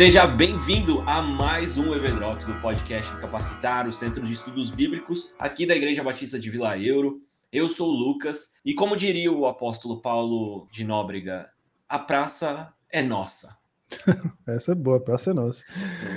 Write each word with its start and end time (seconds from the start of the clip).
Seja 0.00 0.26
bem-vindo 0.26 1.02
a 1.02 1.20
mais 1.20 1.76
um 1.76 1.94
Everdrops, 1.94 2.48
o 2.48 2.58
podcast 2.62 3.14
do 3.14 3.20
Capacitar, 3.20 3.86
o 3.86 3.92
Centro 3.92 4.24
de 4.24 4.32
Estudos 4.32 4.70
Bíblicos, 4.70 5.34
aqui 5.38 5.66
da 5.66 5.76
Igreja 5.76 6.02
Batista 6.02 6.38
de 6.38 6.48
Vila 6.48 6.78
Euro. 6.78 7.20
Eu 7.52 7.68
sou 7.68 7.90
o 7.90 7.98
Lucas 7.98 8.54
e, 8.64 8.72
como 8.72 8.96
diria 8.96 9.30
o 9.30 9.44
apóstolo 9.44 10.00
Paulo 10.00 10.66
de 10.72 10.84
Nóbrega, 10.84 11.50
a 11.86 11.98
praça 11.98 12.72
é 12.90 13.02
nossa. 13.02 13.58
Essa 14.48 14.72
é 14.72 14.74
boa, 14.74 14.96
a 14.96 15.00
praça 15.00 15.32
é 15.32 15.34
nossa. 15.34 15.66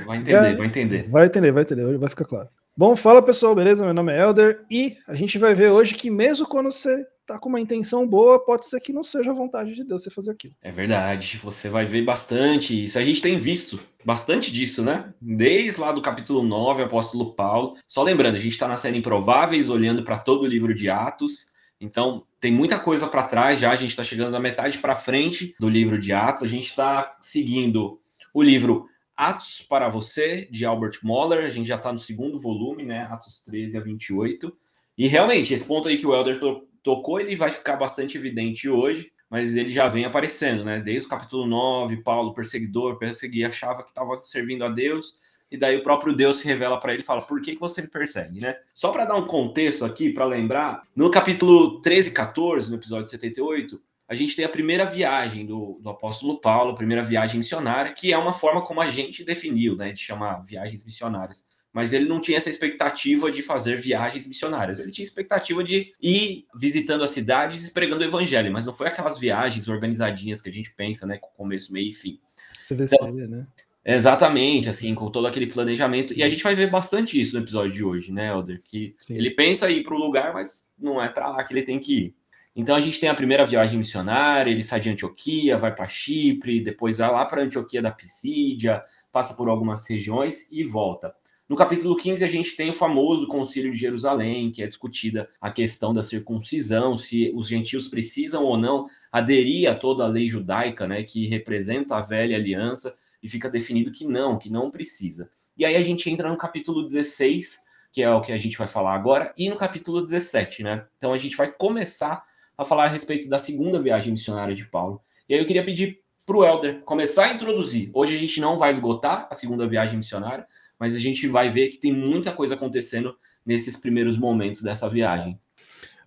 Vai 0.06 0.20
entender, 0.20 0.38
é, 0.38 0.56
vai 0.56 0.68
entender. 0.68 1.10
Vai 1.10 1.26
entender, 1.26 1.52
vai 1.52 1.64
entender, 1.64 1.98
vai 1.98 2.10
ficar 2.10 2.24
claro. 2.24 2.48
Bom, 2.78 2.96
fala 2.96 3.22
pessoal, 3.22 3.54
beleza? 3.54 3.84
Meu 3.84 3.94
nome 3.94 4.14
é 4.14 4.22
Elder 4.22 4.64
e 4.72 4.96
a 5.06 5.14
gente 5.14 5.38
vai 5.38 5.54
ver 5.54 5.72
hoje 5.72 5.94
que 5.94 6.10
mesmo 6.10 6.48
quando 6.48 6.72
você 6.72 7.06
tá 7.26 7.40
com 7.40 7.50
uma 7.50 7.60
intenção 7.60 8.08
boa, 8.08 8.44
pode 8.44 8.68
ser 8.68 8.80
que 8.80 8.94
não 8.94 9.04
seja 9.04 9.32
a 9.32 9.34
vontade 9.34 9.74
de 9.74 9.84
Deus 9.84 10.04
você 10.04 10.10
fazer 10.10 10.32
aquilo. 10.32 10.54
É 10.62 10.72
verdade, 10.72 11.40
você 11.42 11.70
vai 11.70 11.86
ver 11.86 12.02
bastante 12.04 12.86
isso. 12.86 13.00
A 13.00 13.04
gente 13.04 13.22
tem 13.22 13.38
visto 13.38 13.80
bastante 14.04 14.52
disso, 14.52 14.84
né? 14.84 15.14
Desde 15.22 15.80
lá 15.80 15.92
do 15.92 16.02
capítulo 16.02 16.44
9, 16.44 16.84
apóstolo 16.84 17.34
Paulo. 17.34 17.78
Só 17.88 18.04
lembrando, 18.04 18.36
a 18.36 18.40
gente 18.40 18.52
está 18.52 18.68
na 18.68 18.78
série 18.78 18.98
Improváveis, 18.98 19.70
olhando 19.70 20.04
para 20.04 20.18
todo 20.18 20.44
o 20.44 20.48
livro 20.48 20.74
de 20.74 20.90
Atos. 20.90 21.54
Então, 21.80 22.26
tem 22.40 22.52
muita 22.52 22.80
coisa 22.80 23.08
para 23.08 23.24
trás 23.24 23.60
já, 23.60 23.72
a 23.72 23.76
gente 23.76 23.92
está 23.92 24.04
chegando 24.04 24.32
da 24.32 24.40
metade 24.40 24.78
para 24.78 24.96
frente 24.96 25.56
do 25.60 25.70
livro 25.70 26.00
de 26.00 26.12
Atos. 26.12 26.44
A 26.44 26.48
gente 26.48 26.68
está 26.68 27.18
seguindo 27.22 28.00
o 28.34 28.42
livro 28.42 28.88
Atos 29.16 29.62
para 29.62 29.88
Você, 29.90 30.48
de 30.52 30.66
Albert 30.66 31.00
Moller. 31.04 31.46
A 31.46 31.50
gente 31.50 31.68
já 31.68 31.76
está 31.76 31.92
no 31.94 32.00
segundo 32.00 32.40
volume, 32.40 32.84
né? 32.84 33.08
Atos 33.10 33.44
13 33.46 33.78
a 33.78 33.82
28. 33.82 34.56
E 34.98 35.08
realmente, 35.08 35.54
esse 35.54 35.68
ponto 35.68 35.88
aí 35.88 35.98
que 35.98 36.06
o 36.06 36.14
Elder 36.14 36.40
to 36.40 36.68
tocou, 36.84 37.20
ele 37.20 37.36
vai 37.36 37.50
ficar 37.50 37.78
bastante 37.78 38.18
evidente 38.18 38.70
hoje, 38.70 39.12
mas 39.30 39.56
ele 39.56 39.72
já 39.72 39.88
vem 39.88 40.06
aparecendo, 40.06 40.64
né? 40.64 40.80
Desde 40.80 41.08
o 41.08 41.10
capítulo 41.10 41.48
9, 41.48 42.04
Paulo, 42.04 42.34
perseguidor, 42.34 43.00
perseguia, 43.00 43.48
achava 43.48 43.82
que 43.82 43.90
estava 43.90 44.20
servindo 44.22 44.64
a 44.64 44.70
Deus, 44.70 45.18
e 45.50 45.58
daí 45.58 45.78
o 45.78 45.84
próprio 45.84 46.16
Deus 46.16 46.40
se 46.40 46.48
revela 46.48 46.80
para 46.80 46.94
ele 46.94 47.02
e 47.02 47.06
fala: 47.06 47.22
por 47.22 47.42
que, 47.42 47.54
que 47.54 47.60
você 47.60 47.82
me 47.82 47.88
persegue, 47.88 48.40
né? 48.40 48.58
Só 48.76 48.92
para 48.92 49.06
dar 49.06 49.16
um 49.16 49.26
contexto 49.26 49.86
aqui, 49.86 50.12
para 50.12 50.26
lembrar, 50.26 50.84
no 50.96 51.10
capítulo 51.10 51.82
13 51.82 52.10
e 52.10 52.14
14, 52.14 52.70
no 52.70 52.78
episódio 52.78 53.08
78, 53.08 53.82
a 54.08 54.16
gente 54.16 54.36
tem 54.36 54.46
a 54.46 54.50
primeira 54.50 54.86
viagem 54.86 55.46
do, 55.46 55.80
do 55.82 55.90
apóstolo 55.90 56.40
Paulo, 56.40 56.72
a 56.72 56.76
primeira 56.76 57.02
viagem 57.02 57.38
missionária, 57.38 57.94
que 57.94 58.12
é 58.14 58.18
uma 58.18 58.34
forma 58.34 58.62
como 58.62 58.82
a 58.82 58.90
gente 58.90 59.24
definiu, 59.24 59.76
né, 59.76 59.92
de 59.92 60.00
chamar 60.00 60.44
viagens 60.44 60.86
missionárias. 60.86 61.48
Mas 61.74 61.92
ele 61.92 62.06
não 62.06 62.22
tinha 62.22 62.38
essa 62.38 62.52
expectativa 62.52 63.32
de 63.32 63.42
fazer 63.42 63.78
viagens 63.78 64.28
missionárias. 64.28 64.78
Ele 64.78 64.92
tinha 64.92 65.04
expectativa 65.04 65.64
de 65.64 65.92
ir 66.00 66.46
visitando 66.56 67.04
as 67.04 67.10
cidades 67.10 67.68
e 67.68 67.74
pregando 67.74 68.04
o 68.04 68.08
evangelho, 68.08 68.54
mas 68.54 68.66
não 68.66 68.74
foi 68.74 68.88
aquelas 68.88 69.18
viagens 69.18 69.68
organizadinhas 69.68 70.40
que 70.40 70.50
a 70.50 70.54
gente 70.54 70.72
pensa, 70.76 71.08
né, 71.08 71.18
com 71.18 71.30
começo, 71.30 71.74
meio 71.74 71.90
e 71.90 71.94
fim. 71.94 72.20
Você 72.62 72.76
vê 72.76 72.86
então, 72.86 73.12
né? 73.12 73.48
Exatamente, 73.86 74.70
assim, 74.70 74.96
com 74.96 75.12
todo 75.12 75.28
aquele 75.28 75.48
planejamento. 75.48 76.14
E 76.14 76.24
a 76.24 76.28
gente 76.30 76.44
vai 76.44 76.56
ver 76.56 76.70
bastante 76.70 77.20
isso 77.20 77.36
no 77.36 77.44
episódio 77.44 77.74
de 77.74 77.84
hoje, 77.84 78.14
né, 78.14 78.30
Elder? 78.30 78.62
Que 78.64 78.96
Sim. 79.02 79.16
ele 79.16 79.32
pensa 79.32 79.70
em 79.70 79.80
ir 79.80 79.84
para 79.84 79.96
o 79.96 79.98
lugar, 79.98 80.34
mas 80.34 80.74
não 80.80 81.02
é 81.02 81.10
para 81.10 81.28
lá 81.28 81.44
que 81.44 81.54
ele 81.54 81.64
tem 81.64 81.80
que 81.80 82.06
ir. 82.06 82.16
Então 82.56 82.76
a 82.76 82.80
gente 82.80 83.00
tem 83.00 83.10
a 83.10 83.16
primeira 83.16 83.44
viagem 83.46 83.80
missionária, 83.80 84.50
ele 84.50 84.64
sai 84.64 84.80
de 84.80 84.90
Antioquia, 84.90 85.58
vai 85.58 85.74
para 85.74 85.88
Chipre, 85.88 86.64
depois 86.64 87.00
vai 87.00 87.12
lá 87.12 87.26
para 87.26 87.42
Antioquia 87.42 87.82
da 87.82 87.92
Pisídia, 87.92 88.82
passa 89.12 89.34
por 89.36 89.50
algumas 89.50 89.90
regiões 89.90 90.52
e 90.52 90.64
volta. 90.64 91.14
No 91.54 91.58
capítulo 91.58 91.96
15, 91.96 92.26
a 92.26 92.28
gente 92.28 92.56
tem 92.56 92.72
o 92.72 92.74
famoso 92.74 93.28
Concílio 93.28 93.72
de 93.72 93.78
Jerusalém, 93.78 94.50
que 94.50 94.64
é 94.64 94.66
discutida 94.66 95.30
a 95.40 95.52
questão 95.52 95.94
da 95.94 96.02
circuncisão, 96.02 96.98
se 96.98 97.32
os 97.36 97.48
gentios 97.48 97.88
precisam 97.88 98.44
ou 98.44 98.58
não 98.58 98.88
aderir 99.12 99.70
a 99.70 99.76
toda 99.76 100.04
a 100.04 100.08
lei 100.08 100.28
judaica, 100.28 100.88
né, 100.88 101.04
que 101.04 101.28
representa 101.28 101.96
a 101.96 102.02
velha 102.02 102.36
aliança, 102.36 102.98
e 103.22 103.30
fica 103.30 103.52
definido 103.52 103.92
que 103.92 104.04
não, 104.04 104.40
que 104.40 104.50
não 104.50 104.72
precisa. 104.72 105.30
E 105.56 105.64
aí 105.64 105.76
a 105.76 105.82
gente 105.84 106.10
entra 106.10 106.28
no 106.28 106.38
capítulo 106.38 106.82
16, 106.88 107.68
que 107.92 108.02
é 108.02 108.10
o 108.10 108.22
que 108.22 108.32
a 108.32 108.38
gente 108.40 108.58
vai 108.58 108.68
falar 108.68 108.96
agora, 108.96 109.32
e 109.38 109.48
no 109.48 109.56
capítulo 109.56 110.02
17, 110.02 110.64
né? 110.64 110.88
Então 110.98 111.14
a 111.14 111.20
gente 111.20 111.38
vai 111.38 111.52
começar 111.52 112.26
a 112.58 112.66
falar 112.66 112.86
a 112.86 112.90
respeito 112.90 113.30
da 113.30 113.38
segunda 113.38 113.80
viagem 113.80 114.12
missionária 114.12 114.56
de 114.56 114.66
Paulo. 114.66 115.00
E 115.30 115.36
aí 115.36 115.40
eu 115.40 115.46
queria 115.46 115.64
pedir 115.64 116.02
para 116.26 116.36
o 116.36 116.44
Helder 116.44 116.82
começar 116.82 117.26
a 117.26 117.34
introduzir. 117.34 117.92
Hoje 117.94 118.16
a 118.16 118.20
gente 118.20 118.42
não 118.42 118.58
vai 118.58 118.72
esgotar 118.72 119.28
a 119.30 119.36
segunda 119.36 119.68
viagem 119.68 119.98
missionária, 119.98 120.48
mas 120.80 120.96
a 120.96 121.00
gente 121.00 121.28
vai 121.28 121.50
ver 121.50 121.70
que 121.70 121.80
tem 121.80 121.94
muita 121.94 122.32
coisa 122.32 122.56
acontecendo 122.56 123.16
nesses 123.46 123.78
primeiros 123.78 124.18
momentos 124.18 124.62
dessa 124.62 124.90
viagem. 124.90 125.40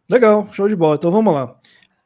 Legal, 0.08 0.48
show 0.52 0.68
de 0.68 0.76
bola. 0.76 0.96
Então 0.96 1.10
vamos 1.10 1.32
lá. 1.32 1.58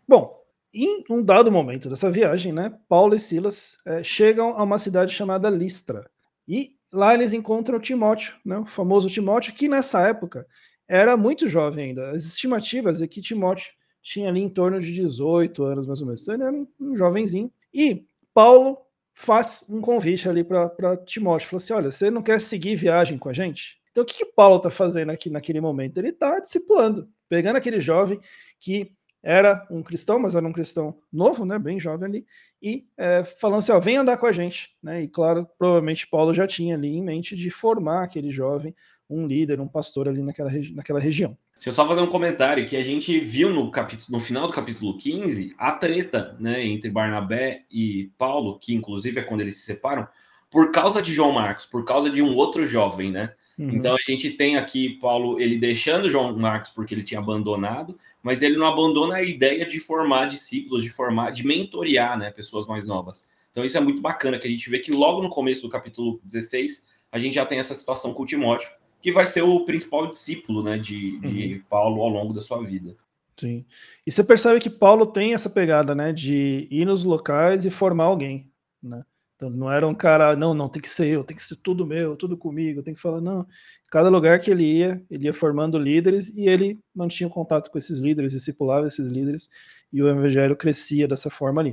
Bom, 0.09 0.41
em 0.73 1.05
um 1.11 1.23
dado 1.23 1.51
momento 1.51 1.89
dessa 1.89 2.11
viagem, 2.11 2.53
né, 2.53 2.73
Paulo 2.89 3.15
e 3.15 3.19
Silas 3.19 3.77
é, 3.85 4.03
chegam 4.03 4.57
a 4.57 4.63
uma 4.63 4.79
cidade 4.79 5.13
chamada 5.13 5.51
Listra. 5.51 6.09
E 6.47 6.75
lá 6.93 7.15
eles 7.15 7.33
encontram 7.33 7.79
Timóteo, 7.79 8.37
né, 8.45 8.59
o 8.59 8.67
famoso 8.67 9.09
Timóteo, 9.09 9.55
que 9.55 9.69
nessa 9.69 10.07
época 10.07 10.47
era 10.89 11.17
muito 11.17 11.49
jovem 11.49 11.87
ainda. 11.87 12.11
As 12.11 12.25
estimativas 12.25 13.03
é 13.03 13.07
que 13.07 13.21
Timóteo 13.21 13.73
tinha 14.03 14.29
ali 14.29 14.41
em 14.41 14.49
torno 14.49 14.81
de 14.81 14.93
18 14.93 15.63
anos, 15.63 15.87
mais 15.87 16.01
ou 16.01 16.07
menos. 16.07 16.23
Então 16.23 16.35
ele 16.35 16.43
era 16.43 16.53
um, 16.53 16.67
um 16.81 16.97
jovenzinho. 16.97 17.53
E 17.73 18.05
Paulo 18.33 18.79
faz 19.21 19.67
um 19.69 19.81
convite 19.81 20.29
ali 20.29 20.43
para 20.43 20.97
Timóteo. 21.05 21.49
Falou 21.49 21.59
assim: 21.59 21.73
olha, 21.75 21.91
você 21.91 22.11
não 22.11 22.23
quer 22.23 22.41
seguir 22.41 22.75
viagem 22.77 23.19
com 23.19 23.29
a 23.29 23.33
gente? 23.33 23.79
Então 23.91 24.03
o 24.03 24.07
que, 24.07 24.15
que 24.15 24.25
Paulo 24.25 24.57
está 24.57 24.71
fazendo 24.71 25.11
aqui 25.11 25.29
naquele 25.29 25.61
momento? 25.61 25.99
Ele 25.99 26.09
está 26.09 26.39
discipulando, 26.41 27.09
pegando 27.29 27.57
aquele 27.57 27.81
jovem 27.81 28.19
que 28.59 28.93
era 29.23 29.67
um 29.71 29.83
cristão, 29.83 30.19
mas 30.19 30.35
era 30.35 30.47
um 30.47 30.53
cristão 30.53 30.99
novo, 31.13 31.45
né, 31.45 31.59
bem 31.59 31.79
jovem 31.79 32.09
ali, 32.09 32.27
e 32.63 32.87
é, 32.97 33.23
falando 33.23 33.59
assim, 33.59 33.73
ó, 33.73 33.79
vem 33.79 33.99
andar 33.99 34.17
com 34.17 34.25
a 34.25 34.33
gente, 34.33 34.71
né, 34.83 35.03
e 35.03 35.09
claro, 35.09 35.47
provavelmente 35.59 36.09
Paulo 36.09 36.33
já 36.33 36.47
tinha 36.47 36.75
ali 36.75 36.97
em 36.97 37.05
mente 37.05 37.37
de 37.37 37.51
formar 37.51 38.05
aquele 38.05 38.31
jovem 38.31 38.75
um 39.11 39.27
líder, 39.27 39.61
um 39.61 39.69
pastor 39.69 40.09
ali 40.09 40.23
naquela, 40.23 40.49
regi 40.49 40.75
naquela 40.75 40.99
região. 40.99 41.37
Deixa 41.61 41.69
eu 41.69 41.75
só 41.75 41.87
fazer 41.87 42.01
um 42.01 42.07
comentário 42.07 42.67
que 42.67 42.75
a 42.75 42.83
gente 42.83 43.21
viu 43.21 43.51
no, 43.51 43.71
capítulo, 43.71 44.07
no 44.09 44.19
final 44.19 44.47
do 44.47 44.53
capítulo 44.55 44.97
15 44.97 45.55
a 45.59 45.73
treta 45.73 46.35
né, 46.41 46.65
entre 46.65 46.89
Barnabé 46.89 47.65
e 47.71 48.11
Paulo, 48.17 48.59
que 48.59 48.75
inclusive 48.75 49.21
é 49.21 49.23
quando 49.23 49.43
eles 49.43 49.59
se 49.59 49.67
separam, 49.67 50.09
por 50.51 50.73
causa 50.73 51.03
de 51.03 51.13
João 51.13 51.33
Marcos, 51.33 51.67
por 51.67 51.85
causa 51.85 52.09
de 52.09 52.23
um 52.23 52.35
outro 52.35 52.65
jovem, 52.65 53.11
né? 53.11 53.35
Uhum. 53.59 53.73
Então 53.73 53.95
a 53.95 54.11
gente 54.11 54.31
tem 54.31 54.57
aqui 54.57 54.99
Paulo 55.03 55.39
ele 55.39 55.59
deixando 55.59 56.11
João 56.11 56.35
Marcos 56.35 56.71
porque 56.71 56.95
ele 56.95 57.03
tinha 57.03 57.21
abandonado, 57.21 57.95
mas 58.23 58.41
ele 58.41 58.57
não 58.57 58.67
abandona 58.67 59.17
a 59.17 59.23
ideia 59.23 59.67
de 59.67 59.79
formar 59.79 60.29
discípulos, 60.29 60.83
de 60.83 60.89
formar, 60.89 61.31
de 61.31 61.47
mentorear, 61.47 62.19
né, 62.19 62.31
pessoas 62.31 62.67
mais 62.67 62.87
novas. 62.87 63.31
Então 63.51 63.63
isso 63.67 63.77
é 63.77 63.81
muito 63.83 64.01
bacana 64.01 64.39
que 64.39 64.49
a 64.49 64.51
gente 64.51 64.71
vê 64.71 64.79
que 64.79 64.93
logo 64.93 65.21
no 65.21 65.29
começo 65.29 65.61
do 65.61 65.69
capítulo 65.69 66.23
16 66.25 66.89
a 67.13 67.19
gente 67.19 67.35
já 67.35 67.45
tem 67.45 67.59
essa 67.59 67.75
situação 67.75 68.15
com 68.15 68.23
o 68.23 68.27
Timóteo, 68.27 68.71
que 69.01 69.13
vai 69.13 69.27
ser 69.27 69.43
o 69.43 69.65
principal 69.65 70.07
discípulo 70.09 70.63
né, 70.63 70.79
de, 70.79 71.19
de 71.21 71.55
uhum. 71.55 71.63
Paulo 71.69 72.03
ao 72.03 72.09
longo 72.09 72.33
da 72.33 72.41
sua 72.41 72.63
vida. 72.63 72.97
Sim. 73.39 73.65
E 74.07 74.13
você 74.13 74.23
percebe 74.23 74.61
que 74.61 74.69
Paulo 74.69 75.07
tem 75.07 75.33
essa 75.33 75.49
pegada, 75.49 75.95
né, 75.95 76.13
de 76.13 76.69
ir 76.71 76.85
nos 76.85 77.05
locais 77.05 77.65
e 77.65 77.71
formar 77.71 78.05
alguém, 78.05 78.51
né? 78.83 79.03
Então 79.35 79.49
não 79.49 79.73
era 79.73 79.89
um 79.89 79.95
cara, 79.95 80.37
não, 80.37 80.53
não, 80.53 80.69
tem 80.69 80.83
que 80.83 80.89
ser 80.89 81.07
eu, 81.07 81.25
tem 81.25 81.35
que 81.35 81.43
ser 81.43 81.57
tudo 81.57 81.87
meu, 81.87 82.15
tudo 82.15 82.37
comigo, 82.37 82.83
tem 82.83 82.93
que 82.93 83.01
falar, 83.01 83.23
não. 83.23 83.47
Cada 83.91 84.11
lugar 84.11 84.39
que 84.39 84.51
ele 84.51 84.65
ia, 84.65 85.03
ele 85.11 85.25
ia 85.25 85.33
formando 85.33 85.79
líderes 85.79 86.29
e 86.37 86.47
ele 86.47 86.79
mantinha 86.95 87.31
contato 87.31 87.71
com 87.71 87.79
esses 87.79 88.01
líderes, 88.01 88.33
discipulava 88.33 88.87
esses 88.87 89.11
líderes 89.11 89.49
e 89.91 90.03
o 90.03 90.09
evangelho 90.09 90.55
crescia 90.55 91.09
dessa 91.09 91.31
forma 91.31 91.63
ali. 91.63 91.71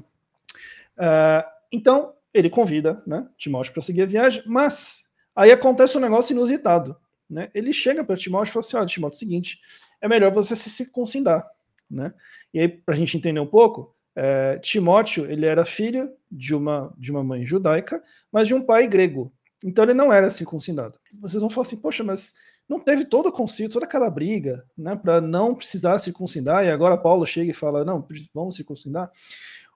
Uh, 0.97 1.43
então 1.69 2.13
ele 2.33 2.49
convida, 2.49 3.03
né, 3.05 3.27
Timóteo 3.37 3.73
para 3.73 3.81
seguir 3.81 4.03
a 4.03 4.05
viagem, 4.05 4.41
mas 4.45 5.05
aí 5.35 5.51
acontece 5.51 5.97
um 5.97 6.01
negócio 6.01 6.33
inusitado. 6.33 6.95
Né? 7.29 7.49
Ele 7.53 7.73
chega 7.73 8.03
para 8.03 8.15
Timóteo 8.15 8.49
e 8.49 8.53
fala 8.53 8.65
assim: 8.65 8.77
olha, 8.77 8.85
Timóteo, 8.85 9.17
é 9.17 9.19
seguinte, 9.19 9.59
é 10.01 10.07
melhor 10.07 10.31
você 10.31 10.55
se 10.55 10.69
circuncidar. 10.69 11.45
Né? 11.89 12.13
E 12.53 12.59
aí, 12.59 12.67
para 12.67 12.95
a 12.95 12.97
gente 12.97 13.17
entender 13.17 13.39
um 13.39 13.47
pouco, 13.47 13.95
é, 14.15 14.57
Timóteo 14.59 15.29
ele 15.29 15.45
era 15.45 15.63
filho 15.63 16.11
de 16.31 16.55
uma, 16.55 16.93
de 16.97 17.11
uma 17.11 17.23
mãe 17.23 17.45
judaica, 17.45 18.03
mas 18.31 18.47
de 18.47 18.55
um 18.55 18.61
pai 18.61 18.87
grego. 18.87 19.31
Então 19.63 19.83
ele 19.83 19.93
não 19.93 20.11
era 20.11 20.29
circuncidado. 20.29 20.99
Vocês 21.19 21.41
vão 21.41 21.49
falar 21.49 21.67
assim, 21.67 21.77
poxa, 21.77 22.03
mas 22.03 22.33
não 22.67 22.79
teve 22.79 23.05
todo 23.05 23.27
o 23.27 23.31
concílio, 23.31 23.71
toda 23.71 23.85
aquela 23.85 24.09
briga, 24.09 24.63
né, 24.77 24.95
para 24.95 25.21
não 25.21 25.55
precisar 25.55 25.97
circuncidar, 25.99 26.65
e 26.65 26.69
agora 26.69 26.97
Paulo 26.97 27.25
chega 27.25 27.51
e 27.51 27.53
fala, 27.55 27.85
não, 27.85 28.05
vamos 28.33 28.55
circuncidar. 28.55 29.09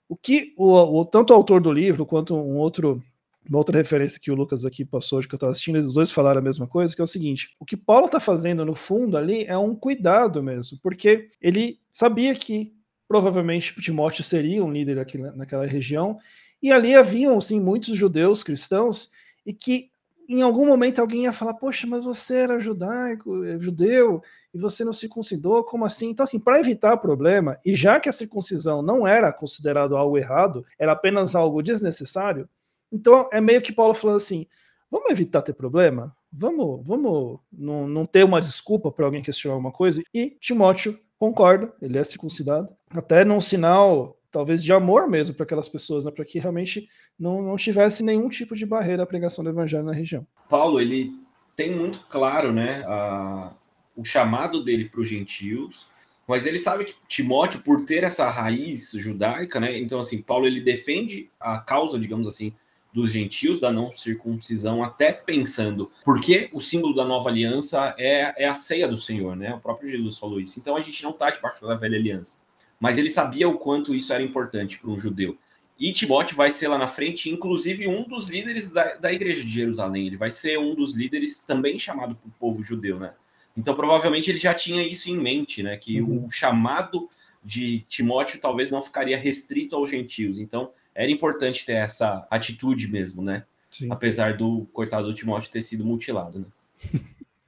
O 0.09 0.15
que 0.15 0.53
o, 0.57 1.00
o 1.00 1.06
tanto 1.06 1.31
o 1.31 1.36
autor 1.36 1.62
do 1.62 1.71
livro 1.71 2.06
quanto 2.06 2.36
um 2.36 2.57
outro 2.57 3.01
uma 3.48 3.58
outra 3.58 3.78
referência 3.78 4.20
que 4.20 4.32
o 4.32 4.36
Lucas 4.36 4.66
aqui 4.66 4.86
passou 4.86 5.20
hoje 5.20 5.28
que 5.28 5.34
eu 5.34 5.38
estava 5.38 5.52
assistindo, 5.52 5.78
eles 5.78 5.92
dois 5.92 6.12
falaram 6.12 6.40
a 6.40 6.44
mesma 6.44 6.68
coisa, 6.68 6.96
que 6.96 7.02
é 7.02 7.04
o 7.04 7.08
seguinte: 7.08 7.56
o 7.60 7.66
que 7.66 7.76
Paulo 7.76 8.06
está 8.06 8.20
fazendo 8.20 8.66
no 8.66 8.76
fundo 8.76 9.18
ali 9.18 9.46
é 9.46 9.58
um 9.58 9.76
cuidado 9.76 10.42
mesmo, 10.44 10.78
porque 10.82 11.30
ele 11.42 11.80
sabia 11.92 12.36
que 12.36 12.74
provavelmente 13.08 13.76
Timóteo 13.82 14.24
seria 14.24 14.64
um 14.64 14.72
líder 14.72 15.00
aqui 15.00 15.18
naquela 15.18 15.66
região, 15.66 16.18
e 16.62 16.72
ali 16.72 16.96
haviam 16.96 17.42
sim 17.42 17.60
muitos 17.60 17.98
judeus 17.98 18.44
cristãos 18.44 19.10
e 19.46 19.52
que 19.54 19.90
em 20.30 20.42
algum 20.42 20.66
momento 20.66 21.00
alguém 21.00 21.24
ia 21.24 21.34
falar: 21.34 21.56
Poxa, 21.56 21.86
mas 21.86 22.06
você 22.06 22.38
era 22.38 22.60
judaico, 22.60 23.44
é 23.44 23.60
judeu, 23.60 24.22
e 24.54 24.58
você 24.58 24.86
não 24.86 24.94
circuncidou, 24.94 25.64
como 25.64 25.84
assim? 25.84 26.10
Então, 26.10 26.24
assim, 26.24 26.40
para 26.40 26.60
evitar 26.60 26.98
problema, 26.98 27.58
e 27.66 27.76
já 27.76 28.00
que 28.00 28.08
a 28.08 28.14
circuncisão 28.14 28.82
não 28.82 29.06
era 29.06 29.34
considerado 29.34 29.98
algo 29.98 30.18
errado, 30.18 30.66
era 30.80 30.94
apenas 30.94 31.36
algo 31.36 31.62
desnecessário, 31.62 32.48
Então 32.92 33.30
é 33.32 33.40
meio 33.40 33.62
que 33.62 33.72
Paulo 33.72 33.94
falando 33.94 34.18
assim: 34.18 34.46
vamos 34.90 35.10
evitar 35.10 35.42
ter 35.42 35.54
problema? 35.54 36.16
Vamos, 36.32 36.86
vamos 36.86 37.40
não, 37.52 37.88
não 37.88 38.06
ter 38.06 38.24
uma 38.24 38.42
desculpa 38.42 38.92
para 38.92 39.06
alguém 39.06 39.22
questionar 39.22 39.56
alguma 39.56 39.72
coisa? 39.72 40.02
E 40.14 40.38
Timóteo 40.40 41.00
concorda, 41.20 41.72
ele 41.82 41.98
é 41.98 42.04
circuncidado, 42.04 42.74
até 42.90 43.24
num 43.24 43.40
sinal 43.40 44.18
talvez 44.32 44.64
de 44.64 44.72
amor 44.72 45.08
mesmo 45.10 45.36
para 45.36 45.44
aquelas 45.44 45.68
pessoas, 45.68 46.06
né, 46.06 46.12
para 46.12 46.26
que 46.26 46.40
realmente 46.40 46.88
não, 47.20 47.42
não 47.42 47.56
tivesse 47.58 48.02
nenhum 48.02 48.30
tipo 48.30 48.56
de 48.56 48.66
barreira 48.66 49.04
à 49.04 49.06
pregação 49.06 49.44
do 49.44 49.50
evangelho 49.50 49.84
na 49.84 49.92
região. 49.92 50.26
Paulo, 50.50 50.80
ele 50.80 51.14
tem 51.56 51.76
muito 51.76 52.00
claro 52.10 52.54
né, 52.54 52.84
a, 52.88 53.54
o 53.96 54.06
chamado 54.06 54.64
dele 54.64 54.86
para 54.86 55.02
os 55.02 55.10
gentios, 55.10 55.88
mas 56.26 56.46
ele 56.46 56.58
sabe 56.58 56.86
que 56.86 56.96
Timóteo, 57.08 57.62
por 57.62 57.86
ter 57.86 58.04
essa 58.04 58.30
raiz 58.30 58.92
judaica, 58.92 59.60
né, 59.60 59.78
então 59.78 60.00
assim, 60.00 60.22
Paulo 60.22 60.48
ele 60.48 60.62
defende 60.62 61.30
a 61.40 61.60
causa, 61.60 62.00
digamos 62.00 62.26
assim, 62.26 62.56
dos 62.94 63.12
gentios, 63.12 63.60
da 63.60 63.72
não 63.72 63.94
circuncisão, 63.94 64.84
até 64.84 65.12
pensando, 65.12 65.92
porque 66.04 66.50
o 66.52 66.60
símbolo 66.60 66.94
da 66.94 67.06
nova 67.06 67.30
aliança 67.30 67.96
é, 67.98 68.44
é 68.44 68.48
a 68.48 68.54
ceia 68.54 68.88
do 68.88 68.98
Senhor, 68.98 69.36
né? 69.36 69.54
O 69.54 69.60
próprio 69.60 69.90
Jesus 69.90 70.18
falou 70.18 70.40
isso. 70.40 70.60
Então 70.60 70.76
a 70.76 70.82
gente 70.82 71.02
não 71.04 71.12
está 71.12 71.30
debaixo 71.30 71.66
da 71.66 71.76
velha 71.76 71.98
aliança 71.98 72.52
mas 72.82 72.98
ele 72.98 73.12
sabia 73.12 73.48
o 73.48 73.60
quanto 73.60 73.94
isso 73.94 74.12
era 74.12 74.24
importante 74.24 74.80
para 74.80 74.90
um 74.90 75.00
judeu. 75.00 75.38
E 75.80 75.92
Timóteo 75.92 76.36
vai 76.36 76.50
ser 76.50 76.68
lá 76.68 76.80
na 76.80 76.88
frente, 76.88 77.30
inclusive, 77.30 77.88
um 77.88 78.04
dos 78.04 78.28
líderes 78.28 78.72
da, 78.72 78.96
da 78.96 79.14
igreja 79.14 79.44
de 79.44 79.52
Jerusalém. 79.52 80.08
Ele 80.08 80.18
vai 80.18 80.32
ser 80.32 80.58
um 80.58 80.74
dos 80.74 80.96
líderes 80.96 81.44
também 81.44 81.78
chamado 81.78 82.16
para 82.16 82.28
o 82.28 82.32
povo 82.40 82.64
judeu, 82.64 83.00
né? 83.00 83.14
Então, 83.56 83.76
provavelmente, 83.76 84.32
ele 84.32 84.40
já 84.40 84.54
tinha 84.54 84.82
isso 84.86 85.12
em 85.12 85.18
mente, 85.18 85.62
né? 85.62 85.78
Que 85.78 86.02
uhum. 86.02 86.26
o 86.26 86.32
chamado 86.32 87.08
de 87.44 87.80
Timóteo 87.82 88.42
talvez 88.42 88.72
não 88.72 88.82
ficaria 88.82 89.18
restrito 89.18 89.76
aos 89.76 89.90
gentios. 89.90 90.40
Então, 90.40 90.72
era 90.94 91.12
importante 91.12 91.66
ter 91.66 91.74
essa 91.74 92.28
atitude 92.30 92.88
mesmo, 92.88 93.22
né? 93.22 93.46
Sim. 93.70 93.88
Apesar 93.90 94.36
do 94.36 94.66
coitado 94.74 95.08
do 95.08 95.14
Timóteo 95.14 95.52
ter 95.52 95.62
sido 95.62 95.86
mutilado, 95.86 96.40
né? 96.40 96.46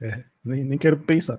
é, 0.00 0.24
nem, 0.44 0.64
nem 0.64 0.78
quero 0.78 0.98
pensar. 0.98 1.38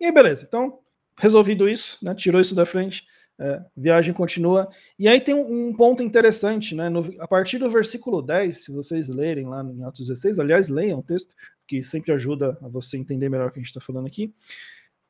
E 0.00 0.06
aí, 0.06 0.12
beleza. 0.12 0.44
Então, 0.48 0.78
resolvido 1.18 1.68
isso, 1.68 1.98
né? 2.02 2.14
Tirou 2.14 2.40
isso 2.40 2.54
da 2.54 2.64
frente. 2.64 3.06
É, 3.38 3.62
viagem 3.76 4.14
continua. 4.14 4.66
E 4.98 5.06
aí 5.06 5.20
tem 5.20 5.34
um, 5.34 5.68
um 5.68 5.76
ponto 5.76 6.02
interessante, 6.02 6.74
né? 6.74 6.88
No, 6.88 7.14
a 7.20 7.28
partir 7.28 7.58
do 7.58 7.70
versículo 7.70 8.22
10, 8.22 8.64
se 8.64 8.72
vocês 8.72 9.08
lerem 9.08 9.46
lá 9.46 9.62
em 9.62 9.84
Atos 9.84 10.06
16, 10.06 10.38
aliás, 10.38 10.68
leiam 10.68 11.00
o 11.00 11.02
texto, 11.02 11.34
que 11.66 11.82
sempre 11.82 12.12
ajuda 12.12 12.56
a 12.62 12.68
você 12.68 12.96
entender 12.96 13.28
melhor 13.28 13.48
o 13.48 13.52
que 13.52 13.58
a 13.58 13.62
gente 13.62 13.68
está 13.68 13.80
falando 13.80 14.06
aqui. 14.06 14.32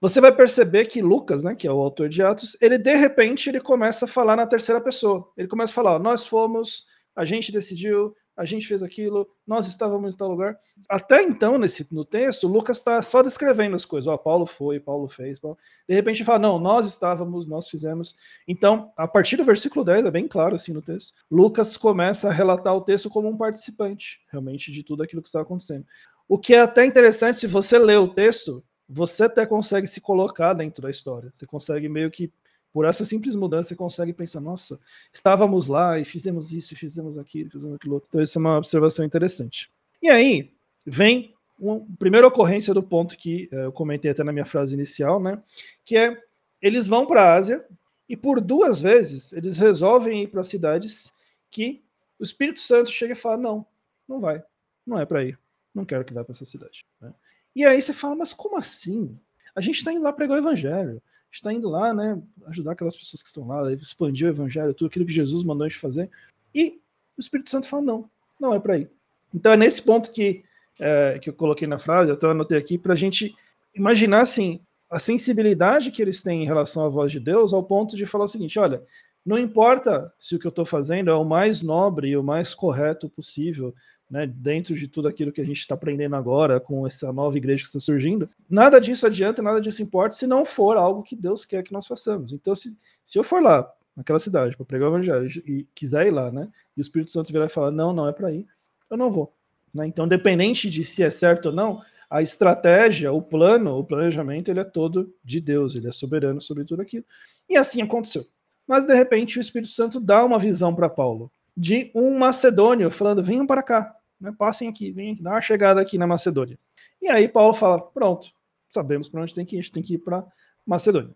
Você 0.01 0.21
vai 0.21 0.35
perceber 0.35 0.87
que 0.87 1.01
Lucas, 1.01 1.43
né, 1.43 1.55
que 1.55 1.67
é 1.67 1.73
o 1.73 1.81
autor 1.81 2.09
de 2.09 2.23
Atos, 2.23 2.57
ele 2.61 2.77
de 2.77 2.95
repente 2.95 3.49
ele 3.49 3.61
começa 3.61 4.05
a 4.05 4.09
falar 4.09 4.37
na 4.37 4.47
terceira 4.47 4.81
pessoa. 4.81 5.33
Ele 5.37 5.49
começa 5.49 5.73
a 5.73 5.75
falar: 5.75 5.99
nós 5.99 6.27
fomos, 6.27 6.85
a 7.15 7.25
gente 7.25 7.51
decidiu, 7.51 8.15
a 8.37 8.45
gente 8.45 8.67
fez 8.67 8.83
aquilo, 8.83 9.27
nós 9.47 9.67
estávamos 9.67 10.15
em 10.15 10.19
tal 10.19 10.29
lugar. 10.29 10.59
Até 10.89 11.23
então, 11.23 11.57
nesse, 11.57 11.87
no 11.91 12.05
texto, 12.05 12.47
Lucas 12.47 12.77
está 12.77 13.01
só 13.01 13.23
descrevendo 13.23 13.75
as 13.75 13.87
coisas. 13.87 14.07
Ó, 14.07 14.17
Paulo 14.19 14.45
foi, 14.45 14.79
Paulo 14.79 15.09
fez. 15.09 15.41
Paulo... 15.41 15.57
De 15.89 15.95
repente 15.95 16.23
fala, 16.23 16.41
não, 16.41 16.59
nós 16.59 16.87
estávamos, 16.87 17.47
nós 17.47 17.69
fizemos. 17.69 18.15
Então, 18.47 18.93
a 18.95 19.09
partir 19.09 19.37
do 19.37 19.45
versículo 19.45 19.83
10, 19.83 20.05
é 20.05 20.11
bem 20.11 20.29
claro 20.29 20.55
assim 20.55 20.75
no 20.75 20.83
texto, 20.83 21.15
Lucas 21.31 21.79
começa 21.79 22.29
a 22.29 22.33
relatar 22.33 22.77
o 22.77 22.83
texto 22.83 23.09
como 23.09 23.27
um 23.27 23.37
participante, 23.39 24.21
realmente, 24.31 24.71
de 24.71 24.83
tudo 24.83 25.03
aquilo 25.03 25.23
que 25.23 25.29
está 25.29 25.41
acontecendo. 25.41 25.87
O 26.29 26.39
que 26.39 26.55
é 26.55 26.61
até 26.61 26.85
interessante, 26.85 27.39
se 27.39 27.47
você 27.47 27.79
lê 27.79 27.97
o 27.97 28.09
texto, 28.09 28.63
você 28.89 29.25
até 29.25 29.45
consegue 29.45 29.87
se 29.87 30.01
colocar 30.01 30.53
dentro 30.55 30.83
da 30.83 30.91
história. 30.91 31.31
Você 31.35 31.47
consegue 31.47 31.89
meio 31.89 32.11
que 32.11 32.31
por 32.73 32.85
essa 32.85 33.07
simples 33.07 33.35
mudança, 33.35 33.71
você 33.71 33.75
consegue 33.75 34.13
pensar, 34.13 34.41
nossa, 34.41 34.79
estávamos 35.11 35.67
lá 35.67 35.99
e 35.99 36.05
fizemos 36.05 36.53
isso, 36.53 36.75
e 36.75 36.77
fizemos 36.77 37.17
aquilo, 37.17 37.51
fizemos 37.51 37.75
aquilo. 37.77 38.03
Então, 38.07 38.21
isso 38.21 38.39
é 38.39 38.41
uma 38.41 38.59
observação 38.59 39.03
interessante. 39.03 39.71
E 40.03 40.11
aí, 40.11 40.53
vem 40.85 41.35
uma 41.59 41.81
primeira 41.99 42.27
ocorrência 42.27 42.75
do 42.75 42.83
ponto 42.83 43.17
que 43.17 43.49
eh, 43.51 43.65
eu 43.65 43.73
comentei 43.73 44.11
até 44.11 44.23
na 44.23 44.33
minha 44.33 44.45
frase 44.45 44.75
inicial, 44.75 45.19
né? 45.19 45.43
Que 45.85 45.97
é, 45.97 46.23
eles 46.61 46.87
vão 46.87 47.07
para 47.07 47.23
a 47.23 47.35
Ásia 47.35 47.65
e 48.09 48.17
por 48.17 48.41
duas 48.41 48.81
vezes 48.81 49.33
eles 49.33 49.59
resolvem 49.59 50.25
ir 50.25 50.29
para 50.29 50.45
cidades 50.45 51.11
que 51.51 51.83
o 52.19 52.23
Espírito 52.23 52.61
Santo 52.61 52.91
chega 52.91 53.15
e 53.15 53.17
fala, 53.17 53.39
não, 53.39 53.67
não 54.07 54.21
vai, 54.21 54.43
não 54.87 54.99
é 54.99 55.07
para 55.07 55.25
ir, 55.25 55.39
não 55.75 55.85
quero 55.85 56.05
que 56.05 56.13
vá 56.13 56.23
para 56.23 56.33
essa 56.33 56.45
cidade. 56.45 56.85
Né? 57.01 57.13
E 57.57 57.65
aí 57.65 57.83
você 57.83 57.93
fala, 57.93 58.15
mas 58.15 58.33
como 58.33 58.57
assim? 58.57 59.19
A 59.55 59.61
gente 59.61 59.79
está 59.79 59.93
indo 59.93 60.05
lá 60.05 60.13
pregar 60.13 60.37
o 60.37 60.41
evangelho 60.41 61.03
está 61.37 61.53
indo 61.53 61.69
lá, 61.69 61.93
né, 61.93 62.21
ajudar 62.47 62.73
aquelas 62.73 62.97
pessoas 62.97 63.23
que 63.23 63.29
estão 63.29 63.47
lá, 63.47 63.71
expandir 63.73 64.27
o 64.27 64.31
evangelho, 64.31 64.75
tudo 64.75 64.89
aquilo 64.89 65.07
que 65.07 65.13
Jesus 65.13 65.45
mandou 65.45 65.65
a 65.65 65.69
gente 65.69 65.79
fazer. 65.79 66.11
E 66.55 66.81
o 67.17 67.21
Espírito 67.21 67.51
Santo 67.51 67.69
fala: 67.69 67.83
não, 67.83 68.11
não 68.41 68.55
é 68.55 68.61
para 68.61 68.79
ir. 68.79 68.91
Então 69.35 69.53
é 69.53 69.57
nesse 69.57 69.83
ponto 69.83 70.13
que, 70.13 70.45
é, 70.79 71.19
que 71.21 71.31
eu 71.31 71.35
coloquei 71.35 71.69
na 71.69 71.79
frase, 71.79 72.11
eu 72.11 72.15
até 72.15 72.27
anotei 72.27 72.59
aqui, 72.59 72.79
para 72.79 72.95
a 72.95 72.97
gente 72.97 73.35
imaginar 73.75 74.21
assim, 74.23 74.61
a 74.89 74.99
sensibilidade 74.99 75.91
que 75.91 76.01
eles 76.01 76.23
têm 76.23 76.43
em 76.43 76.47
relação 76.47 76.85
à 76.85 76.89
voz 76.89 77.13
de 77.13 77.21
Deus, 77.21 77.53
ao 77.53 77.63
ponto 77.63 77.97
de 77.97 78.07
falar 78.07 78.25
o 78.25 78.29
seguinte: 78.29 78.59
olha, 78.59 78.83
não 79.25 79.39
importa 79.39 80.13
se 80.19 80.37
o 80.37 80.39
que 80.39 80.47
eu 80.47 80.51
estou 80.51 80.65
fazendo 80.65 81.11
é 81.11 81.15
o 81.15 81.25
mais 81.25 81.63
nobre 81.63 82.09
e 82.09 82.17
o 82.17 82.23
mais 82.23 82.55
correto 82.55 83.09
possível, 83.11 83.75
né, 84.11 84.27
dentro 84.27 84.75
de 84.75 84.87
tudo 84.87 85.09
aquilo 85.09 85.33
que 85.33 85.41
a 85.41 85.45
gente 85.45 85.59
está 85.59 85.75
aprendendo 85.75 86.15
agora 86.15 86.61
com 86.61 86.87
essa 86.87 87.13
nova 87.13 87.37
igreja 87.37 87.63
que 87.63 87.69
está 87.69 87.81
surgindo, 87.81 88.29
nada 88.49 88.81
disso 88.81 89.07
adianta, 89.07 89.43
nada 89.43 89.61
disso 89.61 89.83
importa 89.83 90.15
se 90.15 90.27
não 90.27 90.45
for 90.45 90.77
algo 90.77 91.03
que 91.03 91.17
Deus 91.17 91.45
quer 91.45 91.63
que 91.63 91.73
nós 91.73 91.87
façamos. 91.87 92.33
Então, 92.33 92.55
se, 92.55 92.77
se 93.05 93.19
eu 93.19 93.25
for 93.25 93.43
lá, 93.43 93.71
naquela 93.97 94.19
cidade, 94.19 94.57
para 94.57 94.67
pregar 94.67 94.91
o 94.91 94.93
evangelho 94.93 95.27
e 95.47 95.67
quiser 95.75 96.07
ir 96.07 96.11
lá, 96.11 96.31
né, 96.31 96.49
e 96.77 96.81
o 96.81 96.83
Espírito 96.83 97.11
Santo 97.11 97.33
virar 97.33 97.47
e 97.47 97.51
falar, 97.51 97.71
não, 97.71 97.93
não 97.93 98.09
é 98.09 98.13
para 98.13 98.31
ir, 98.31 98.47
eu 98.89 98.97
não 98.97 99.11
vou. 99.11 99.35
Né? 99.75 99.87
Então, 99.87 100.07
dependente 100.07 100.71
de 100.71 100.85
se 100.85 101.03
é 101.03 101.11
certo 101.11 101.47
ou 101.47 101.53
não, 101.53 101.83
a 102.09 102.23
estratégia, 102.23 103.13
o 103.13 103.21
plano, 103.21 103.77
o 103.77 103.85
planejamento, 103.85 104.49
ele 104.49 104.61
é 104.61 104.65
todo 104.65 105.13
de 105.25 105.41
Deus, 105.41 105.75
ele 105.75 105.89
é 105.89 105.93
soberano 105.93 106.41
sobre 106.41 106.65
tudo 106.65 106.83
aquilo. 106.83 107.05
E 107.49 107.57
assim 107.57 107.83
aconteceu. 107.83 108.25
Mas, 108.67 108.87
de 108.87 108.95
repente, 108.95 109.39
o 109.39 109.41
Espírito 109.41 109.71
Santo 109.71 109.99
dá 109.99 110.25
uma 110.25 110.39
visão 110.39 110.75
para 110.75 110.89
Paulo 110.89 111.31
de 111.57 111.91
um 111.95 112.19
macedônio 112.19 112.91
falando: 112.91 113.23
venham 113.23 113.47
para 113.47 113.63
cá, 113.63 113.96
né? 114.21 114.33
passem 114.37 114.69
aqui, 114.69 114.91
venham 114.93 115.13
aqui, 115.13 115.23
dá 115.23 115.31
uma 115.31 115.41
chegada 115.41 115.81
aqui 115.81 115.99
na 115.99 116.07
Macedônia. 116.07 116.59
E 117.01 117.09
aí 117.09 117.29
Paulo 117.29 117.55
fala: 117.55 117.81
pronto, 117.81 118.31
sabemos 118.69 119.09
para 119.09 119.23
onde 119.23 119.35
tem 119.35 119.45
que 119.45 119.57
ir, 119.57 119.59
a 119.59 119.63
gente 119.63 119.73
tem 119.73 119.83
que 119.83 119.95
ir 119.95 119.99
para 119.99 120.27
Macedônia. 120.67 121.15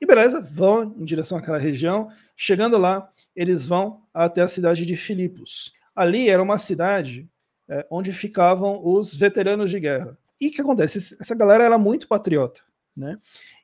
E 0.00 0.06
beleza, 0.06 0.40
vão 0.40 0.96
em 0.98 1.04
direção 1.04 1.38
àquela 1.38 1.58
região. 1.58 2.08
Chegando 2.36 2.76
lá, 2.76 3.08
eles 3.36 3.64
vão 3.64 4.02
até 4.12 4.40
a 4.40 4.48
cidade 4.48 4.84
de 4.84 4.96
Filipos. 4.96 5.72
Ali 5.94 6.28
era 6.28 6.42
uma 6.42 6.58
cidade 6.58 7.30
é, 7.68 7.86
onde 7.88 8.12
ficavam 8.12 8.80
os 8.82 9.14
veteranos 9.14 9.70
de 9.70 9.78
guerra. 9.78 10.18
E 10.40 10.48
o 10.48 10.50
que 10.50 10.60
acontece? 10.60 11.16
Essa 11.20 11.36
galera 11.36 11.62
era 11.62 11.78
muito 11.78 12.08
patriota, 12.08 12.62
né? 12.96 13.16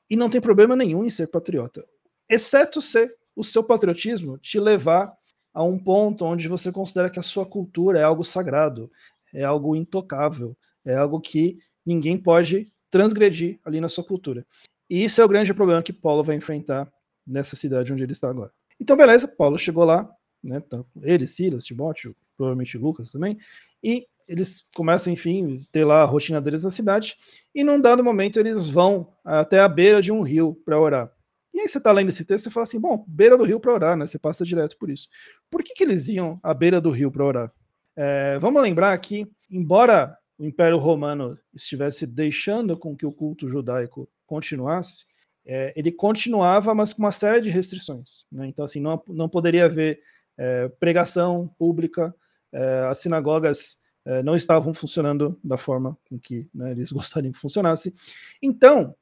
E 0.08 0.16
não 0.16 0.30
tem 0.30 0.40
problema 0.40 0.76
nenhum 0.76 1.04
em 1.04 1.10
ser 1.10 1.26
patriota, 1.26 1.84
exceto 2.28 2.80
se 2.80 3.12
o 3.34 3.42
seu 3.42 3.64
patriotismo 3.64 4.38
te 4.38 4.60
levar 4.60 5.12
a 5.52 5.62
um 5.64 5.78
ponto 5.78 6.24
onde 6.24 6.48
você 6.48 6.70
considera 6.70 7.10
que 7.10 7.18
a 7.18 7.22
sua 7.22 7.44
cultura 7.44 7.98
é 7.98 8.02
algo 8.02 8.24
sagrado, 8.24 8.90
é 9.32 9.44
algo 9.44 9.74
intocável, 9.74 10.56
é 10.84 10.94
algo 10.94 11.20
que 11.20 11.58
ninguém 11.84 12.16
pode 12.18 12.72
transgredir 12.90 13.58
ali 13.64 13.80
na 13.80 13.88
sua 13.88 14.04
cultura. 14.04 14.46
E 14.88 15.04
isso 15.04 15.20
é 15.20 15.24
o 15.24 15.28
grande 15.28 15.52
problema 15.52 15.82
que 15.82 15.92
Paulo 15.92 16.24
vai 16.24 16.36
enfrentar 16.36 16.90
nessa 17.26 17.56
cidade 17.56 17.92
onde 17.92 18.02
ele 18.02 18.12
está 18.12 18.30
agora. 18.30 18.50
Então, 18.80 18.96
beleza, 18.96 19.28
Paulo 19.28 19.58
chegou 19.58 19.84
lá, 19.84 20.08
né, 20.42 20.60
tá, 20.60 20.82
ele, 21.02 21.26
Silas, 21.26 21.64
Timóteo, 21.64 22.16
provavelmente 22.36 22.78
Lucas 22.78 23.10
também, 23.10 23.36
e 23.82 24.06
eles 24.26 24.66
começam, 24.74 25.12
enfim, 25.12 25.56
ter 25.72 25.84
lá 25.84 26.02
a 26.02 26.04
rotina 26.04 26.40
deles 26.40 26.62
na 26.62 26.70
cidade, 26.70 27.16
e 27.54 27.64
num 27.64 27.80
dado 27.80 28.04
momento 28.04 28.38
eles 28.38 28.68
vão 28.68 29.12
até 29.24 29.58
a 29.58 29.68
beira 29.68 30.00
de 30.00 30.12
um 30.12 30.22
rio 30.22 30.54
para 30.64 30.78
orar. 30.78 31.12
E 31.58 31.62
aí 31.62 31.68
você 31.68 31.78
está 31.78 31.90
lendo 31.90 32.08
esse 32.08 32.24
texto 32.24 32.46
e 32.46 32.50
fala 32.52 32.62
assim, 32.62 32.78
bom, 32.78 33.04
beira 33.08 33.36
do 33.36 33.42
rio 33.42 33.58
para 33.58 33.72
orar, 33.72 33.96
né? 33.96 34.06
Você 34.06 34.16
passa 34.16 34.44
direto 34.44 34.78
por 34.78 34.88
isso. 34.88 35.08
Por 35.50 35.60
que, 35.60 35.74
que 35.74 35.82
eles 35.82 36.08
iam 36.08 36.38
à 36.40 36.54
beira 36.54 36.80
do 36.80 36.88
rio 36.88 37.10
para 37.10 37.24
orar? 37.24 37.52
É, 37.96 38.38
vamos 38.38 38.62
lembrar 38.62 38.96
que, 38.98 39.26
embora 39.50 40.16
o 40.38 40.44
Império 40.44 40.78
Romano 40.78 41.36
estivesse 41.52 42.06
deixando 42.06 42.76
com 42.76 42.96
que 42.96 43.04
o 43.04 43.10
culto 43.10 43.48
judaico 43.48 44.08
continuasse, 44.24 45.04
é, 45.44 45.72
ele 45.74 45.90
continuava, 45.90 46.72
mas 46.76 46.92
com 46.92 47.02
uma 47.02 47.10
série 47.10 47.40
de 47.40 47.50
restrições. 47.50 48.24
Né? 48.30 48.46
Então, 48.46 48.64
assim, 48.64 48.78
não, 48.78 49.02
não 49.08 49.28
poderia 49.28 49.64
haver 49.64 50.00
é, 50.36 50.68
pregação 50.68 51.52
pública, 51.58 52.14
é, 52.52 52.86
as 52.88 52.98
sinagogas 52.98 53.78
é, 54.04 54.22
não 54.22 54.36
estavam 54.36 54.72
funcionando 54.72 55.36
da 55.42 55.56
forma 55.56 55.98
com 56.08 56.20
que 56.20 56.48
né, 56.54 56.70
eles 56.70 56.92
gostariam 56.92 57.32
que 57.32 57.38
funcionasse. 57.38 57.92
Então, 58.40 58.94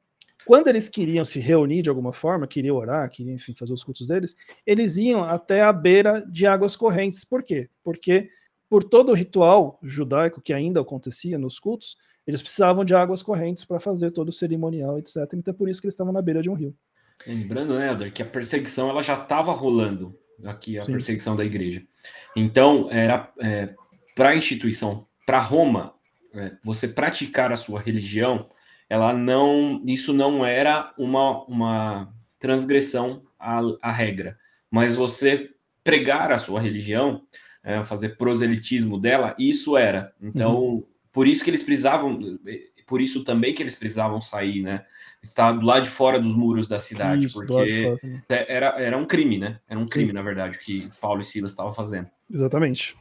quando 0.47 0.69
eles 0.69 0.87
queriam 0.87 1.25
se 1.25 1.39
reunir 1.39 1.81
de 1.81 1.89
alguma 1.89 2.13
forma, 2.13 2.47
queriam 2.47 2.77
orar, 2.77 3.09
queriam 3.09 3.35
enfim, 3.35 3.53
fazer 3.53 3.73
os 3.73 3.83
cultos 3.83 4.07
deles, 4.07 4.33
eles 4.65 4.95
iam 4.95 5.21
até 5.21 5.61
a 5.61 5.73
beira 5.73 6.25
de 6.31 6.47
águas 6.47 6.73
correntes. 6.73 7.25
Por 7.25 7.43
quê? 7.43 7.69
Porque 7.83 8.29
por 8.69 8.81
todo 8.81 9.11
o 9.11 9.13
ritual 9.13 9.77
judaico 9.83 10.41
que 10.41 10.53
ainda 10.53 10.79
acontecia 10.79 11.37
nos 11.37 11.59
cultos, 11.59 11.97
eles 12.25 12.41
precisavam 12.41 12.85
de 12.85 12.95
águas 12.95 13.21
correntes 13.21 13.65
para 13.65 13.77
fazer 13.77 14.11
todo 14.11 14.29
o 14.29 14.31
cerimonial, 14.31 14.97
etc. 14.97 15.17
Então 15.33 15.53
é 15.53 15.57
por 15.57 15.67
isso 15.67 15.81
que 15.81 15.87
eles 15.87 15.93
estavam 15.93 16.13
na 16.13 16.21
beira 16.21 16.41
de 16.41 16.49
um 16.49 16.53
rio. 16.53 16.73
Lembrando, 17.25 17.77
né, 17.77 17.89
Helder, 17.89 18.13
que 18.13 18.21
a 18.21 18.25
perseguição 18.25 18.89
ela 18.89 19.01
já 19.01 19.15
estava 19.15 19.51
rolando 19.51 20.17
aqui 20.45 20.79
a 20.79 20.83
Sim. 20.83 20.93
perseguição 20.93 21.35
da 21.35 21.43
igreja. 21.43 21.83
Então, 22.35 22.87
era 22.89 23.33
é, 23.41 23.75
para 24.15 24.29
a 24.29 24.35
instituição, 24.35 25.05
para 25.25 25.39
Roma, 25.39 25.93
é, 26.33 26.53
você 26.63 26.87
praticar 26.87 27.51
a 27.51 27.55
sua 27.55 27.81
religião, 27.81 28.47
ela 28.89 29.13
não, 29.13 29.81
isso 29.85 30.13
não 30.13 30.45
era 30.45 30.93
uma, 30.97 31.43
uma 31.45 32.13
transgressão 32.39 33.23
à, 33.39 33.61
à 33.81 33.91
regra, 33.91 34.37
mas 34.69 34.95
você 34.95 35.49
pregar 35.83 36.31
a 36.31 36.37
sua 36.37 36.59
religião, 36.59 37.21
é, 37.63 37.83
fazer 37.83 38.17
proselitismo 38.17 38.99
dela, 38.99 39.35
isso 39.37 39.77
era. 39.77 40.13
Então, 40.21 40.57
uhum. 40.57 40.83
por 41.11 41.27
isso 41.27 41.43
que 41.43 41.49
eles 41.49 41.63
precisavam, 41.63 42.17
por 42.85 43.01
isso 43.01 43.23
também 43.23 43.53
que 43.53 43.61
eles 43.61 43.75
precisavam 43.75 44.21
sair, 44.21 44.61
né? 44.61 44.85
Estar 45.21 45.51
do 45.51 45.65
lado 45.65 45.83
de 45.83 45.89
fora 45.89 46.19
dos 46.19 46.35
muros 46.35 46.67
da 46.67 46.79
cidade, 46.79 47.25
isso, 47.25 47.39
porque 47.39 47.97
era, 48.29 48.81
era 48.81 48.97
um 48.97 49.05
crime, 49.05 49.37
né? 49.37 49.59
Era 49.67 49.79
um 49.79 49.85
crime, 49.85 50.09
Sim. 50.09 50.13
na 50.13 50.21
verdade, 50.21 50.57
o 50.57 50.61
que 50.61 50.87
Paulo 51.01 51.21
e 51.21 51.25
Silas 51.25 51.51
estavam 51.51 51.73
fazendo. 51.73 52.07
Exatamente. 52.31 52.95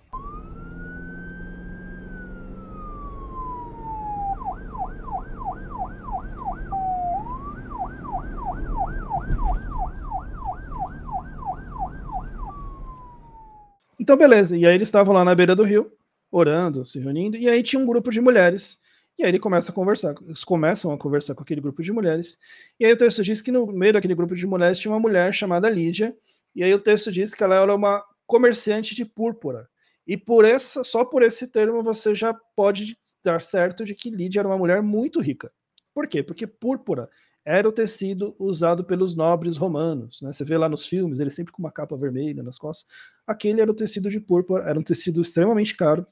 Então, 14.06 14.16
beleza. 14.16 14.56
E 14.56 14.64
aí 14.64 14.76
eles 14.76 14.86
estavam 14.86 15.12
lá 15.12 15.24
na 15.24 15.34
beira 15.34 15.56
do 15.56 15.64
rio, 15.64 15.90
orando, 16.30 16.86
se 16.86 17.00
reunindo, 17.00 17.36
e 17.36 17.48
aí 17.48 17.60
tinha 17.60 17.82
um 17.82 17.84
grupo 17.84 18.08
de 18.08 18.20
mulheres. 18.20 18.78
E 19.18 19.24
aí 19.24 19.30
ele 19.30 19.40
começa 19.40 19.72
a 19.72 19.74
conversar, 19.74 20.14
eles 20.24 20.44
começam 20.44 20.92
a 20.92 20.96
conversar 20.96 21.34
com 21.34 21.42
aquele 21.42 21.60
grupo 21.60 21.82
de 21.82 21.90
mulheres. 21.90 22.38
E 22.78 22.86
aí 22.86 22.92
o 22.92 22.96
texto 22.96 23.20
diz 23.24 23.42
que 23.42 23.50
no 23.50 23.66
meio 23.66 23.94
daquele 23.94 24.14
grupo 24.14 24.36
de 24.36 24.46
mulheres 24.46 24.78
tinha 24.78 24.92
uma 24.92 25.00
mulher 25.00 25.34
chamada 25.34 25.68
Lídia. 25.68 26.16
E 26.54 26.62
aí 26.62 26.72
o 26.72 26.78
texto 26.78 27.10
diz 27.10 27.34
que 27.34 27.42
ela 27.42 27.60
era 27.60 27.74
uma 27.74 28.00
comerciante 28.28 28.94
de 28.94 29.04
púrpura. 29.04 29.68
E 30.06 30.16
por 30.16 30.44
essa, 30.44 30.84
só 30.84 31.04
por 31.04 31.24
esse 31.24 31.48
termo 31.48 31.82
você 31.82 32.14
já 32.14 32.32
pode 32.54 32.96
dar 33.24 33.42
certo 33.42 33.84
de 33.84 33.92
que 33.92 34.08
Lídia 34.08 34.38
era 34.38 34.46
uma 34.46 34.56
mulher 34.56 34.82
muito 34.82 35.20
rica. 35.20 35.50
Por 35.92 36.06
quê? 36.06 36.22
Porque 36.22 36.46
púrpura 36.46 37.10
era 37.46 37.68
o 37.68 37.72
tecido 37.72 38.34
usado 38.40 38.82
pelos 38.82 39.14
nobres 39.14 39.56
romanos. 39.56 40.20
Né? 40.20 40.32
Você 40.32 40.44
vê 40.44 40.58
lá 40.58 40.68
nos 40.68 40.84
filmes, 40.84 41.20
ele 41.20 41.30
sempre 41.30 41.52
com 41.52 41.62
uma 41.62 41.70
capa 41.70 41.96
vermelha 41.96 42.42
nas 42.42 42.58
costas. 42.58 42.84
Aquele 43.24 43.60
era 43.60 43.70
o 43.70 43.74
tecido 43.74 44.10
de 44.10 44.18
púrpura, 44.18 44.64
era 44.68 44.76
um 44.76 44.82
tecido 44.82 45.20
extremamente 45.20 45.76
caro, 45.76 46.04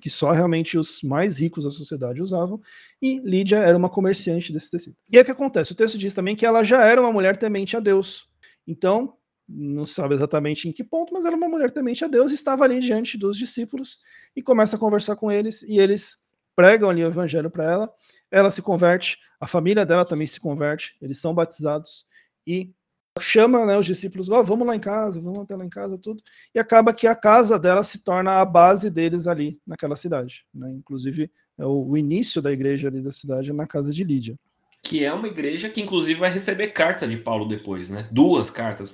que 0.00 0.08
só 0.08 0.32
realmente 0.32 0.78
os 0.78 1.02
mais 1.02 1.40
ricos 1.40 1.64
da 1.64 1.70
sociedade 1.70 2.22
usavam, 2.22 2.58
e 3.02 3.20
Lídia 3.20 3.58
era 3.58 3.76
uma 3.76 3.90
comerciante 3.90 4.50
desse 4.50 4.70
tecido. 4.70 4.96
E 5.12 5.18
aí 5.18 5.22
o 5.22 5.24
que 5.26 5.30
acontece? 5.30 5.72
O 5.72 5.74
texto 5.74 5.98
diz 5.98 6.14
também 6.14 6.34
que 6.34 6.46
ela 6.46 6.64
já 6.64 6.82
era 6.82 7.00
uma 7.00 7.12
mulher 7.12 7.36
temente 7.36 7.76
a 7.76 7.80
Deus. 7.80 8.26
Então, 8.66 9.12
não 9.46 9.84
sabe 9.84 10.14
exatamente 10.14 10.68
em 10.68 10.72
que 10.72 10.82
ponto, 10.82 11.12
mas 11.12 11.26
era 11.26 11.36
uma 11.36 11.48
mulher 11.48 11.70
temente 11.70 12.02
a 12.02 12.08
Deus, 12.08 12.30
e 12.30 12.34
estava 12.34 12.64
ali 12.64 12.80
diante 12.80 13.18
dos 13.18 13.36
discípulos 13.36 13.98
e 14.34 14.42
começa 14.42 14.76
a 14.76 14.78
conversar 14.78 15.16
com 15.16 15.30
eles, 15.30 15.62
e 15.64 15.78
eles 15.78 16.16
pregam 16.58 16.90
ali 16.90 17.04
o 17.04 17.06
evangelho 17.06 17.48
para 17.48 17.62
ela, 17.62 17.94
ela 18.32 18.50
se 18.50 18.60
converte, 18.60 19.16
a 19.38 19.46
família 19.46 19.86
dela 19.86 20.04
também 20.04 20.26
se 20.26 20.40
converte, 20.40 20.96
eles 21.00 21.20
são 21.20 21.32
batizados 21.32 22.04
e 22.44 22.72
chama 23.20 23.64
né, 23.64 23.78
os 23.78 23.86
discípulos, 23.86 24.28
oh, 24.28 24.42
vamos 24.42 24.66
lá 24.66 24.74
em 24.74 24.80
casa, 24.80 25.20
vamos 25.20 25.38
até 25.38 25.54
lá 25.54 25.64
em 25.64 25.68
casa, 25.68 25.96
tudo, 25.96 26.20
e 26.52 26.58
acaba 26.58 26.92
que 26.92 27.06
a 27.06 27.14
casa 27.14 27.60
dela 27.60 27.84
se 27.84 28.00
torna 28.00 28.40
a 28.40 28.44
base 28.44 28.90
deles 28.90 29.28
ali 29.28 29.60
naquela 29.64 29.94
cidade. 29.94 30.44
Né? 30.52 30.68
Inclusive, 30.72 31.30
é 31.56 31.64
o, 31.64 31.90
o, 31.90 31.96
início 31.96 32.42
da 32.42 32.50
igreja 32.50 32.88
ali 32.88 33.00
da 33.00 33.12
cidade 33.12 33.50
é 33.50 33.52
na 33.52 33.66
casa 33.66 33.92
de 33.92 34.02
Lídia. 34.02 34.36
Que 34.82 35.04
é 35.04 35.12
uma 35.12 35.28
igreja 35.28 35.68
que, 35.68 35.80
inclusive, 35.80 36.18
vai 36.18 36.30
receber 36.32 36.68
carta 36.68 37.06
de 37.06 37.18
Paulo 37.18 37.46
depois, 37.46 37.88
né? 37.88 38.08
Duas 38.10 38.50
cartas, 38.50 38.92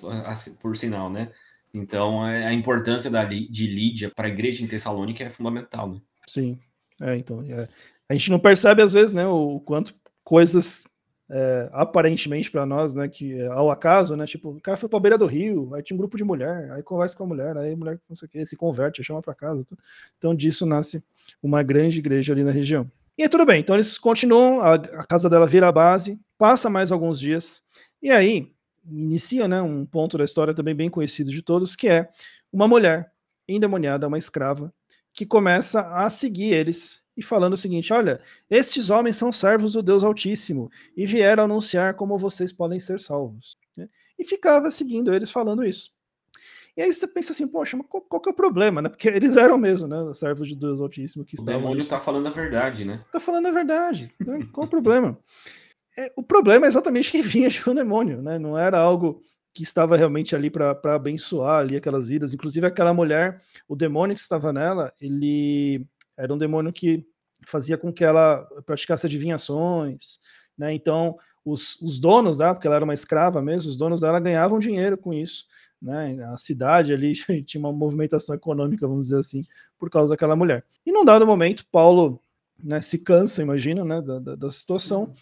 por 0.61 0.77
sinal, 0.77 1.09
né? 1.09 1.31
Então, 1.73 2.27
é, 2.27 2.47
a 2.47 2.53
importância 2.53 3.11
da, 3.11 3.25
de 3.25 3.67
Lídia 3.67 4.13
para 4.15 4.27
a 4.27 4.31
igreja 4.31 4.63
em 4.63 4.67
Tessalônica 4.67 5.25
é 5.25 5.31
fundamental, 5.31 5.91
né? 5.91 6.01
Sim, 6.27 6.59
é, 7.01 7.17
então, 7.17 7.43
é, 7.43 7.69
a 8.09 8.15
gente 8.15 8.31
não 8.31 8.39
percebe 8.39 8.83
às 8.83 8.93
vezes, 8.93 9.13
né, 9.13 9.27
o 9.27 9.61
quanto 9.61 9.95
coisas 10.23 10.85
é, 11.29 11.69
aparentemente 11.73 12.51
para 12.51 12.67
nós, 12.67 12.95
né, 12.95 13.09
que 13.09 13.39
é 13.39 13.47
ao 13.47 13.71
acaso, 13.71 14.17
né, 14.17 14.27
tipo, 14.27 14.51
o 14.51 14.61
cara 14.61 14.77
foi 14.77 14.89
para 14.89 15.01
beira 15.01 15.19
do 15.19 15.27
rio, 15.27 15.75
aí 15.75 15.83
tinha 15.83 15.95
um 15.95 15.99
grupo 15.99 16.17
de 16.17 16.25
mulher, 16.25 16.71
aí 16.73 16.83
conversa 16.83 17.17
com 17.17 17.25
a 17.25 17.27
mulher, 17.27 17.57
aí 17.57 17.73
a 17.73 17.77
mulher 17.77 17.99
não 18.09 18.15
sei 18.15 18.27
o 18.27 18.31
que, 18.31 18.45
se 18.45 18.57
converte, 18.57 19.03
chama 19.03 19.23
para 19.23 19.35
casa, 19.35 19.65
tudo. 19.65 19.81
então 20.19 20.35
disso 20.35 20.67
nasce 20.67 21.03
uma 21.43 21.63
grande 21.63 21.99
igreja 21.99 22.33
ali 22.33 22.45
na 22.45 22.51
região. 22.51 22.91
E 23.17 23.29
tudo 23.29 23.47
bem, 23.47 23.61
então 23.61 23.77
eles 23.77 23.97
continuam, 23.97 24.61
a, 24.61 24.75
a 24.75 25.07
casa 25.07 25.31
dela 25.31 25.47
vira 25.47 25.69
a 25.69 25.73
base, 25.73 26.19
passa 26.37 26.69
mais 26.69 26.93
alguns 26.93 27.19
dias, 27.19 27.63
e 28.03 28.11
aí 28.11 28.53
inicia, 28.87 29.49
né, 29.49 29.63
um 29.63 29.87
ponto 29.87 30.19
da 30.19 30.25
história 30.25 30.53
também 30.53 30.75
bem 30.75 30.91
conhecido 30.91 31.31
de 31.31 31.41
todos, 31.41 31.75
que 31.75 31.89
é 31.89 32.09
uma 32.53 32.69
mulher 32.69 33.11
endemoniada, 33.49 34.07
uma 34.07 34.19
escrava, 34.19 34.73
que 35.15 35.25
começa 35.25 35.81
a 35.81 36.11
seguir 36.11 36.53
eles 36.53 37.03
e 37.17 37.23
falando 37.23 37.55
o 37.55 37.57
seguinte: 37.57 37.93
olha, 37.93 38.21
estes 38.51 38.91
homens 38.91 39.17
são 39.17 39.31
servos 39.31 39.73
do 39.73 39.83
Deus 39.83 40.03
Altíssimo 40.03 40.71
e 40.97 41.07
vieram 41.07 41.45
anunciar 41.45 41.95
como 41.95 42.19
vocês 42.19 42.53
podem 42.53 42.81
ser 42.81 42.99
salvos. 43.01 43.57
Né? 43.79 43.89
E 44.19 44.25
ficava 44.25 44.71
seguindo 44.71 45.15
eles 45.15 45.31
falando 45.31 45.65
isso. 45.65 45.93
E 46.77 46.83
aí 46.83 46.93
você 46.93 47.07
pensa 47.07 47.31
assim, 47.31 47.47
poxa, 47.47 47.77
mas 47.77 47.87
qual, 47.89 48.21
que 48.21 48.29
é 48.29 48.33
o 48.33 48.35
problema, 48.35 48.83
né? 48.83 48.89
Porque 48.89 49.07
eles 49.09 49.37
eram 49.37 49.57
mesmo, 49.57 49.87
né? 49.87 49.97
Servos 50.13 50.49
de 50.49 50.57
Deus 50.57 50.81
Altíssimo 50.81 51.25
que 51.25 51.37
estavam. 51.37 51.61
O 51.61 51.63
demônio 51.63 51.87
tá 51.87 52.01
falando 52.01 52.27
a 52.27 52.31
verdade, 52.31 52.85
né? 52.85 53.05
Tá 53.13 53.21
falando 53.21 53.47
a 53.47 53.53
verdade. 53.53 54.13
Né? 54.19 54.49
Qual 54.53 54.67
o 54.67 54.71
problema? 54.71 55.17
É, 55.97 56.13
o 56.17 56.23
problema 56.23 56.67
é 56.67 56.69
exatamente 56.69 57.13
que 57.13 57.23
vinha 57.23 57.49
de 57.49 57.63
um 57.69 57.75
demônio, 57.75 58.21
né? 58.21 58.39
Não 58.39 58.59
era 58.59 58.79
algo 58.79 59.23
que 59.55 59.63
estava 59.63 59.97
realmente 59.97 60.35
ali 60.35 60.51
para 60.51 60.77
abençoar 60.95 61.61
ali 61.61 61.77
aquelas 61.77 62.09
vidas. 62.09 62.35
Inclusive 62.35 62.67
aquela 62.67 62.93
mulher, 62.93 63.41
o 63.69 63.77
demônio 63.77 64.15
que 64.15 64.21
estava 64.21 64.53
nela, 64.53 64.93
ele 65.01 65.87
era 66.17 66.35
um 66.35 66.39
demônio 66.39 66.73
que 66.73 67.07
fazia 67.47 67.79
com 67.79 67.93
que 67.93 68.05
ela 68.05 68.45
praticasse 68.67 69.07
adivinhações, 69.07 70.19
né? 70.59 70.75
Então, 70.75 71.17
os, 71.45 71.81
os 71.81 72.01
donos 72.01 72.39
dela, 72.39 72.55
porque 72.55 72.67
ela 72.67 72.77
era 72.77 72.85
uma 72.85 72.95
escrava 72.95 73.41
mesmo, 73.41 73.71
os 73.71 73.79
donos 73.79 74.01
dela 74.01 74.19
ganhavam 74.19 74.59
dinheiro 74.59 74.99
com 74.99 75.15
isso, 75.15 75.45
né? 75.81 76.17
A 76.33 76.37
cidade 76.37 76.93
ali 76.93 77.13
tinha 77.45 77.61
uma 77.61 77.73
movimentação 77.73 78.35
econômica, 78.35 78.89
vamos 78.89 79.07
dizer 79.07 79.21
assim, 79.21 79.43
por 79.79 79.89
causa 79.89 80.09
daquela 80.09 80.35
mulher. 80.35 80.65
E 80.85 80.91
num 80.91 81.05
dado 81.05 81.25
momento, 81.25 81.65
Paulo 81.71 82.21
né, 82.61 82.81
se 82.81 82.99
cansa, 82.99 83.43
imagina, 83.43 83.85
né, 83.85 84.03
da, 84.03 84.19
da, 84.19 84.35
da 84.35 84.51
situação, 84.51 85.13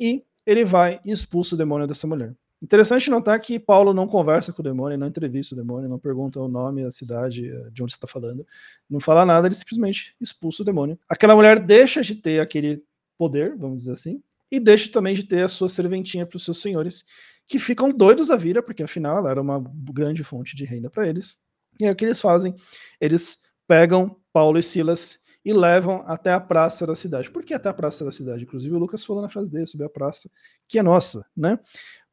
e 0.00 0.24
ele 0.46 0.64
vai 0.64 0.98
e 1.04 1.10
expulsa 1.10 1.54
o 1.54 1.58
demônio 1.58 1.86
dessa 1.86 2.06
mulher. 2.06 2.34
Interessante 2.62 3.10
notar 3.10 3.40
que 3.40 3.58
Paulo 3.58 3.92
não 3.92 4.06
conversa 4.06 4.52
com 4.52 4.62
o 4.62 4.64
demônio, 4.64 4.96
não 4.96 5.08
entrevista 5.08 5.52
o 5.52 5.58
demônio, 5.58 5.88
não 5.88 5.98
pergunta 5.98 6.38
o 6.38 6.46
nome, 6.46 6.84
a 6.84 6.92
cidade, 6.92 7.50
eh, 7.50 7.70
de 7.72 7.82
onde 7.82 7.90
está 7.90 8.06
falando, 8.06 8.46
não 8.88 9.00
fala 9.00 9.26
nada, 9.26 9.48
ele 9.48 9.54
simplesmente 9.56 10.14
expulsa 10.20 10.62
o 10.62 10.64
demônio. 10.64 10.96
Aquela 11.08 11.34
mulher 11.34 11.58
deixa 11.58 12.02
de 12.02 12.14
ter 12.14 12.40
aquele 12.40 12.80
poder, 13.18 13.56
vamos 13.56 13.78
dizer 13.78 13.94
assim, 13.94 14.22
e 14.48 14.60
deixa 14.60 14.92
também 14.92 15.12
de 15.12 15.24
ter 15.24 15.42
a 15.42 15.48
sua 15.48 15.68
serventinha 15.68 16.24
para 16.24 16.36
os 16.36 16.44
seus 16.44 16.60
senhores, 16.60 17.04
que 17.48 17.58
ficam 17.58 17.90
doidos 17.90 18.28
da 18.28 18.36
vida, 18.36 18.62
porque 18.62 18.84
afinal 18.84 19.18
ela 19.18 19.30
era 19.32 19.42
uma 19.42 19.60
grande 19.92 20.22
fonte 20.22 20.54
de 20.54 20.64
renda 20.64 20.88
para 20.88 21.08
eles. 21.08 21.36
E 21.80 21.84
aí 21.84 21.90
o 21.90 21.96
que 21.96 22.04
eles 22.04 22.20
fazem? 22.20 22.54
Eles 23.00 23.40
pegam 23.66 24.16
Paulo 24.32 24.56
e 24.56 24.62
Silas 24.62 25.18
e 25.44 25.52
levam 25.52 26.02
até 26.06 26.32
a 26.32 26.40
praça 26.40 26.86
da 26.86 26.94
cidade. 26.94 27.30
Por 27.30 27.44
que 27.44 27.52
até 27.52 27.68
a 27.68 27.74
praça 27.74 28.04
da 28.04 28.12
cidade? 28.12 28.44
Inclusive 28.44 28.74
o 28.74 28.78
Lucas 28.78 29.04
falou 29.04 29.22
na 29.22 29.28
frase 29.28 29.50
dele 29.50 29.66
sobre 29.66 29.86
a 29.86 29.90
praça, 29.90 30.30
que 30.68 30.78
é 30.78 30.82
nossa, 30.82 31.24
né? 31.36 31.58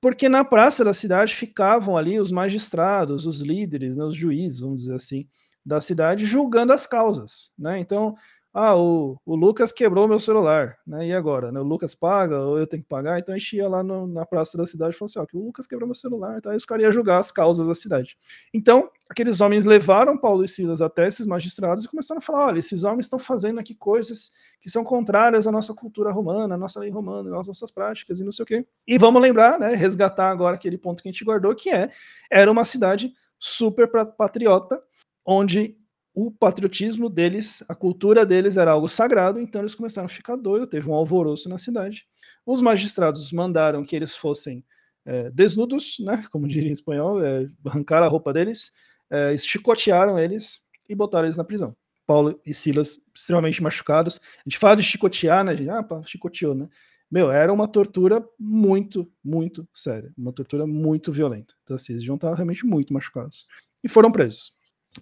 porque 0.01 0.29
na 0.29 0.43
praça 0.45 0.83
da 0.83 0.93
cidade 0.93 1.36
ficavam 1.36 1.98
ali 1.98 2.19
os 2.19 2.31
magistrados, 2.31 3.25
os 3.25 3.41
líderes, 3.41 3.98
né, 3.98 4.03
os 4.05 4.15
juízes, 4.15 4.59
vamos 4.62 4.77
dizer 4.77 4.95
assim, 4.95 5.27
da 5.65 5.81
cidade, 5.81 6.25
julgando 6.25 6.71
as 6.71 6.88
causas. 6.88 7.51
Né? 7.57 7.79
Então, 7.79 8.15
ah, 8.61 8.75
o, 8.77 9.17
o 9.25 9.35
Lucas 9.37 9.71
quebrou 9.71 10.05
meu 10.05 10.19
celular, 10.19 10.77
né? 10.85 11.07
E 11.07 11.13
agora? 11.13 11.49
Né? 11.49 11.61
O 11.61 11.63
Lucas 11.63 11.95
paga 11.95 12.41
ou 12.41 12.59
eu 12.59 12.67
tenho 12.67 12.83
que 12.83 12.89
pagar? 12.89 13.17
Então 13.17 13.33
a 13.33 13.37
gente 13.37 13.55
ia 13.55 13.69
lá 13.69 13.81
no, 13.81 14.05
na 14.05 14.25
praça 14.25 14.57
da 14.57 14.67
cidade 14.67 14.93
e 14.93 14.97
falou 14.97 15.07
assim: 15.07 15.19
ó, 15.19 15.25
que 15.25 15.37
o 15.37 15.45
Lucas 15.45 15.65
quebrou 15.65 15.87
meu 15.87 15.95
celular, 15.95 16.37
então 16.37 16.51
aí 16.51 16.57
os 16.57 16.65
caras 16.65 16.83
iam 16.83 16.91
julgar 16.91 17.19
as 17.19 17.31
causas 17.31 17.65
da 17.65 17.73
cidade. 17.73 18.17
Então, 18.53 18.91
aqueles 19.09 19.39
homens 19.39 19.65
levaram 19.65 20.17
Paulo 20.17 20.43
e 20.43 20.47
Silas 20.49 20.81
até 20.81 21.07
esses 21.07 21.25
magistrados 21.25 21.85
e 21.85 21.87
começaram 21.87 22.19
a 22.19 22.21
falar: 22.21 22.47
olha, 22.47 22.59
esses 22.59 22.83
homens 22.83 23.05
estão 23.05 23.17
fazendo 23.17 23.61
aqui 23.61 23.73
coisas 23.73 24.29
que 24.59 24.69
são 24.69 24.83
contrárias 24.83 25.47
à 25.47 25.51
nossa 25.53 25.73
cultura 25.73 26.11
romana, 26.11 26.55
à 26.55 26.57
nossa 26.57 26.81
lei 26.81 26.89
romana, 26.89 27.39
às 27.39 27.47
nossas 27.47 27.71
práticas 27.71 28.19
e 28.19 28.25
não 28.25 28.31
sei 28.33 28.43
o 28.43 28.45
quê. 28.45 28.65
E 28.85 28.97
vamos 28.97 29.21
lembrar, 29.21 29.57
né? 29.57 29.73
Resgatar 29.73 30.29
agora 30.29 30.55
aquele 30.55 30.77
ponto 30.77 31.01
que 31.01 31.07
a 31.07 31.11
gente 31.13 31.23
guardou, 31.23 31.55
que 31.55 31.69
é 31.69 31.89
era 32.29 32.51
uma 32.51 32.65
cidade 32.65 33.13
super 33.39 33.89
patriota, 33.89 34.83
onde 35.25 35.78
o 36.27 36.31
patriotismo 36.31 37.09
deles, 37.09 37.63
a 37.69 37.73
cultura 37.73 38.25
deles 38.25 38.57
era 38.57 38.71
algo 38.71 38.89
sagrado, 38.89 39.39
então 39.39 39.61
eles 39.61 39.73
começaram 39.73 40.05
a 40.05 40.09
ficar 40.09 40.35
doidos, 40.35 40.69
teve 40.69 40.89
um 40.89 40.93
alvoroço 40.93 41.47
na 41.47 41.57
cidade. 41.57 42.05
Os 42.45 42.61
magistrados 42.61 43.31
mandaram 43.31 43.85
que 43.85 43.95
eles 43.95 44.15
fossem 44.15 44.63
é, 45.05 45.29
desnudos, 45.31 45.95
né, 45.99 46.23
como 46.29 46.45
diria 46.47 46.69
em 46.69 46.73
espanhol, 46.73 47.23
é, 47.23 47.47
arrancaram 47.65 48.05
a 48.05 48.09
roupa 48.09 48.33
deles, 48.33 48.73
é, 49.09 49.38
chicotearam 49.38 50.19
eles 50.19 50.59
e 50.89 50.93
botaram 50.93 51.25
eles 51.25 51.38
na 51.38 51.43
prisão. 51.43 51.75
Paulo 52.05 52.41
e 52.45 52.53
Silas 52.53 52.99
extremamente 53.15 53.61
machucados. 53.61 54.19
A 54.39 54.49
gente 54.49 54.57
fala 54.57 54.75
de 54.75 54.83
chicotear, 54.83 55.43
né? 55.43 55.55
Gente? 55.55 55.69
Ah, 55.69 55.83
pá, 55.83 56.01
chicoteou, 56.03 56.55
né? 56.55 56.67
Meu, 57.09 57.31
era 57.31 57.53
uma 57.53 57.67
tortura 57.67 58.27
muito, 58.38 59.11
muito 59.23 59.67
séria. 59.73 60.11
Uma 60.17 60.33
tortura 60.33 60.65
muito 60.65 61.11
violenta. 61.11 61.53
Então, 61.63 61.75
assim, 61.75 61.93
eles 61.93 62.03
iam 62.03 62.15
estar 62.15 62.33
realmente 62.33 62.65
muito 62.65 62.93
machucados. 62.93 63.45
e 63.83 63.88
foram 63.88 64.11
presos. 64.11 64.51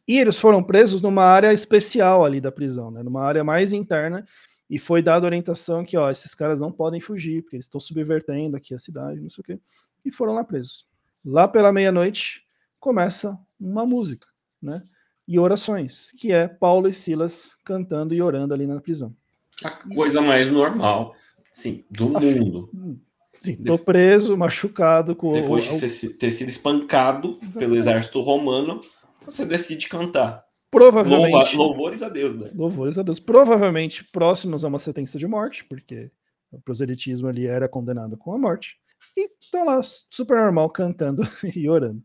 E 0.08 0.18
eles 0.18 0.38
foram 0.38 0.64
presos 0.64 1.02
numa 1.02 1.24
área 1.24 1.52
especial 1.54 2.26
ali 2.26 2.42
da 2.42 2.52
prisão, 2.52 2.92
né, 2.92 3.04
numa 3.04 3.24
área 3.24 3.44
mais 3.44 3.74
interna, 3.74 4.26
e 4.70 4.78
foi 4.78 5.02
dada 5.02 5.26
orientação 5.26 5.86
que, 5.86 5.96
ó, 5.96 6.12
esses 6.12 6.36
caras 6.36 6.60
não 6.60 6.72
podem 6.72 7.00
fugir, 7.00 7.42
porque 7.42 7.56
eles 7.56 7.66
estão 7.66 7.80
subvertendo 7.80 8.58
aqui 8.58 8.74
a 8.74 8.80
cidade, 8.80 9.22
não 9.22 9.30
sei 9.30 9.42
o 9.42 9.46
quê, 9.46 9.60
e 10.04 10.12
foram 10.12 10.34
lá 10.34 10.44
presos. 10.44 10.86
Lá 11.26 11.48
pela 11.48 11.72
meia-noite 11.72 12.44
começa 12.80 13.38
uma 13.60 13.86
música, 13.86 14.28
né? 14.62 14.84
E 15.28 15.40
orações, 15.40 16.12
que 16.18 16.32
é 16.32 16.48
Paulo 16.48 16.88
e 16.88 16.94
Silas 16.94 17.58
cantando 17.64 18.14
e 18.14 18.22
orando 18.22 18.54
ali 18.54 18.66
na 18.66 18.80
prisão. 18.80 19.14
A 19.64 19.72
coisa 19.72 20.22
mais 20.22 20.52
normal, 20.52 21.16
sim, 21.52 21.84
do 21.90 22.16
a 22.16 22.22
mundo. 22.22 22.70
Sim, 23.40 23.56
tô 23.56 23.78
preso, 23.78 24.36
machucado 24.36 25.16
com 25.16 25.32
Depois 25.34 25.66
de 25.66 26.10
ter 26.14 26.32
sido 26.32 26.50
espancado 26.50 27.38
Exatamente. 27.42 27.58
pelo 27.60 27.76
exército 27.76 28.20
romano, 28.20 28.82
você 29.32 29.46
decide 29.46 29.88
cantar. 29.88 30.46
Provavelmente. 30.72 31.56
Louva, 31.56 31.58
louvores 31.58 32.02
a 32.04 32.10
Deus, 32.10 32.36
né? 32.36 32.52
Louvores 32.54 32.98
a 32.98 33.04
Deus. 33.04 33.20
Provavelmente 33.20 34.04
próximos 34.04 34.64
a 34.64 34.68
uma 34.68 34.80
sentença 34.80 35.18
de 35.18 35.28
morte, 35.28 35.64
porque 35.64 36.12
o 36.52 36.60
proselitismo 36.60 37.28
ali 37.28 37.48
era 37.48 37.70
condenado 37.70 38.18
com 38.18 38.34
a 38.34 38.38
morte. 38.38 38.78
E 39.16 39.30
estão 39.40 39.66
lá, 39.66 39.82
super 39.84 40.38
normal, 40.38 40.70
cantando 40.70 41.24
e 41.56 41.70
orando. 41.70 42.04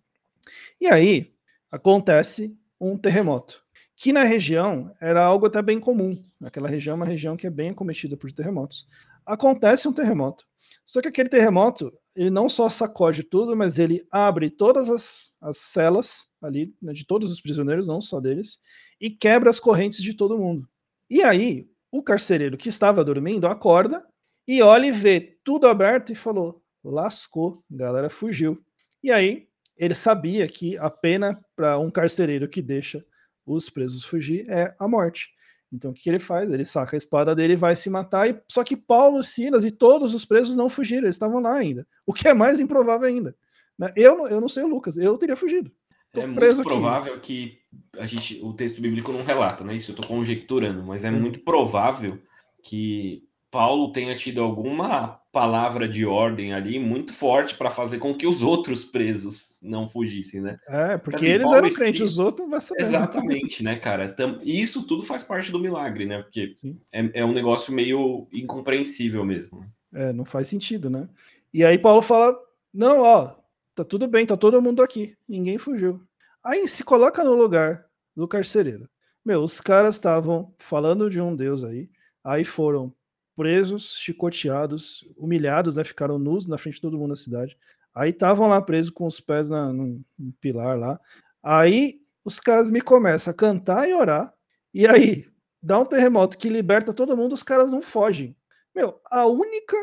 E 0.81 0.87
aí 0.87 1.33
acontece 1.71 2.57
um 2.81 2.97
terremoto, 2.97 3.62
que 3.97 4.12
na 4.12 4.25
região 4.25 4.93
era 5.00 5.23
algo 5.25 5.47
até 5.47 5.62
bem 5.62 5.81
comum. 5.81 6.17
Naquela 6.41 6.69
região, 6.69 6.95
é 6.95 6.97
uma 6.97 7.07
região 7.07 7.37
que 7.37 7.47
é 7.47 7.50
bem 7.50 7.71
acometida 7.71 8.17
por 8.17 8.31
terremotos. 8.33 8.87
Acontece 9.25 9.88
um 9.88 9.93
terremoto. 9.93 10.45
Só 10.85 11.00
que 11.00 11.09
aquele 11.09 11.29
terremoto, 11.29 11.93
ele 12.14 12.31
não 12.31 12.49
só 12.49 12.69
sacode 12.69 13.23
tudo, 13.23 13.57
mas 13.57 13.79
ele 13.79 14.07
abre 14.11 14.50
todas 14.50 14.88
as, 14.88 15.33
as 15.41 15.59
celas 15.59 16.26
ali, 16.42 16.75
né, 16.80 16.92
de 16.92 17.06
todos 17.06 17.30
os 17.30 17.40
prisioneiros, 17.40 17.87
não 17.87 18.00
só 18.00 18.20
deles, 18.20 18.58
e 19.00 19.11
quebra 19.11 19.49
as 19.49 19.61
correntes 19.61 20.02
de 20.02 20.14
todo 20.14 20.38
mundo. 20.38 20.68
E 21.08 21.22
aí, 21.22 21.68
o 21.90 22.02
carcereiro 22.02 22.56
que 22.56 22.68
estava 22.68 23.04
dormindo 23.04 23.46
acorda 23.46 24.04
e 24.46 24.62
olha 24.62 24.87
e 24.87 24.92
vê 24.92 25.38
tudo 25.44 25.66
aberto 25.66 26.11
e 26.11 26.14
falou: 26.14 26.62
lascou, 26.82 27.62
a 27.72 27.76
galera 27.76 28.11
fugiu. 28.11 28.62
E 29.02 29.11
aí, 29.11 29.46
ele 29.76 29.94
sabia 29.94 30.46
que 30.49 30.76
a 30.78 30.90
pena 30.90 31.40
para 31.56 31.78
um 31.78 31.90
carcereiro 31.90 32.49
que 32.49 32.62
deixa 32.62 33.04
os 33.46 33.68
presos 33.68 34.04
fugir 34.04 34.49
é 34.49 34.75
a 34.78 34.88
morte. 34.88 35.30
Então 35.72 35.90
o 35.90 35.94
que, 35.94 36.08
ele 36.08 36.18
faz? 36.18 36.50
Ele 36.50 36.64
saca 36.64 36.94
a 36.94 36.99
espada 36.99 37.34
dele 37.34 37.54
e 37.54 37.56
vai 37.56 37.75
se 37.75 37.88
matar. 37.88 38.28
E... 38.28 38.40
Só 38.46 38.62
que 38.62 38.76
Paulo, 38.76 39.22
Silas 39.22 39.64
e 39.64 39.70
todos 39.70 40.12
os 40.14 40.25
presos 40.25 40.56
não 40.56 40.68
fugiram, 40.68 41.04
eles 41.04 41.16
estavam 41.16 41.40
lá 41.40 41.54
ainda. 41.54 41.87
O 42.06 42.12
que 42.12 42.28
é 42.28 42.34
mais 42.34 42.61
improvável 42.61 43.08
ainda. 43.08 43.34
Né? 43.78 43.92
Eu, 43.96 44.28
eu 44.28 44.40
não 44.40 44.49
sei 44.49 44.62
o 44.62 44.68
Lucas, 44.68 44.99
eu 44.99 45.16
teria 45.16 45.34
fugido. 45.34 45.72
Tô 46.12 46.21
é 46.21 46.26
muito 46.26 46.62
provável 46.62 47.19
que 47.21 47.59
a 47.99 48.07
gente, 48.07 48.38
o 48.42 48.52
texto 48.52 48.81
bíblico 48.81 49.12
não 49.12 49.25
relata, 49.25 49.64
né? 49.64 49.75
Isso 49.75 49.92
eu 49.92 49.97
estou 49.97 50.07
conjecturando, 50.07 50.83
mas 50.83 51.04
é 51.04 51.11
hum. 51.11 51.21
muito 51.21 51.40
provável 51.40 52.19
que 52.62 53.25
Paulo 53.50 53.92
tenha 53.92 54.14
tido 54.14 54.42
alguma 54.42 55.21
palavra 55.33 55.88
de 55.88 56.04
ordem 56.04 56.52
ali 56.52 56.78
muito 56.78 57.14
forte 57.14 57.54
para 57.54 57.71
fazer 57.71 57.99
com 57.99 58.14
que 58.14 58.26
os 58.26 58.42
outros 58.42 58.85
presos 58.85 59.59
não 59.62 59.88
fugissem, 59.88 60.42
né? 60.42 60.59
É, 60.69 60.99
porque 60.99 61.16
assim, 61.16 61.31
eles 61.31 61.45
Paulo 61.45 61.59
eram 61.59 61.75
crentes, 61.75 62.00
os 62.02 62.19
outros 62.19 62.49
vai 62.49 62.61
saber. 62.61 62.83
Né? 62.83 62.88
Exatamente, 62.88 63.64
né, 63.64 63.76
cara? 63.76 64.14
E 64.42 64.61
isso 64.61 64.87
tudo 64.87 65.02
faz 65.02 65.25
parte 65.25 65.50
do 65.50 65.59
milagre, 65.59 66.04
né? 66.04 66.23
Porque 66.23 66.54
é, 66.92 67.21
é, 67.21 67.25
um 67.25 67.33
negócio 67.33 67.73
meio 67.73 68.26
incompreensível 68.31 69.25
mesmo. 69.25 69.64
É, 69.92 70.12
não 70.12 70.27
faz 70.27 70.48
sentido, 70.48 70.90
né? 70.90 71.09
E 71.53 71.64
aí 71.64 71.79
Paulo 71.79 72.03
fala: 72.03 72.38
não, 72.72 73.01
ó, 73.01 73.35
tá 73.74 73.85
tudo 73.85 74.06
bem, 74.06 74.26
tá 74.26 74.37
todo 74.37 74.62
mundo 74.62 74.82
aqui, 74.82 75.16
ninguém 75.28 75.58
fugiu. 75.58 76.00
Aí 76.44 76.66
se 76.66 76.85
coloca 76.85 77.22
no 77.24 77.35
lugar 77.35 77.87
do 78.16 78.26
carcereiro. 78.26 78.88
Meu, 79.24 79.42
os 79.42 79.61
caras 79.61 79.94
estavam 79.94 80.52
falando 80.58 81.08
de 81.08 81.20
um 81.20 81.35
Deus 81.35 81.62
aí, 81.62 81.88
aí 82.24 82.44
foram 82.44 82.92
presos, 83.37 83.96
chicoteados, 83.96 85.06
humilhados, 85.16 85.76
né? 85.76 85.85
Ficaram 85.85 86.18
nus 86.18 86.46
na 86.46 86.58
frente 86.58 86.74
de 86.74 86.80
todo 86.82 86.98
mundo 86.98 87.11
na 87.11 87.16
cidade. 87.16 87.56
Aí 87.94 88.11
estavam 88.11 88.48
lá 88.48 88.61
presos 88.61 88.90
com 88.90 89.06
os 89.06 89.20
pés 89.20 89.48
na, 89.48 89.72
no 89.72 90.04
pilar 90.40 90.78
lá. 90.78 91.00
Aí 91.42 92.00
os 92.24 92.40
caras 92.40 92.70
me 92.70 92.80
começam 92.80 93.30
a 93.30 93.37
cantar 93.37 93.88
e 93.88 93.94
orar. 93.94 94.32
E 94.72 94.87
aí 94.87 95.28
dá 95.62 95.78
um 95.78 95.85
terremoto 95.85 96.38
que 96.38 96.48
liberta 96.48 96.92
todo 96.92 97.16
mundo, 97.16 97.32
os 97.32 97.42
caras 97.42 97.70
não 97.70 97.82
fogem. 97.82 98.37
Meu, 98.74 99.00
a 99.11 99.26
única 99.26 99.76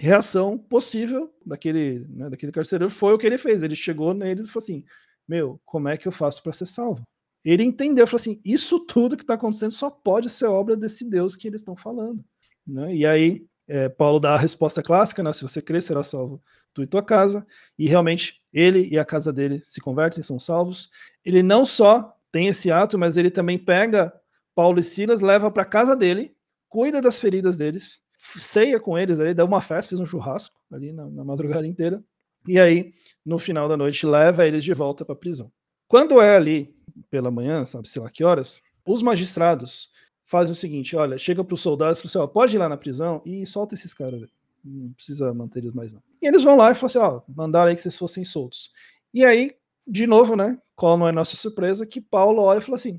reação 0.00 0.56
possível 0.56 1.30
daquele, 1.44 2.06
né, 2.08 2.30
daquele 2.30 2.50
carcereiro 2.50 2.90
foi 2.90 3.12
o 3.12 3.18
que 3.18 3.26
ele 3.26 3.36
fez. 3.36 3.62
Ele 3.62 3.76
chegou 3.76 4.14
neles 4.14 4.46
e 4.46 4.48
falou 4.48 4.64
assim: 4.64 4.84
Meu, 5.28 5.60
como 5.64 5.88
é 5.88 5.96
que 5.96 6.08
eu 6.08 6.12
faço 6.12 6.42
para 6.42 6.54
ser 6.54 6.66
salvo? 6.66 7.06
Ele 7.44 7.62
entendeu, 7.62 8.06
falou 8.06 8.20
assim: 8.20 8.40
Isso 8.42 8.80
tudo 8.80 9.16
que 9.16 9.22
está 9.22 9.34
acontecendo 9.34 9.72
só 9.72 9.90
pode 9.90 10.30
ser 10.30 10.46
obra 10.46 10.74
desse 10.74 11.08
Deus 11.08 11.36
que 11.36 11.46
eles 11.46 11.60
estão 11.60 11.76
falando. 11.76 12.24
Né? 12.66 12.94
E 12.94 13.06
aí, 13.06 13.44
é, 13.68 13.90
Paulo 13.90 14.18
dá 14.18 14.34
a 14.34 14.38
resposta 14.38 14.82
clássica, 14.82 15.22
né? 15.22 15.32
se 15.34 15.42
você 15.42 15.60
crer, 15.60 15.82
será 15.82 16.02
salvo 16.02 16.42
tu 16.72 16.82
e 16.82 16.86
tua 16.86 17.02
casa, 17.02 17.44
e 17.76 17.88
realmente 17.88 18.40
ele 18.52 18.88
e 18.88 18.98
a 18.98 19.04
casa 19.04 19.32
dele 19.32 19.60
se 19.62 19.80
convertem, 19.80 20.22
são 20.22 20.38
salvos. 20.38 20.88
Ele 21.24 21.42
não 21.42 21.64
só 21.64 22.16
tem 22.30 22.46
esse 22.46 22.70
ato, 22.70 22.96
mas 22.96 23.16
ele 23.16 23.30
também 23.30 23.58
pega 23.58 24.12
Paulo 24.54 24.78
e 24.78 24.84
Silas, 24.84 25.20
leva 25.20 25.50
para 25.50 25.64
casa 25.64 25.96
dele, 25.96 26.34
cuida 26.68 27.02
das 27.02 27.20
feridas 27.20 27.58
deles, 27.58 28.00
ceia 28.20 28.78
com 28.78 28.98
eles 28.98 29.18
ali, 29.18 29.32
dá 29.32 29.44
uma 29.44 29.60
festa, 29.60 29.90
fez 29.90 30.00
um 30.00 30.06
churrasco 30.06 30.54
ali 30.70 30.92
na, 30.92 31.08
na 31.08 31.24
madrugada 31.24 31.66
inteira, 31.66 32.02
e 32.46 32.58
aí, 32.58 32.92
no 33.24 33.38
final 33.38 33.68
da 33.68 33.76
noite, 33.76 34.06
leva 34.06 34.46
eles 34.46 34.64
de 34.64 34.72
volta 34.72 35.04
para 35.04 35.14
a 35.14 35.18
prisão. 35.18 35.50
Quando 35.86 36.20
é 36.20 36.36
ali 36.36 36.74
pela 37.10 37.30
manhã, 37.30 37.64
sabe, 37.66 37.88
sei 37.88 38.00
lá 38.00 38.10
que 38.10 38.24
horas, 38.24 38.62
os 38.86 39.02
magistrados 39.02 39.90
fazem 40.24 40.52
o 40.52 40.54
seguinte: 40.54 40.96
olha, 40.96 41.18
chega 41.18 41.44
para 41.44 41.54
os 41.54 41.60
soldados 41.60 41.98
e 41.98 42.02
fala 42.02 42.08
assim: 42.08 42.18
ó, 42.18 42.26
pode 42.26 42.56
ir 42.56 42.58
lá 42.58 42.68
na 42.68 42.76
prisão 42.76 43.20
e 43.26 43.44
solta 43.46 43.74
esses 43.74 43.92
caras. 43.92 44.22
Não 44.64 44.92
precisa 44.92 45.32
manter 45.34 45.60
eles 45.60 45.72
mais, 45.72 45.92
não. 45.92 46.02
E 46.20 46.26
eles 46.26 46.42
vão 46.42 46.56
lá 46.56 46.70
e 46.70 46.74
falam 46.74 46.86
assim: 46.86 46.98
ó, 46.98 47.22
mandaram 47.28 47.68
aí 47.68 47.76
que 47.76 47.82
vocês 47.82 47.98
fossem 47.98 48.24
soltos. 48.24 48.70
E 49.12 49.24
aí, 49.24 49.52
de 49.86 50.06
novo, 50.06 50.36
né? 50.36 50.58
Qual 50.76 50.96
não 50.96 51.08
é 51.08 51.12
nossa 51.12 51.36
surpresa? 51.36 51.86
Que 51.86 52.00
Paulo 52.00 52.42
olha 52.42 52.58
e 52.58 52.62
fala 52.62 52.76
assim: 52.76 52.96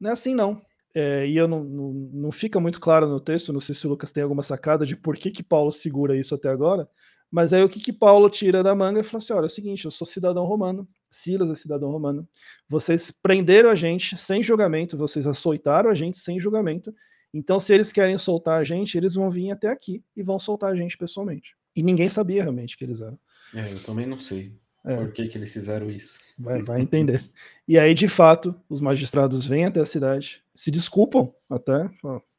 não 0.00 0.10
é 0.10 0.12
assim 0.12 0.34
não. 0.34 0.60
É, 1.00 1.28
e 1.28 1.36
eu 1.36 1.46
não, 1.46 1.62
não, 1.62 1.92
não, 1.92 2.32
fica 2.32 2.58
muito 2.58 2.80
claro 2.80 3.06
no 3.06 3.20
texto, 3.20 3.52
não 3.52 3.60
sei 3.60 3.72
se 3.72 3.86
o 3.86 3.90
Lucas 3.90 4.10
tem 4.10 4.20
alguma 4.20 4.42
sacada 4.42 4.84
de 4.84 4.96
por 4.96 5.16
que, 5.16 5.30
que 5.30 5.44
Paulo 5.44 5.70
segura 5.70 6.16
isso 6.16 6.34
até 6.34 6.48
agora, 6.48 6.88
mas 7.30 7.52
aí 7.52 7.62
o 7.62 7.68
que, 7.68 7.78
que 7.78 7.92
Paulo 7.92 8.28
tira 8.28 8.64
da 8.64 8.74
manga 8.74 8.98
e 8.98 9.04
fala 9.04 9.22
assim: 9.22 9.32
olha, 9.32 9.44
é 9.44 9.46
o 9.46 9.48
seguinte, 9.48 9.84
eu 9.84 9.92
sou 9.92 10.04
cidadão 10.04 10.44
romano, 10.44 10.88
Silas 11.08 11.50
é 11.50 11.54
cidadão 11.54 11.92
romano. 11.92 12.28
Vocês 12.68 13.12
prenderam 13.12 13.70
a 13.70 13.76
gente 13.76 14.16
sem 14.16 14.42
julgamento, 14.42 14.96
vocês 14.96 15.24
açoitaram 15.24 15.88
a 15.88 15.94
gente 15.94 16.18
sem 16.18 16.40
julgamento. 16.40 16.92
Então, 17.32 17.60
se 17.60 17.72
eles 17.72 17.92
querem 17.92 18.18
soltar 18.18 18.60
a 18.60 18.64
gente, 18.64 18.98
eles 18.98 19.14
vão 19.14 19.30
vir 19.30 19.52
até 19.52 19.68
aqui 19.68 20.02
e 20.16 20.22
vão 20.24 20.36
soltar 20.36 20.72
a 20.72 20.74
gente 20.74 20.98
pessoalmente. 20.98 21.54
E 21.76 21.82
ninguém 21.82 22.08
sabia 22.08 22.42
realmente 22.42 22.76
que 22.76 22.82
eles 22.82 23.00
eram. 23.00 23.16
É, 23.54 23.72
eu 23.72 23.80
também 23.84 24.04
não 24.04 24.18
sei 24.18 24.58
é. 24.88 24.96
por 24.96 25.12
que, 25.12 25.28
que 25.28 25.38
eles 25.38 25.52
fizeram 25.52 25.90
isso. 25.90 26.18
Vai, 26.38 26.62
vai 26.62 26.80
entender. 26.80 27.24
e 27.66 27.78
aí, 27.78 27.94
de 27.94 28.08
fato, 28.08 28.58
os 28.68 28.80
magistrados 28.80 29.46
vêm 29.46 29.66
até 29.66 29.80
a 29.80 29.86
cidade, 29.86 30.42
se 30.54 30.70
desculpam 30.70 31.32
até, 31.48 31.90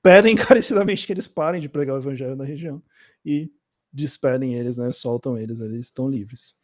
pedem 0.02 0.34
encarecidamente 0.36 1.06
que 1.06 1.14
eles 1.14 1.28
parem 1.28 1.62
de 1.62 1.70
pregar 1.70 1.96
o 1.96 2.00
evangelho 2.00 2.36
na 2.36 2.44
região 2.44 2.82
e 3.26 3.52
despedem 3.92 4.56
eles, 4.56 4.78
né? 4.78 4.92
Soltam 4.92 5.38
eles, 5.38 5.60
eles 5.60 5.88
estão 5.88 6.10
livres. 6.10 6.56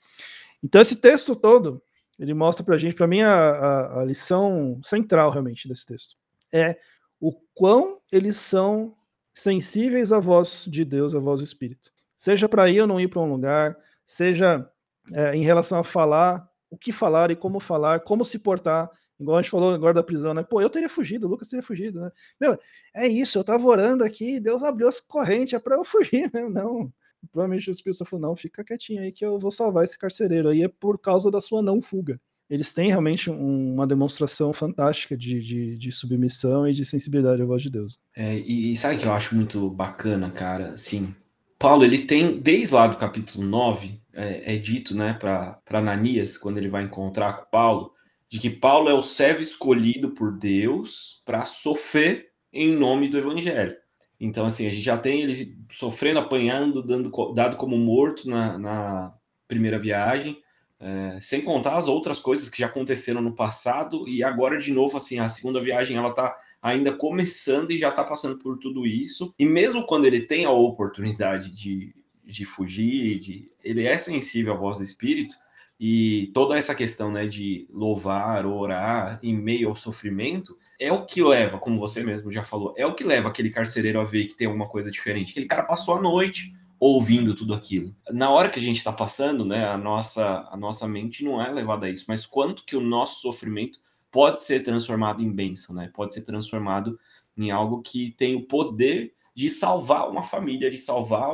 Então, 0.63 0.81
esse 0.81 0.95
texto 0.97 1.35
todo 1.35 1.81
ele 2.17 2.33
mostra 2.33 2.63
para 2.63 2.75
a 2.75 2.77
gente, 2.77 2.95
para 2.95 3.07
mim, 3.07 3.21
a, 3.21 3.33
a, 3.33 4.01
a, 4.01 4.05
lição 4.05 4.79
central 4.83 5.31
realmente 5.31 5.67
desse 5.67 5.85
texto 5.85 6.15
é 6.51 6.79
o 7.19 7.33
quão 7.53 7.99
eles 8.11 8.37
são 8.37 8.95
sensíveis 9.31 10.13
à 10.13 10.19
voz 10.19 10.65
de 10.67 10.85
Deus, 10.85 11.13
à 11.13 11.19
voz 11.19 11.41
do 11.41 11.43
Espírito. 11.43 11.91
Seja 12.15 12.47
para 12.47 12.69
ir 12.69 12.79
ou 12.79 12.87
não 12.87 12.99
ir 12.99 13.09
para 13.09 13.19
um 13.19 13.29
lugar, 13.29 13.77
seja 14.05 14.69
é, 15.13 15.35
em 15.35 15.43
relação 15.43 15.79
a 15.79 15.83
falar, 15.83 16.47
o 16.69 16.77
que 16.77 16.91
falar 16.91 17.31
e 17.31 17.35
como 17.35 17.59
falar, 17.59 18.01
como 18.01 18.23
se 18.23 18.39
portar, 18.39 18.89
igual 19.19 19.37
a 19.37 19.41
gente 19.41 19.51
falou 19.51 19.73
agora 19.73 19.93
da 19.93 20.03
prisão, 20.03 20.33
né? 20.33 20.43
Pô, 20.43 20.61
eu 20.61 20.69
teria 20.69 20.89
fugido, 20.89 21.27
o 21.27 21.29
Lucas 21.29 21.49
teria 21.49 21.63
fugido, 21.63 22.01
né? 22.01 22.11
Meu, 22.39 22.57
é 22.95 23.07
isso, 23.07 23.37
eu 23.37 23.43
tava 23.43 23.65
orando 23.65 24.03
aqui, 24.03 24.39
Deus 24.39 24.63
abriu 24.63 24.87
as 24.87 24.99
correntes, 24.99 25.53
é 25.53 25.59
para 25.59 25.75
eu 25.75 25.83
fugir, 25.85 26.29
né? 26.33 26.47
Não, 26.49 26.91
provavelmente 27.31 27.69
o 27.69 27.71
Espírito 27.71 28.05
falou, 28.05 28.29
não, 28.29 28.35
fica 28.35 28.63
quietinho 28.63 29.01
aí 29.01 29.11
que 29.11 29.25
eu 29.25 29.39
vou 29.39 29.51
salvar 29.51 29.83
esse 29.83 29.97
carcereiro 29.97 30.49
aí, 30.49 30.63
é 30.63 30.67
por 30.67 30.99
causa 30.99 31.31
da 31.31 31.41
sua 31.41 31.61
não 31.61 31.81
fuga. 31.81 32.19
Eles 32.47 32.73
têm 32.73 32.89
realmente 32.89 33.29
um, 33.31 33.73
uma 33.73 33.87
demonstração 33.87 34.53
fantástica 34.53 35.17
de, 35.17 35.41
de, 35.41 35.77
de, 35.77 35.91
submissão 35.91 36.67
e 36.67 36.73
de 36.73 36.85
sensibilidade 36.85 37.41
à 37.41 37.45
voz 37.45 37.63
de 37.63 37.71
Deus. 37.71 37.99
É, 38.15 38.37
e, 38.37 38.71
e 38.71 38.77
sabe 38.77 38.97
que 38.97 39.05
eu 39.07 39.13
acho 39.13 39.35
muito 39.35 39.67
bacana, 39.71 40.29
cara? 40.29 40.73
Assim, 40.73 41.15
Paulo, 41.57 41.83
ele 41.83 42.05
tem, 42.05 42.39
desde 42.39 42.75
lá 42.75 42.85
do 42.85 42.97
capítulo 42.97 43.43
9, 43.43 43.99
é, 44.15 44.55
é 44.55 44.57
dito, 44.57 44.95
né, 44.95 45.13
para 45.13 45.61
Ananias, 45.69 46.37
quando 46.37 46.57
ele 46.57 46.69
vai 46.69 46.83
encontrar 46.83 47.33
com 47.33 47.49
Paulo, 47.51 47.93
de 48.27 48.39
que 48.39 48.49
Paulo 48.49 48.89
é 48.89 48.93
o 48.93 49.01
servo 49.01 49.41
escolhido 49.41 50.11
por 50.11 50.31
Deus 50.37 51.21
para 51.25 51.45
sofrer 51.45 52.31
em 52.51 52.73
nome 52.73 53.09
do 53.09 53.17
evangelho. 53.17 53.75
Então, 54.19 54.45
assim, 54.45 54.65
a 54.65 54.69
gente 54.69 54.83
já 54.83 54.97
tem 54.97 55.21
ele 55.21 55.57
sofrendo, 55.71 56.19
apanhando, 56.19 56.81
dando, 56.81 57.11
dado 57.33 57.57
como 57.57 57.77
morto 57.77 58.29
na, 58.29 58.57
na 58.57 59.13
primeira 59.47 59.77
viagem, 59.77 60.41
É, 60.77 61.17
sem 61.21 61.41
contar 61.41 61.77
as 61.77 61.87
outras 61.87 62.19
coisas 62.19 62.49
que 62.49 62.59
já 62.59 62.65
aconteceram 62.67 63.21
no 63.21 63.33
passado 63.33 64.05
e 64.09 64.21
agora 64.21 64.57
de 64.57 64.73
novo 64.73 64.97
assim 64.97 65.19
a 65.19 65.29
segunda 65.29 65.61
viagem 65.61 65.95
ela 65.95 66.09
está 66.09 66.35
ainda 66.61 66.91
começando 66.91 67.71
e 67.71 67.77
já 67.77 67.89
está 67.89 68.03
passando 68.03 68.37
por 68.39 68.59
tudo 68.59 68.85
isso 68.85 69.33
e 69.39 69.45
mesmo 69.45 69.85
quando 69.87 70.05
ele 70.05 70.27
tem 70.27 70.43
a 70.43 70.51
oportunidade 70.51 71.49
de, 71.53 71.95
de 72.25 72.45
fugir 72.45 73.19
de, 73.19 73.51
ele 73.63 73.85
é 73.85 73.97
sensível 73.97 74.53
à 74.53 74.57
voz 74.57 74.77
do 74.77 74.83
Espírito 74.83 75.35
e 75.79 76.31
toda 76.33 76.57
essa 76.57 76.73
questão 76.73 77.11
né, 77.11 77.27
de 77.27 77.67
louvar, 77.69 78.45
orar 78.45 79.19
em 79.21 79.35
meio 79.35 79.69
ao 79.69 79.75
sofrimento 79.75 80.57
é 80.79 80.91
o 80.91 81.05
que 81.05 81.21
leva, 81.21 81.57
como 81.57 81.79
você 81.79 82.01
mesmo 82.01 82.31
já 82.31 82.43
falou, 82.43 82.73
é 82.77 82.85
o 82.85 82.93
que 82.93 83.03
leva 83.03 83.27
aquele 83.27 83.49
carcereiro 83.49 83.99
a 83.99 84.03
ver 84.03 84.25
que 84.25 84.35
tem 84.35 84.47
alguma 84.47 84.67
coisa 84.67 84.89
diferente. 84.89 85.31
Aquele 85.31 85.47
cara 85.47 85.63
passou 85.63 85.95
a 85.95 86.01
noite 86.01 86.53
ouvindo 86.79 87.35
tudo 87.35 87.53
aquilo. 87.53 87.95
Na 88.09 88.29
hora 88.29 88.49
que 88.49 88.59
a 88.59 88.61
gente 88.61 88.77
está 88.77 88.91
passando, 88.91 89.43
né, 89.43 89.67
a 89.67 89.77
nossa, 89.77 90.47
a 90.49 90.55
nossa 90.55 90.87
mente 90.87 91.23
não 91.23 91.41
é 91.41 91.51
levada 91.51 91.87
a 91.87 91.89
isso, 91.89 92.05
mas 92.07 92.25
quanto 92.25 92.63
que 92.63 92.75
o 92.75 92.81
nosso 92.81 93.21
sofrimento 93.21 93.79
pode 94.11 94.41
ser 94.41 94.61
transformado 94.61 95.21
em 95.21 95.29
bênção, 95.29 95.75
né? 95.75 95.91
Pode 95.93 96.13
ser 96.13 96.21
transformado 96.21 96.97
em 97.37 97.51
algo 97.51 97.81
que 97.81 98.11
tem 98.11 98.33
o 98.35 98.43
poder 98.43 99.13
de 99.35 99.49
salvar 99.49 100.09
uma 100.09 100.23
família, 100.23 100.71
de 100.71 100.77
salvar 100.77 101.29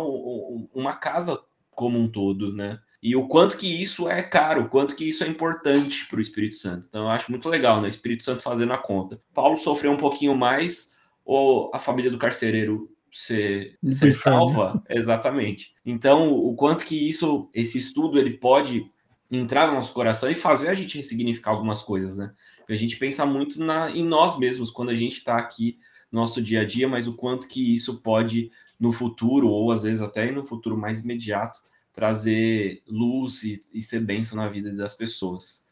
uma 0.74 0.96
casa 0.96 1.40
como 1.70 2.00
um 2.00 2.10
todo, 2.10 2.54
né? 2.54 2.80
e 3.02 3.16
o 3.16 3.28
quanto 3.28 3.58
que 3.58 3.82
isso 3.82 4.08
é 4.08 4.22
caro, 4.22 4.64
o 4.64 4.70
quanto 4.70 4.96
que 4.96 5.10
isso 5.10 5.24
é 5.24 5.28
importante 5.28 6.06
para 6.06 6.20
o 6.20 6.22
Espírito 6.22 6.56
Santo. 6.56 6.86
Então 6.88 7.04
eu 7.04 7.10
acho 7.10 7.32
muito 7.32 7.50
legal, 7.50 7.82
né? 7.82 7.88
O 7.88 7.90
Espírito 7.90 8.24
Santo 8.24 8.44
fazendo 8.44 8.74
a 8.74 8.78
conta. 8.78 9.20
Paulo 9.34 9.58
sofreu 9.58 9.92
um 9.92 9.98
pouquinho 9.98 10.36
mais, 10.36 10.96
ou 11.26 11.72
a 11.74 11.80
família 11.80 12.12
do 12.12 12.20
carcereiro 12.20 12.92
ser, 13.12 13.76
ser 13.90 14.14
salva? 14.14 14.84
Exatamente. 14.88 15.74
Então, 15.84 16.32
o 16.32 16.54
quanto 16.56 16.86
que 16.86 17.10
isso, 17.10 17.50
esse 17.56 17.80
estudo, 17.80 18.20
ele 18.20 18.38
pode 18.38 18.86
entrar 19.32 19.68
no 19.68 19.74
nosso 19.74 19.94
coração 19.94 20.30
e 20.30 20.36
fazer 20.36 20.68
a 20.68 20.74
gente 20.76 20.98
ressignificar 20.98 21.52
algumas 21.52 21.82
coisas, 21.82 22.18
né? 22.18 22.32
Porque 22.58 22.74
a 22.74 22.78
gente 22.78 22.98
pensa 22.98 23.26
muito 23.26 23.60
na, 23.60 23.90
em 23.90 24.06
nós 24.06 24.38
mesmos 24.38 24.70
quando 24.70 24.90
a 24.90 24.96
gente 24.96 25.14
está 25.14 25.38
aqui 25.38 25.78
nosso 26.12 26.42
dia 26.42 26.62
a 26.62 26.66
dia, 26.66 26.88
mas 26.88 27.08
o 27.08 27.16
quanto 27.16 27.48
que 27.48 27.74
isso 27.74 28.02
pode 28.02 28.52
no 28.80 28.92
futuro, 28.92 29.48
ou 29.48 29.72
às 29.72 29.84
vezes 29.84 30.02
até 30.02 30.32
no 30.32 30.44
futuro 30.44 30.78
mais 30.78 31.02
imediato, 31.02 31.60
trazer 31.94 32.82
luz 32.88 33.44
e, 33.44 33.62
e 33.74 33.82
ser 33.82 34.02
benção 34.02 34.38
na 34.38 34.48
vida 34.48 34.72
das 34.74 34.94
pessoas. 34.94 35.68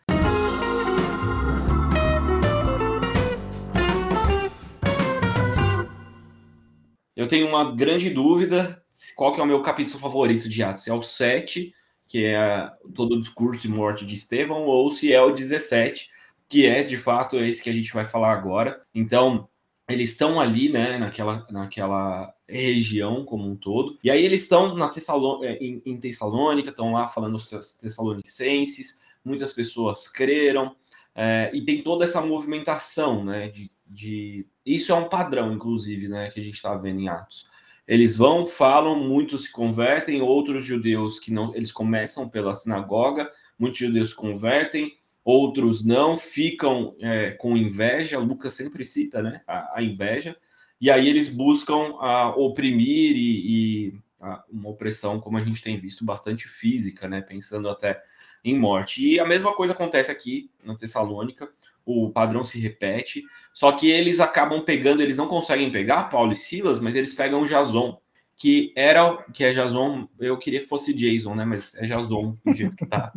Eu 7.16 7.28
tenho 7.28 7.50
uma 7.50 7.76
grande 7.76 8.10
dúvida 8.10 8.82
qual 9.18 9.34
que 9.34 9.42
é 9.42 9.44
o 9.44 9.48
meu 9.48 9.62
capítulo 9.62 10.00
favorito 10.00 10.48
de 10.48 10.64
Atos. 10.64 10.88
É 10.88 10.94
o 10.94 11.02
7, 11.02 11.74
que 12.08 12.26
é 12.26 12.72
todo 12.96 13.16
o 13.16 13.20
discurso 13.20 13.68
e 13.68 13.70
morte 13.70 14.06
de 14.06 14.16
Estevão, 14.16 14.64
ou 14.64 14.90
se 14.90 15.12
é 15.14 15.22
o 15.22 15.34
17, 15.34 16.10
que 16.48 16.66
é 16.66 16.82
de 16.82 16.98
fato 16.98 17.36
esse 17.38 17.62
que 17.62 17.70
a 17.70 17.74
gente 17.74 17.94
vai 17.94 18.06
falar 18.06 18.32
agora. 18.32 18.82
Então, 18.96 19.50
eles 19.90 20.10
estão 20.10 20.40
ali, 20.40 20.70
né, 20.70 20.98
naquela, 20.98 21.46
naquela 21.50 22.34
região 22.48 23.26
como 23.26 23.50
um 23.50 23.56
todo. 23.56 23.98
E 24.04 24.12
aí 24.12 24.24
eles 24.24 24.44
estão 24.44 24.76
na 24.76 24.88
Tessalô 24.88 25.44
é, 25.44 25.58
em, 25.58 25.82
em 25.86 25.98
Tessalônica, 25.98 26.70
estão 26.70 26.94
lá 26.94 27.08
falando 27.08 27.36
os 27.36 27.48
tessalonicenses, 27.48 29.04
muitas 29.26 29.52
pessoas 29.54 30.08
creram, 30.08 30.76
é, 31.16 31.50
e 31.54 31.62
tem 31.62 31.82
toda 31.82 32.04
essa 32.04 32.22
movimentação, 32.22 33.24
né, 33.24 33.50
de, 33.50 33.72
de... 33.86 34.46
Isso 34.66 34.92
é 34.92 34.96
um 34.96 35.10
padrão, 35.10 35.52
inclusive, 35.52 36.08
né, 36.08 36.30
que 36.30 36.40
a 36.40 36.44
gente 36.44 36.56
está 36.56 36.76
vendo 36.76 37.00
em 37.00 37.10
Atos. 37.10 37.46
Eles 37.88 38.18
vão, 38.18 38.46
falam, 38.46 38.96
muitos 38.96 39.46
se 39.46 39.52
convertem, 39.52 40.22
outros 40.22 40.64
judeus 40.64 41.20
que 41.20 41.34
não, 41.34 41.54
eles 41.56 41.72
começam 41.72 42.30
pela 42.30 42.54
sinagoga, 42.54 43.30
muitos 43.58 43.80
judeus 43.80 44.12
se 44.12 44.16
convertem, 44.16 44.94
outros 45.24 45.86
não, 45.86 46.18
ficam 46.18 46.96
é, 47.00 47.32
com 47.32 47.56
inveja, 47.56 48.20
Lucas 48.20 48.54
sempre 48.54 48.86
cita, 48.86 49.22
né, 49.22 49.42
a, 49.48 49.80
a 49.80 49.84
inveja, 49.84 50.36
e 50.82 50.90
aí 50.90 51.10
eles 51.10 51.30
buscam 51.30 51.92
uh, 51.92 52.40
oprimir 52.40 53.16
e, 53.16 53.44
e 53.46 53.90
uh, 54.22 54.40
uma 54.50 54.70
opressão, 54.70 55.20
como 55.20 55.38
a 55.38 55.44
gente 55.44 55.62
tem 55.62 55.78
visto, 55.78 56.06
bastante 56.06 56.48
física, 56.48 57.10
né? 57.10 57.22
Pensando 57.22 57.70
até 57.70 58.02
em 58.44 58.58
morte. 58.58 59.06
E 59.06 59.20
a 59.20 59.26
mesma 59.26 59.54
coisa 59.54 59.74
acontece 59.74 60.10
aqui 60.10 60.50
na 60.64 60.76
Tessalônica, 60.76 61.50
o 61.86 62.10
padrão 62.12 62.44
se 62.44 62.60
repete, 62.60 63.24
só 63.54 63.72
que 63.72 63.90
eles 63.90 64.20
acabam 64.20 64.64
pegando, 64.64 65.02
eles 65.02 65.18
não 65.18 65.28
conseguem 65.28 65.72
pegar 65.72 66.04
Paulo 66.04 66.32
e 66.32 66.36
Silas, 66.36 66.80
mas 66.80 66.96
eles 66.96 67.14
pegam 67.14 67.46
Jason, 67.46 68.00
que 68.38 68.72
era, 68.76 69.18
que 69.34 69.44
é 69.44 69.52
Jason, 69.52 70.08
eu 70.18 70.38
queria 70.38 70.62
que 70.62 70.68
fosse 70.68 70.94
Jason, 70.94 71.36
né? 71.36 71.44
Mas 71.44 71.76
é 71.76 71.86
Jason, 71.86 72.38
do 72.46 72.54
jeito 72.54 72.78
que 72.78 72.86
tá. 72.86 73.12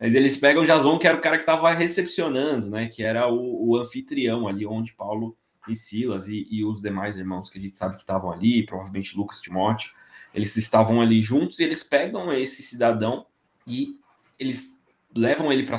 Mas 0.00 0.14
eles 0.14 0.38
pegam 0.38 0.64
Jason, 0.64 0.98
que 0.98 1.06
era 1.06 1.18
o 1.18 1.20
cara 1.20 1.36
que 1.36 1.42
estava 1.42 1.70
recepcionando, 1.72 2.70
né? 2.70 2.88
Que 2.88 3.02
era 3.02 3.28
o, 3.28 3.68
o 3.68 3.76
anfitrião 3.76 4.48
ali, 4.48 4.66
onde 4.66 4.94
Paulo 4.94 5.36
e 5.68 5.74
Silas 5.74 6.26
e, 6.28 6.46
e, 6.50 6.64
os 6.64 6.80
demais 6.80 7.18
irmãos 7.18 7.50
que 7.50 7.58
a 7.58 7.60
gente 7.60 7.76
sabe 7.76 7.96
que 7.96 8.00
estavam 8.00 8.32
ali, 8.32 8.64
provavelmente 8.64 9.14
Lucas 9.14 9.42
Timóteo, 9.42 9.92
eles 10.34 10.56
estavam 10.56 11.02
ali 11.02 11.20
juntos 11.20 11.58
e 11.58 11.64
eles 11.64 11.84
pegam 11.84 12.32
esse 12.32 12.62
cidadão 12.62 13.26
e 13.66 13.98
eles 14.38 14.80
levam 15.14 15.52
ele 15.52 15.64
para 15.64 15.76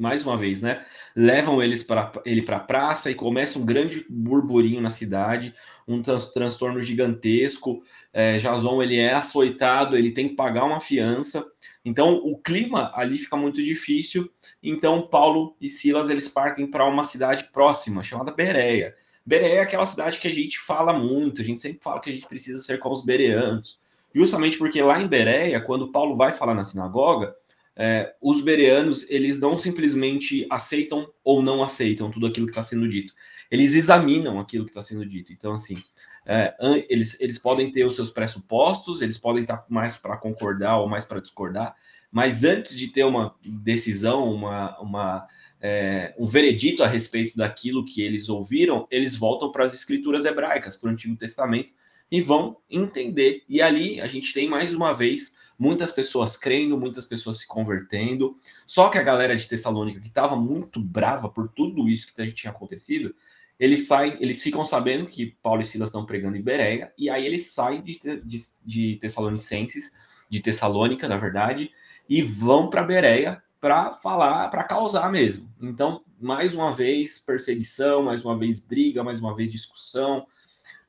mais 0.00 0.24
uma 0.24 0.36
vez, 0.36 0.62
né? 0.62 0.84
Levam 1.14 1.62
eles 1.62 1.82
para 1.82 2.10
ele 2.24 2.42
para 2.42 2.56
a 2.56 2.60
praça 2.60 3.10
e 3.10 3.14
começa 3.14 3.58
um 3.58 3.64
grande 3.64 4.04
burburinho 4.08 4.80
na 4.80 4.90
cidade, 4.90 5.54
um 5.86 6.00
trans, 6.02 6.32
transtorno 6.32 6.80
gigantesco. 6.80 7.82
É, 8.12 8.38
Jason 8.38 8.82
ele 8.82 8.96
é 8.96 9.12
açoitado, 9.12 9.96
ele 9.96 10.10
tem 10.10 10.28
que 10.28 10.34
pagar 10.34 10.64
uma 10.64 10.80
fiança. 10.80 11.44
Então 11.84 12.16
o 12.16 12.38
clima 12.38 12.90
ali 12.94 13.18
fica 13.18 13.36
muito 13.36 13.62
difícil. 13.62 14.30
Então 14.62 15.06
Paulo 15.06 15.56
e 15.60 15.68
Silas 15.68 16.08
eles 16.08 16.28
partem 16.28 16.66
para 16.66 16.86
uma 16.86 17.04
cidade 17.04 17.44
próxima 17.52 18.02
chamada 18.02 18.32
Bereia. 18.32 18.94
Bereia 19.26 19.58
é 19.58 19.60
aquela 19.60 19.86
cidade 19.86 20.18
que 20.18 20.28
a 20.28 20.32
gente 20.32 20.58
fala 20.58 20.92
muito, 20.92 21.40
a 21.40 21.44
gente 21.44 21.60
sempre 21.60 21.80
fala 21.82 22.00
que 22.00 22.10
a 22.10 22.12
gente 22.12 22.26
precisa 22.26 22.60
ser 22.60 22.78
como 22.78 22.94
os 22.94 23.04
bereanos. 23.04 23.78
Justamente 24.14 24.56
porque 24.58 24.80
lá 24.82 25.00
em 25.00 25.08
Bereia, 25.08 25.60
quando 25.60 25.90
Paulo 25.90 26.16
vai 26.16 26.32
falar 26.32 26.54
na 26.54 26.62
sinagoga, 26.62 27.34
é, 27.76 28.14
os 28.22 28.40
bereanos 28.40 29.10
eles 29.10 29.40
não 29.40 29.58
simplesmente 29.58 30.46
aceitam 30.48 31.10
ou 31.24 31.42
não 31.42 31.62
aceitam 31.62 32.10
tudo 32.10 32.26
aquilo 32.26 32.46
que 32.46 32.52
está 32.52 32.62
sendo 32.62 32.88
dito. 32.88 33.12
Eles 33.50 33.74
examinam 33.74 34.38
aquilo 34.38 34.64
que 34.64 34.70
está 34.70 34.82
sendo 34.82 35.04
dito. 35.04 35.32
Então, 35.32 35.52
assim, 35.52 35.82
é, 36.26 36.54
eles, 36.88 37.20
eles 37.20 37.38
podem 37.38 37.70
ter 37.70 37.84
os 37.84 37.94
seus 37.94 38.10
pressupostos, 38.10 39.02
eles 39.02 39.18
podem 39.18 39.42
estar 39.42 39.64
mais 39.68 39.98
para 39.98 40.16
concordar 40.16 40.78
ou 40.78 40.88
mais 40.88 41.04
para 41.04 41.20
discordar, 41.20 41.74
mas 42.10 42.44
antes 42.44 42.76
de 42.78 42.88
ter 42.88 43.04
uma 43.04 43.34
decisão, 43.44 44.32
uma, 44.32 44.78
uma 44.80 45.26
é, 45.60 46.14
um 46.18 46.26
veredito 46.26 46.84
a 46.84 46.86
respeito 46.86 47.36
daquilo 47.36 47.84
que 47.84 48.02
eles 48.02 48.28
ouviram, 48.28 48.86
eles 48.90 49.16
voltam 49.16 49.50
para 49.50 49.64
as 49.64 49.72
escrituras 49.72 50.26
hebraicas, 50.26 50.76
para 50.76 50.88
o 50.88 50.92
Antigo 50.92 51.16
Testamento, 51.16 51.72
e 52.10 52.20
vão 52.20 52.58
entender. 52.70 53.42
E 53.48 53.62
ali 53.62 54.00
a 54.00 54.06
gente 54.06 54.32
tem 54.32 54.48
mais 54.48 54.74
uma 54.74 54.92
vez 54.92 55.40
muitas 55.58 55.90
pessoas 55.90 56.36
crendo, 56.36 56.78
muitas 56.78 57.06
pessoas 57.06 57.40
se 57.40 57.46
convertendo. 57.46 58.36
Só 58.66 58.88
que 58.88 58.98
a 58.98 59.02
galera 59.02 59.34
de 59.34 59.48
Tessalônica, 59.48 60.00
que 60.00 60.08
estava 60.08 60.36
muito 60.36 60.80
brava 60.80 61.28
por 61.28 61.48
tudo 61.48 61.88
isso 61.88 62.06
que 62.06 62.32
tinha 62.32 62.50
acontecido, 62.50 63.14
eles 63.58 63.86
saem, 63.86 64.16
eles 64.20 64.42
ficam 64.42 64.66
sabendo 64.66 65.06
que 65.06 65.36
Paulo 65.42 65.62
e 65.62 65.64
Silas 65.64 65.90
estão 65.90 66.04
pregando 66.04 66.36
em 66.36 66.42
Bereia, 66.42 66.92
e 66.98 67.08
aí 67.08 67.24
eles 67.24 67.52
saem 67.52 67.82
de, 67.82 67.98
de, 68.24 68.40
de 68.64 68.96
Tessalonicenses, 68.96 70.24
de 70.28 70.40
Tessalônica, 70.40 71.06
na 71.06 71.16
verdade, 71.16 71.70
e 72.08 72.20
vão 72.20 72.68
para 72.68 72.82
Bereia 72.82 73.42
para 73.60 73.92
falar, 73.92 74.48
para 74.48 74.64
causar 74.64 75.10
mesmo. 75.10 75.48
Então, 75.62 76.04
mais 76.20 76.52
uma 76.52 76.72
vez, 76.72 77.18
perseguição, 77.20 78.02
mais 78.02 78.24
uma 78.24 78.36
vez, 78.36 78.60
briga, 78.60 79.02
mais 79.02 79.20
uma 79.20 79.34
vez, 79.34 79.50
discussão. 79.50 80.26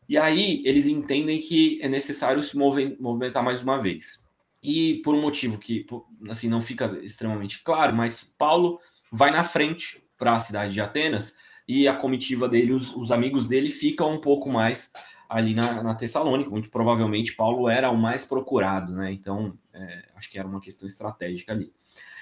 E 0.10 0.17
aí, 0.17 0.62
eles 0.65 0.88
entendem 0.88 1.39
que 1.39 1.80
é 1.82 1.88
necessário 1.88 2.43
se 2.43 2.58
movimentar 2.58 3.43
mais 3.43 3.62
uma 3.62 3.80
vez. 3.80 4.30
E 4.62 4.95
por 5.06 5.15
um 5.15 5.21
motivo 5.21 5.58
que, 5.58 5.86
assim, 6.28 6.49
não 6.49 6.60
fica 6.60 6.99
extremamente 7.01 7.62
claro, 7.63 7.95
mas 7.95 8.23
Paulo 8.23 8.80
vai 9.12 9.32
na 9.32 9.43
frente 9.43 10.04
para 10.17 10.36
a 10.36 10.41
cidade 10.41 10.73
de 10.73 10.82
Atenas 10.82 11.39
e 11.67 11.88
a 11.88 11.95
comitiva 11.95 12.47
dele, 12.47 12.73
os, 12.73 12.95
os 12.95 13.12
amigos 13.12 13.47
dele, 13.47 13.69
ficam 13.69 14.13
um 14.13 14.21
pouco 14.21 14.49
mais 14.49 14.91
ali 15.30 15.54
na, 15.54 15.82
na 15.82 15.95
Tessalônica. 15.95 16.49
Muito 16.49 16.69
provavelmente 16.69 17.36
Paulo 17.36 17.67
era 17.67 17.89
o 17.89 17.97
mais 17.97 18.25
procurado, 18.25 18.95
né? 18.95 19.12
Então, 19.12 19.58
é, 19.73 20.06
acho 20.15 20.30
que 20.30 20.38
era 20.38 20.47
uma 20.47 20.62
questão 20.62 20.88
estratégica 20.88 21.51
ali. 21.51 21.71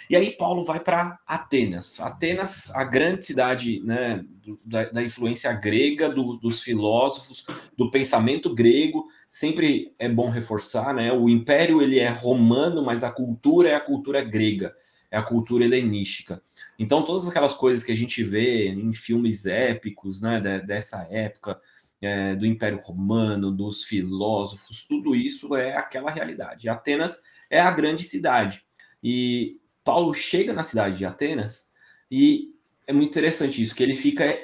E 0.09 0.15
aí 0.15 0.31
Paulo 0.31 0.65
vai 0.65 0.79
para 0.79 1.17
Atenas. 1.25 1.99
Atenas, 1.99 2.73
a 2.75 2.83
grande 2.83 3.25
cidade 3.25 3.81
né, 3.83 4.23
da, 4.65 4.89
da 4.89 5.03
influência 5.03 5.51
grega, 5.53 6.09
do, 6.09 6.35
dos 6.37 6.61
filósofos, 6.61 7.45
do 7.77 7.89
pensamento 7.89 8.53
grego, 8.53 9.07
sempre 9.29 9.93
é 9.97 10.09
bom 10.09 10.29
reforçar, 10.29 10.93
né? 10.93 11.11
O 11.13 11.29
império 11.29 11.81
ele 11.81 11.99
é 11.99 12.09
romano, 12.09 12.83
mas 12.83 13.03
a 13.03 13.11
cultura 13.11 13.69
é 13.69 13.75
a 13.75 13.79
cultura 13.79 14.21
grega, 14.21 14.75
é 15.13 15.17
a 15.17 15.21
cultura 15.21 15.63
helenística. 15.63 16.41
Então 16.77 17.03
todas 17.03 17.29
aquelas 17.29 17.53
coisas 17.53 17.83
que 17.83 17.91
a 17.91 17.95
gente 17.95 18.23
vê 18.23 18.69
em 18.69 18.91
filmes 18.95 19.45
épicos, 19.45 20.23
né, 20.23 20.41
dessa 20.65 21.07
época, 21.11 21.61
é, 22.01 22.35
do 22.35 22.47
Império 22.47 22.79
Romano, 22.81 23.51
dos 23.51 23.83
filósofos, 23.83 24.87
tudo 24.87 25.15
isso 25.15 25.55
é 25.55 25.77
aquela 25.77 26.09
realidade. 26.09 26.67
Atenas 26.67 27.21
é 27.47 27.61
a 27.61 27.69
grande 27.69 28.03
cidade. 28.03 28.63
E 29.03 29.59
Paulo 29.83 30.15
chega 30.15 30.51
na 30.51 30.63
cidade 30.63 30.97
de 30.97 31.05
Atenas 31.05 31.73
e 32.09 32.51
é 32.87 32.91
muito 32.91 33.11
interessante 33.11 33.61
isso, 33.61 33.75
que 33.75 33.83
ele 33.83 33.95
fica 33.95 34.35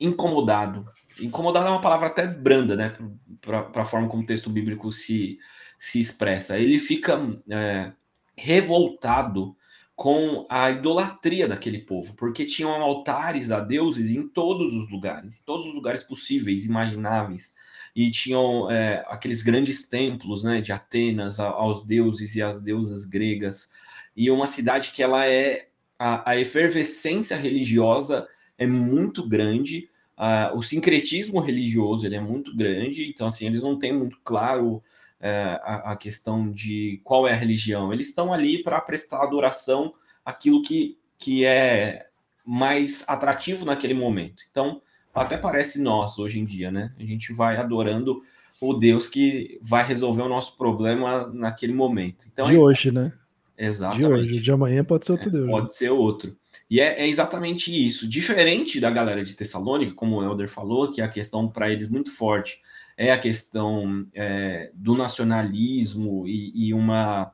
incomodado. 0.00 0.84
Incomodado 1.20 1.68
é 1.68 1.70
uma 1.70 1.80
palavra 1.80 2.08
até 2.08 2.26
branda, 2.26 2.74
né? 2.74 2.96
Para 3.40 3.70
a 3.82 3.84
forma 3.84 4.08
como 4.08 4.24
o 4.24 4.26
texto 4.26 4.50
bíblico 4.50 4.90
se, 4.90 5.38
se 5.78 6.00
expressa. 6.00 6.58
Ele 6.58 6.80
fica 6.80 7.16
é, 7.48 7.92
revoltado 8.36 9.56
com 9.96 10.46
a 10.50 10.70
idolatria 10.70 11.48
daquele 11.48 11.78
povo, 11.78 12.14
porque 12.14 12.44
tinham 12.44 12.70
altares 12.70 13.50
a 13.50 13.60
deuses 13.60 14.10
em 14.10 14.28
todos 14.28 14.74
os 14.74 14.90
lugares, 14.90 15.40
em 15.40 15.44
todos 15.46 15.66
os 15.66 15.74
lugares 15.74 16.02
possíveis, 16.02 16.66
imagináveis, 16.66 17.54
e 17.94 18.10
tinham 18.10 18.70
é, 18.70 19.02
aqueles 19.08 19.42
grandes 19.42 19.88
templos, 19.88 20.44
né, 20.44 20.60
de 20.60 20.70
Atenas 20.70 21.40
aos 21.40 21.82
deuses 21.82 22.36
e 22.36 22.42
às 22.42 22.62
deusas 22.62 23.06
gregas, 23.06 23.72
e 24.14 24.30
uma 24.30 24.46
cidade 24.46 24.90
que 24.90 25.02
ela 25.02 25.26
é 25.26 25.68
a, 25.98 26.32
a 26.32 26.36
efervescência 26.38 27.34
religiosa 27.34 28.28
é 28.58 28.66
muito 28.66 29.26
grande, 29.26 29.88
uh, 30.18 30.56
o 30.56 30.62
sincretismo 30.62 31.40
religioso 31.40 32.04
ele 32.04 32.16
é 32.16 32.20
muito 32.20 32.54
grande, 32.54 33.08
então 33.08 33.28
assim 33.28 33.46
eles 33.46 33.62
não 33.62 33.78
têm 33.78 33.94
muito 33.94 34.18
claro 34.22 34.82
é, 35.20 35.60
a, 35.62 35.92
a, 35.92 35.96
questão 35.96 36.50
de 36.50 37.00
qual 37.02 37.26
é 37.26 37.32
a 37.32 37.36
religião. 37.36 37.92
Eles 37.92 38.08
estão 38.08 38.32
ali 38.32 38.62
para 38.62 38.80
prestar 38.80 39.22
adoração 39.22 39.94
àquilo 40.24 40.62
que, 40.62 40.98
que 41.18 41.44
é 41.44 42.06
mais 42.44 43.04
atrativo 43.08 43.64
naquele 43.64 43.94
momento. 43.94 44.42
Então, 44.50 44.80
até 45.14 45.36
parece 45.36 45.80
nós 45.80 46.18
hoje 46.18 46.38
em 46.38 46.44
dia, 46.44 46.70
né? 46.70 46.92
A 46.98 47.02
gente 47.02 47.32
vai 47.32 47.56
adorando 47.56 48.20
o 48.60 48.74
Deus 48.74 49.08
que 49.08 49.58
vai 49.62 49.84
resolver 49.84 50.22
o 50.22 50.28
nosso 50.28 50.56
problema 50.56 51.28
naquele 51.32 51.72
momento. 51.72 52.26
Então, 52.32 52.46
de 52.46 52.54
é 52.54 52.58
hoje, 52.58 52.90
né? 52.90 53.12
Exatamente. 53.58 54.06
De 54.06 54.12
hoje, 54.12 54.40
de 54.40 54.52
amanhã 54.52 54.84
pode 54.84 55.06
ser 55.06 55.12
outro 55.12 55.30
é, 55.30 55.32
Deus. 55.32 55.46
Pode 55.48 55.74
ser 55.74 55.90
outro. 55.90 56.36
E 56.68 56.80
é, 56.80 57.00
é, 57.00 57.08
exatamente 57.08 57.72
isso. 57.72 58.06
Diferente 58.06 58.78
da 58.78 58.90
galera 58.90 59.24
de 59.24 59.34
Tessalônica, 59.34 59.94
como 59.94 60.16
o 60.16 60.22
Elder 60.22 60.48
falou, 60.48 60.90
que 60.90 61.00
é 61.00 61.04
a 61.04 61.08
questão 61.08 61.48
para 61.48 61.70
eles 61.70 61.88
muito 61.88 62.10
forte 62.10 62.60
é 62.96 63.12
a 63.12 63.18
questão 63.18 64.06
é, 64.14 64.70
do 64.74 64.94
nacionalismo 64.94 66.26
e, 66.26 66.68
e 66.68 66.74
uma 66.74 67.30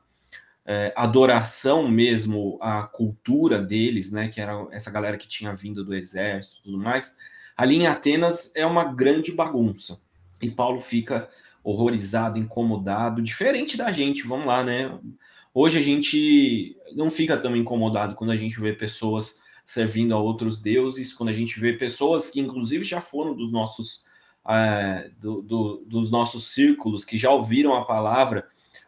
é, 0.65 0.93
adoração 0.95 1.87
mesmo 1.87 2.57
à 2.61 2.83
cultura 2.83 3.61
deles, 3.61 4.11
né, 4.11 4.27
que 4.27 4.41
era 4.41 4.67
essa 4.71 4.91
galera 4.91 5.17
que 5.17 5.27
tinha 5.27 5.53
vindo 5.53 5.83
do 5.83 5.95
exército 5.95 6.59
e 6.59 6.63
tudo 6.63 6.77
mais, 6.77 7.17
ali 7.55 7.75
em 7.75 7.87
Atenas 7.87 8.55
é 8.55 8.65
uma 8.65 8.83
grande 8.83 9.31
bagunça. 9.31 10.01
E 10.41 10.49
Paulo 10.49 10.81
fica 10.81 11.29
horrorizado, 11.63 12.37
incomodado, 12.37 13.21
diferente 13.21 13.77
da 13.77 13.91
gente, 13.91 14.27
vamos 14.27 14.45
lá, 14.45 14.63
né? 14.63 14.99
Hoje 15.53 15.77
a 15.77 15.81
gente 15.81 16.75
não 16.93 17.09
fica 17.09 17.37
tão 17.37 17.55
incomodado 17.55 18.15
quando 18.15 18.31
a 18.31 18.35
gente 18.35 18.59
vê 18.59 18.73
pessoas 18.73 19.41
servindo 19.65 20.13
a 20.13 20.19
outros 20.19 20.59
deuses, 20.59 21.13
quando 21.13 21.29
a 21.29 21.33
gente 21.33 21.57
vê 21.59 21.71
pessoas 21.71 22.29
que 22.29 22.41
inclusive 22.41 22.83
já 22.83 22.99
foram 22.99 23.33
dos 23.33 23.51
nossos 23.51 24.05
é, 24.47 25.09
do, 25.19 25.41
do, 25.41 25.83
dos 25.85 26.11
nossos 26.11 26.53
círculos 26.53 27.05
que 27.05 27.17
já 27.17 27.31
ouviram 27.31 27.75
a 27.75 27.85
palavra 27.85 28.47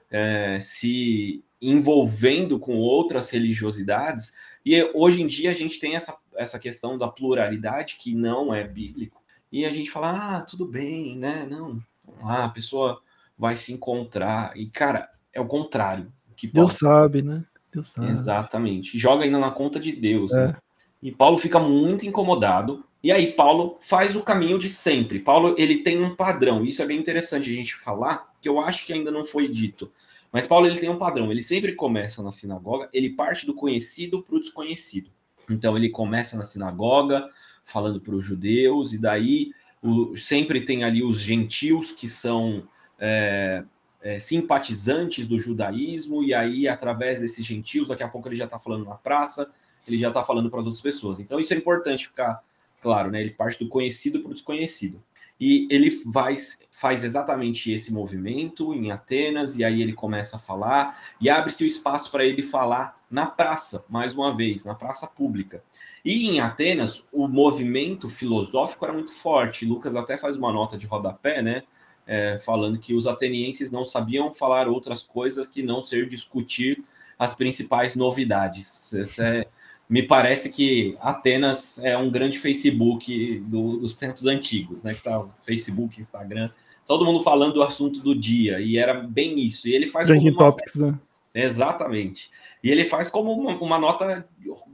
é, 0.09 0.59
se 0.59 1.43
envolvendo 1.61 2.59
com 2.59 2.77
outras 2.77 3.29
religiosidades. 3.29 4.33
E 4.65 4.81
hoje 4.93 5.21
em 5.21 5.27
dia 5.27 5.51
a 5.51 5.53
gente 5.53 5.79
tem 5.79 5.95
essa, 5.95 6.17
essa 6.35 6.59
questão 6.59 6.97
da 6.97 7.07
pluralidade 7.07 7.97
que 7.99 8.13
não 8.15 8.53
é 8.53 8.63
bíblico. 8.63 9.23
E 9.51 9.65
a 9.65 9.71
gente 9.71 9.89
fala, 9.89 10.37
ah, 10.37 10.41
tudo 10.41 10.65
bem, 10.65 11.17
né? 11.17 11.47
Não, 11.49 11.81
ah, 12.21 12.45
a 12.45 12.49
pessoa 12.49 13.01
vai 13.37 13.55
se 13.55 13.73
encontrar. 13.73 14.55
E, 14.55 14.67
cara, 14.67 15.09
é 15.33 15.39
o 15.39 15.47
contrário. 15.47 16.11
Que 16.35 16.47
Deus 16.47 16.73
sabe, 16.73 17.21
né? 17.21 17.43
Deus 17.73 17.87
sabe. 17.89 18.09
Exatamente. 18.09 18.97
Joga 18.97 19.23
ainda 19.23 19.39
na 19.39 19.51
conta 19.51 19.79
de 19.79 19.91
Deus. 19.91 20.33
É. 20.33 20.47
Né? 20.47 20.57
E 21.01 21.11
Paulo 21.11 21.37
fica 21.37 21.59
muito 21.59 22.05
incomodado 22.05 22.85
e 23.05 23.11
aí 23.11 23.33
Paulo 23.33 23.77
faz 23.81 24.15
o 24.15 24.23
caminho 24.23 24.57
de 24.57 24.67
sempre. 24.67 25.19
Paulo 25.19 25.53
ele 25.59 25.77
tem 25.77 26.01
um 26.01 26.15
padrão. 26.15 26.65
Isso 26.65 26.81
é 26.81 26.87
bem 26.87 26.97
interessante 26.97 27.51
a 27.51 27.53
gente 27.53 27.75
falar, 27.75 28.33
que 28.41 28.49
eu 28.49 28.59
acho 28.59 28.83
que 28.83 28.91
ainda 28.91 29.11
não 29.11 29.23
foi 29.23 29.47
dito. 29.47 29.91
Mas 30.31 30.47
Paulo 30.47 30.65
ele 30.65 30.79
tem 30.79 30.89
um 30.89 30.97
padrão. 30.97 31.31
Ele 31.31 31.43
sempre 31.43 31.75
começa 31.75 32.23
na 32.23 32.31
sinagoga, 32.31 32.89
ele 32.91 33.11
parte 33.11 33.45
do 33.45 33.53
conhecido 33.53 34.23
para 34.23 34.35
o 34.35 34.39
desconhecido. 34.39 35.11
Então 35.47 35.77
ele 35.77 35.89
começa 35.89 36.35
na 36.35 36.43
sinagoga 36.43 37.29
falando 37.63 38.01
para 38.01 38.15
os 38.15 38.25
judeus 38.25 38.93
e 38.93 38.99
daí 38.99 39.51
o, 39.83 40.15
sempre 40.15 40.61
tem 40.61 40.83
ali 40.83 41.03
os 41.03 41.19
gentios 41.19 41.91
que 41.91 42.09
são 42.09 42.63
é, 42.97 43.63
é, 44.01 44.17
simpatizantes 44.17 45.27
do 45.27 45.39
judaísmo 45.39 46.23
e 46.23 46.33
aí 46.33 46.67
através 46.67 47.21
desses 47.21 47.45
gentios 47.45 47.89
daqui 47.89 48.01
a 48.01 48.07
pouco 48.07 48.27
ele 48.27 48.35
já 48.35 48.45
está 48.45 48.57
falando 48.57 48.83
na 48.83 48.95
praça, 48.95 49.53
ele 49.87 49.95
já 49.95 50.07
está 50.07 50.23
falando 50.23 50.49
para 50.49 50.61
as 50.61 50.65
outras 50.65 50.81
pessoas. 50.81 51.19
Então 51.19 51.39
isso 51.39 51.53
é 51.53 51.57
importante 51.57 52.07
ficar 52.07 52.43
claro, 52.86 53.10
né? 53.10 53.19
Ele 53.19 53.32
parte 53.32 53.58
do 53.58 53.67
conhecido 53.67 54.19
para 54.19 54.30
o 54.30 54.34
desconhecido. 54.36 55.02
E 55.41 55.67
ele 55.71 55.89
faz, 55.89 56.62
faz 56.71 57.04
exatamente 57.04 57.71
esse 57.71 57.91
movimento 57.91 58.76
em 58.76 58.91
Atenas, 58.91 59.58
e 59.58 59.65
aí 59.65 59.82
ele 59.82 59.91
começa 59.91 60.38
a 60.38 60.39
falar, 60.39 60.98
e 61.19 61.28
abre-se 61.28 61.63
o 61.63 61.67
espaço 61.67 62.12
para 62.12 62.24
ele 62.24 62.43
falar 62.43 62.93
na 63.10 63.26
praça, 63.26 63.84
mais 63.89 64.13
uma 64.13 64.34
vez, 64.36 64.63
na 64.65 64.76
praça 64.76 65.08
pública. 65.08 65.63
E 66.06 66.28
em 66.28 66.39
Atenas, 66.39 67.08
o 67.12 67.28
movimento 67.28 68.08
filosófico 68.08 68.86
era 68.86 68.93
muito 68.93 69.13
forte. 69.13 69.65
Lucas 69.65 69.95
até 69.95 70.15
faz 70.15 70.38
uma 70.38 70.54
nota 70.54 70.78
de 70.78 70.86
rodapé, 70.86 71.41
né? 71.41 71.63
É, 72.06 72.38
falando 72.45 72.78
que 72.78 72.93
os 72.93 73.08
atenienses 73.08 73.71
não 73.71 73.84
sabiam 73.84 74.32
falar 74.32 74.67
outras 74.67 75.02
coisas 75.02 75.48
que 75.48 75.63
não 75.63 75.82
ser 75.82 76.08
discutir 76.08 76.84
as 77.17 77.34
principais 77.34 77.95
novidades. 77.95 78.93
Até 78.93 79.48
me 79.88 80.04
parece 80.04 80.52
que 80.52 80.98
Atenas 81.00 81.84
é 81.84 81.98
um 81.98 82.10
grande 82.10 82.39
Facebook 82.39 83.39
do, 83.45 83.78
dos 83.78 83.95
tempos 83.95 84.26
antigos, 84.26 84.82
né? 84.82 84.93
Que 84.93 85.04
tá 85.04 85.28
Facebook, 85.45 86.00
Instagram, 86.00 86.50
todo 86.86 87.06
mundo 87.06 87.24
falando 87.24 87.54
do 87.54 87.63
assunto 87.63 88.00
do 88.00 88.15
dia, 88.15 88.60
e 88.60 88.78
era 88.78 88.93
bem 88.93 89.39
isso. 89.39 89.67
E 89.67 89.74
ele 89.74 89.86
faz 89.86 90.08
Trending 90.08 90.36
Topics, 90.36 90.76
né? 90.76 90.98
Exatamente. 91.34 92.32
E 92.63 92.71
ele 92.71 92.86
faz 92.86 93.10
como 93.10 93.32
uma, 93.34 93.58
uma, 93.58 93.78
nota 93.78 94.28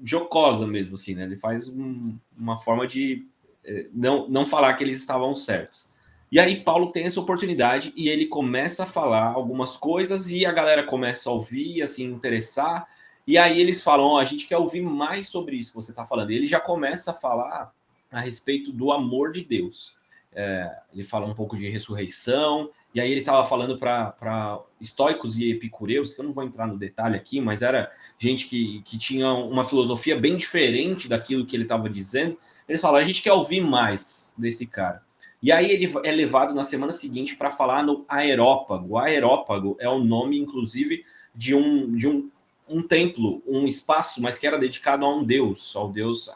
jocosa 0.04 0.68
mesmo, 0.68 0.94
assim, 0.94 1.16
né? 1.16 1.24
Ele 1.24 1.36
faz 1.36 1.68
um, 1.68 2.16
uma 2.38 2.58
forma 2.58 2.86
de 2.86 3.26
eh, 3.66 3.88
não, 3.94 4.30
não 4.30 4.46
falar 4.46 4.76
que 4.76 4.84
eles 4.84 5.00
estavam 5.00 5.36
certos. 5.36 5.90
E 6.32 6.40
aí 6.40 6.64
Paulo 6.64 6.92
tem 6.92 7.06
essa 7.06 7.20
oportunidade 7.20 7.92
e 7.96 8.08
ele 8.08 8.28
começa 8.28 8.84
a 8.84 8.86
falar 8.86 9.34
algumas 9.34 9.76
coisas 9.76 10.32
e 10.32 10.46
a 10.46 10.52
galera 10.52 10.84
começa 10.84 11.30
a 11.30 11.34
ouvir, 11.34 11.82
a 11.82 11.88
se 11.88 12.04
interessar, 12.04 12.88
e 13.26 13.38
aí 13.38 13.60
eles 13.60 13.84
falam: 13.84 14.18
a 14.18 14.24
gente 14.24 14.48
quer 14.48 14.58
ouvir 14.58 14.82
mais 14.82 15.30
sobre 15.30 15.56
isso 15.56 15.72
que 15.72 15.76
você 15.76 15.92
está 15.92 16.06
falando. 16.06 16.32
E 16.32 16.36
ele 16.36 16.48
já 16.48 16.60
começa 16.60 17.12
a 17.12 17.14
falar 17.14 17.72
a 18.12 18.20
respeito 18.20 18.72
do 18.72 18.92
amor 18.92 19.32
de 19.32 19.44
Deus. 19.44 19.96
É, 20.34 20.70
ele 20.94 21.04
fala 21.04 21.26
um 21.26 21.34
pouco 21.34 21.58
de 21.58 21.70
ressurreição, 21.70 22.70
e 22.96 23.02
aí 23.02 23.12
ele 23.12 23.20
estava 23.20 23.46
falando 23.46 23.78
para 23.78 24.60
estoicos 24.80 25.38
e 25.38 25.52
epicureus, 25.52 26.14
que 26.14 26.22
eu 26.22 26.26
não 26.26 26.34
vou 26.34 26.44
entrar 26.44 26.68
no 26.68 26.78
detalhe 26.78 27.18
aqui, 27.18 27.42
mas 27.42 27.62
era 27.62 27.92
gente 28.18 28.48
que, 28.48 28.82
que 28.84 28.98
tinha 28.98 29.32
uma 29.34 29.66
filosofia 29.66 30.18
bem 30.18 30.38
diferente 30.38 31.10
daquilo 31.10 31.46
que 31.46 31.56
ele 31.56 31.64
estava 31.64 31.90
dizendo. 31.90 32.38
Eles 32.68 32.82
falam: 32.82 33.00
a 33.00 33.04
gente 33.04 33.22
quer 33.22 33.34
ouvir 33.34 33.62
mais 33.62 34.34
desse 34.38 34.68
cara. 34.68 35.04
E 35.42 35.52
aí 35.52 35.72
ele 35.72 35.92
é 36.04 36.12
levado 36.12 36.54
na 36.54 36.64
semana 36.64 36.92
seguinte 36.92 37.36
para 37.36 37.50
falar 37.50 37.84
no 37.84 38.06
Aerópago. 38.08 38.94
O 38.94 38.98
Aerópago 38.98 39.76
é 39.80 39.90
o 39.90 39.98
nome, 39.98 40.38
inclusive, 40.40 41.04
de 41.34 41.56
um, 41.56 41.96
de 41.96 42.08
um 42.08 42.30
um 42.72 42.82
templo, 42.82 43.44
um 43.46 43.68
espaço, 43.68 44.22
mas 44.22 44.38
que 44.38 44.48
era 44.48 44.58
dedicado 44.58 45.06
a 45.06 45.14
um 45.14 45.24
deus, 45.24 45.76
ao 45.76 45.92
deus 45.92 46.30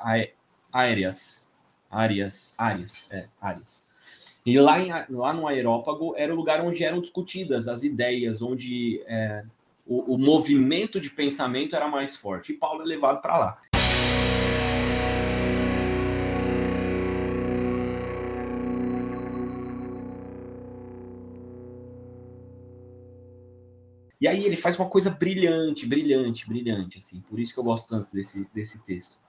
Aéreas. 0.71 1.45
Arias, 1.89 2.56
Arias, 2.58 3.10
é, 3.13 3.28
Arias. 3.39 3.86
E 4.45 4.60
lá, 4.60 4.80
em, 4.80 4.91
lá 5.10 5.34
no 5.34 5.48
Aerópago 5.48 6.13
era 6.17 6.32
o 6.32 6.36
lugar 6.36 6.62
onde 6.62 6.84
eram 6.84 7.02
discutidas 7.02 7.67
as 7.67 7.84
ideias, 7.84 8.41
onde 8.41 9.02
é, 9.08 9.43
o, 9.88 10.15
o 10.15 10.17
movimento 10.17 11.00
de 11.00 11.10
pensamento 11.10 11.76
era 11.76 11.88
mais 11.88 12.17
forte. 12.17 12.52
E 12.52 12.58
Paulo 12.58 12.82
é 12.82 12.86
levado 12.86 13.21
para 13.21 13.38
lá. 13.38 13.62
E 24.26 24.28
aí 24.28 24.44
ele 24.44 24.56
faz 24.56 24.76
uma 24.80 24.90
coisa 24.90 25.12
brilhante, 25.12 25.86
brilhante, 25.86 26.50
brilhante, 26.50 26.98
assim. 26.98 27.22
Por 27.30 27.40
isso 27.40 27.54
que 27.54 27.60
eu 27.60 27.64
gosto 27.64 27.90
tanto 27.90 28.12
desse, 28.12 28.50
desse 28.52 28.84
texto. 28.84 29.20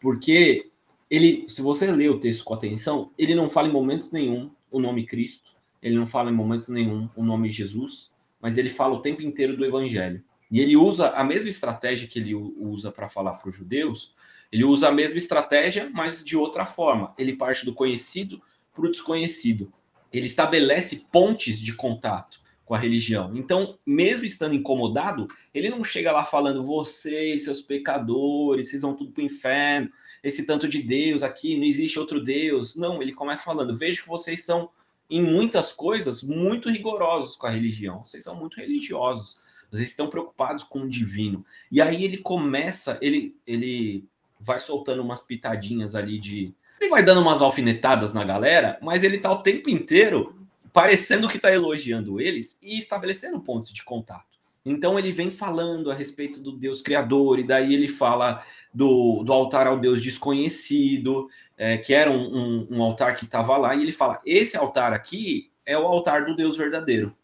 Porque 0.00 0.70
ele, 1.10 1.46
se 1.48 1.60
você 1.60 1.90
lê 1.90 2.08
o 2.08 2.20
texto 2.20 2.44
com 2.44 2.54
atenção, 2.54 3.10
ele 3.18 3.34
não 3.34 3.50
fala 3.50 3.66
em 3.66 3.72
momento 3.72 4.10
nenhum 4.12 4.48
o 4.70 4.78
nome 4.78 5.04
Cristo, 5.04 5.50
ele 5.82 5.96
não 5.96 6.06
fala 6.06 6.30
em 6.30 6.32
momento 6.32 6.70
nenhum 6.70 7.10
o 7.16 7.24
nome 7.24 7.50
Jesus, 7.50 8.12
mas 8.40 8.56
ele 8.56 8.70
fala 8.70 8.94
o 8.94 9.02
tempo 9.02 9.20
inteiro 9.20 9.56
do 9.56 9.66
evangelho. 9.66 10.22
E 10.48 10.60
ele 10.60 10.76
usa 10.76 11.08
a 11.08 11.24
mesma 11.24 11.48
estratégia 11.48 12.06
que 12.06 12.20
ele 12.20 12.32
usa 12.32 12.92
para 12.92 13.08
falar 13.08 13.32
para 13.32 13.48
os 13.48 13.56
judeus, 13.56 14.14
ele 14.52 14.62
usa 14.62 14.90
a 14.90 14.92
mesma 14.92 15.18
estratégia, 15.18 15.90
mas 15.92 16.24
de 16.24 16.36
outra 16.36 16.64
forma. 16.64 17.12
Ele 17.18 17.34
parte 17.34 17.64
do 17.64 17.74
conhecido 17.74 18.40
para 18.72 18.86
o 18.86 18.92
desconhecido. 18.92 19.72
Ele 20.12 20.26
estabelece 20.26 21.08
pontes 21.10 21.60
de 21.60 21.74
contato 21.74 22.39
com 22.70 22.76
a 22.76 22.78
religião. 22.78 23.32
Então, 23.34 23.76
mesmo 23.84 24.24
estando 24.24 24.54
incomodado, 24.54 25.26
ele 25.52 25.68
não 25.68 25.82
chega 25.82 26.12
lá 26.12 26.24
falando: 26.24 26.62
vocês, 26.62 27.42
seus 27.42 27.60
pecadores, 27.60 28.68
vocês 28.68 28.82
vão 28.82 28.94
tudo 28.94 29.10
para 29.10 29.22
o 29.22 29.26
inferno, 29.26 29.90
esse 30.22 30.46
tanto 30.46 30.68
de 30.68 30.80
Deus 30.80 31.24
aqui, 31.24 31.56
não 31.56 31.64
existe 31.64 31.98
outro 31.98 32.22
Deus. 32.22 32.76
Não, 32.76 33.02
ele 33.02 33.10
começa 33.10 33.44
falando: 33.44 33.76
vejo 33.76 34.02
que 34.02 34.08
vocês 34.08 34.44
são, 34.44 34.70
em 35.10 35.20
muitas 35.20 35.72
coisas, 35.72 36.22
muito 36.22 36.70
rigorosos 36.70 37.34
com 37.34 37.48
a 37.48 37.50
religião. 37.50 38.04
Vocês 38.04 38.22
são 38.22 38.36
muito 38.36 38.60
religiosos. 38.60 39.40
Vocês 39.68 39.90
estão 39.90 40.08
preocupados 40.08 40.62
com 40.62 40.82
o 40.82 40.88
divino. 40.88 41.44
E 41.72 41.82
aí 41.82 42.04
ele 42.04 42.18
começa, 42.18 42.96
ele, 43.02 43.34
ele 43.44 44.04
vai 44.38 44.60
soltando 44.60 45.02
umas 45.02 45.22
pitadinhas 45.22 45.96
ali 45.96 46.20
de. 46.20 46.54
Ele 46.80 46.88
vai 46.88 47.02
dando 47.02 47.20
umas 47.20 47.42
alfinetadas 47.42 48.14
na 48.14 48.22
galera, 48.22 48.78
mas 48.80 49.02
ele 49.02 49.18
tá 49.18 49.32
o 49.32 49.42
tempo 49.42 49.68
inteiro 49.68 50.39
parecendo 50.72 51.28
que 51.28 51.36
está 51.36 51.52
elogiando 51.52 52.20
eles 52.20 52.58
e 52.62 52.78
estabelecendo 52.78 53.40
pontos 53.40 53.72
de 53.72 53.84
contato. 53.84 54.30
Então 54.64 54.98
ele 54.98 55.10
vem 55.10 55.30
falando 55.30 55.90
a 55.90 55.94
respeito 55.94 56.42
do 56.42 56.52
Deus 56.52 56.82
Criador, 56.82 57.38
e 57.38 57.46
daí 57.46 57.72
ele 57.72 57.88
fala 57.88 58.42
do, 58.74 59.22
do 59.24 59.32
altar 59.32 59.66
ao 59.66 59.78
Deus 59.78 60.02
desconhecido, 60.02 61.28
é, 61.56 61.78
que 61.78 61.94
era 61.94 62.10
um, 62.10 62.36
um, 62.36 62.68
um 62.70 62.82
altar 62.82 63.16
que 63.16 63.24
estava 63.24 63.56
lá, 63.56 63.74
e 63.74 63.82
ele 63.82 63.92
fala: 63.92 64.20
esse 64.24 64.56
altar 64.56 64.92
aqui 64.92 65.50
é 65.64 65.78
o 65.78 65.86
altar 65.86 66.26
do 66.26 66.36
Deus 66.36 66.56
verdadeiro. 66.56 67.14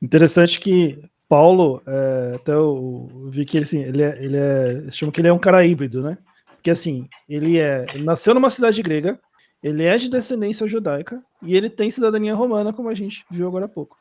Interessante 0.00 0.58
que 0.58 0.98
Paulo, 1.28 1.80
é, 1.86 2.32
até 2.34 2.52
eu 2.52 3.08
vi 3.30 3.44
que 3.44 3.56
ele, 3.56 3.64
assim, 3.64 3.82
ele 3.82 4.02
é, 4.02 4.18
ele 4.22 4.36
é, 4.36 4.90
chama 4.90 5.12
que 5.12 5.20
ele 5.20 5.28
é 5.28 5.32
um 5.32 5.38
cara 5.38 5.64
híbrido, 5.64 6.02
né? 6.02 6.18
Porque 6.56 6.70
assim, 6.70 7.08
ele 7.28 7.58
é, 7.58 7.86
ele 7.94 8.04
nasceu 8.04 8.34
numa 8.34 8.50
cidade 8.50 8.82
grega, 8.82 9.18
ele 9.62 9.84
é 9.84 9.96
de 9.96 10.08
descendência 10.08 10.66
judaica 10.66 11.22
e 11.42 11.56
ele 11.56 11.70
tem 11.70 11.90
cidadania 11.90 12.34
romana, 12.34 12.72
como 12.72 12.88
a 12.88 12.94
gente 12.94 13.24
viu 13.30 13.46
agora 13.46 13.66
há 13.66 13.68
pouco. 13.68 13.96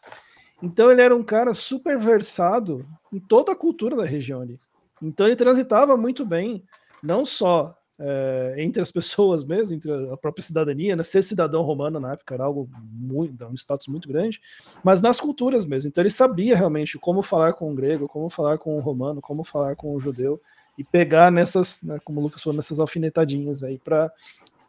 Então 0.61 0.91
ele 0.91 1.01
era 1.01 1.15
um 1.15 1.23
cara 1.23 1.53
super 1.53 1.97
versado 1.97 2.85
em 3.11 3.19
toda 3.19 3.51
a 3.51 3.55
cultura 3.55 3.95
da 3.95 4.05
região 4.05 4.41
ali. 4.41 4.59
Então 5.01 5.25
ele 5.25 5.35
transitava 5.35 5.97
muito 5.97 6.25
bem, 6.25 6.63
não 7.01 7.25
só 7.25 7.75
é, 7.97 8.55
entre 8.57 8.81
as 8.81 8.89
pessoas 8.91 9.43
mesmo, 9.43 9.75
entre 9.75 9.91
a 10.11 10.17
própria 10.17 10.43
cidadania, 10.43 10.95
né? 10.95 11.03
ser 11.03 11.21
cidadão 11.21 11.61
romano 11.61 11.99
na 11.99 12.13
época 12.13 12.33
era 12.33 12.43
algo 12.43 12.69
muito, 12.91 13.45
um 13.45 13.55
status 13.55 13.87
muito 13.87 14.07
grande, 14.07 14.41
mas 14.83 15.01
nas 15.01 15.19
culturas 15.19 15.65
mesmo. 15.65 15.87
Então 15.87 16.01
ele 16.01 16.09
sabia 16.09 16.55
realmente 16.55 16.97
como 16.97 17.21
falar 17.21 17.53
com 17.53 17.71
o 17.71 17.75
grego, 17.75 18.07
como 18.07 18.29
falar 18.29 18.57
com 18.57 18.77
o 18.77 18.79
romano, 18.79 19.21
como 19.21 19.43
falar 19.43 19.75
com 19.75 19.95
o 19.95 19.99
judeu 19.99 20.41
e 20.77 20.83
pegar 20.83 21.31
nessas, 21.31 21.81
né, 21.83 21.99
como 22.03 22.19
o 22.19 22.23
Lucas 22.23 22.41
falou, 22.41 22.55
nessas 22.55 22.79
alfinetadinhas 22.79 23.61
aí 23.61 23.77
para 23.77 24.11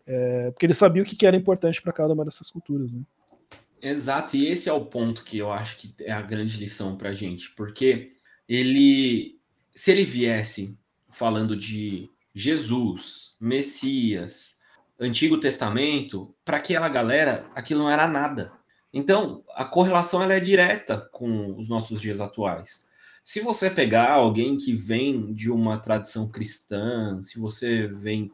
é, 0.06 0.50
porque 0.50 0.66
ele 0.66 0.74
sabia 0.74 1.02
o 1.02 1.06
que 1.06 1.26
era 1.26 1.36
importante 1.36 1.80
para 1.80 1.92
cada 1.92 2.12
uma 2.12 2.24
dessas 2.24 2.50
culturas. 2.50 2.92
Né? 2.94 3.02
Exato, 3.80 4.36
e 4.36 4.46
esse 4.46 4.68
é 4.68 4.72
o 4.72 4.84
ponto 4.84 5.24
que 5.24 5.38
eu 5.38 5.50
acho 5.50 5.76
que 5.76 5.94
é 6.00 6.12
a 6.12 6.22
grande 6.22 6.56
lição 6.56 6.96
para 6.96 7.10
a 7.10 7.14
gente, 7.14 7.50
porque 7.50 8.10
ele, 8.48 9.38
se 9.74 9.90
ele 9.90 10.04
viesse 10.04 10.78
falando 11.10 11.56
de 11.56 12.08
Jesus, 12.34 13.36
Messias, 13.40 14.60
Antigo 14.98 15.38
Testamento, 15.38 16.34
para 16.44 16.58
aquela 16.58 16.88
galera 16.88 17.46
aquilo 17.54 17.82
não 17.82 17.90
era 17.90 18.06
nada. 18.06 18.52
Então, 18.94 19.42
a 19.54 19.64
correlação 19.64 20.22
ela 20.22 20.34
é 20.34 20.40
direta 20.40 20.98
com 21.12 21.56
os 21.58 21.68
nossos 21.68 22.00
dias 22.00 22.20
atuais. 22.20 22.88
Se 23.24 23.40
você 23.40 23.70
pegar 23.70 24.10
alguém 24.12 24.56
que 24.56 24.72
vem 24.72 25.32
de 25.32 25.50
uma 25.50 25.78
tradição 25.78 26.28
cristã, 26.28 27.20
se 27.22 27.38
você 27.38 27.86
vem 27.86 28.30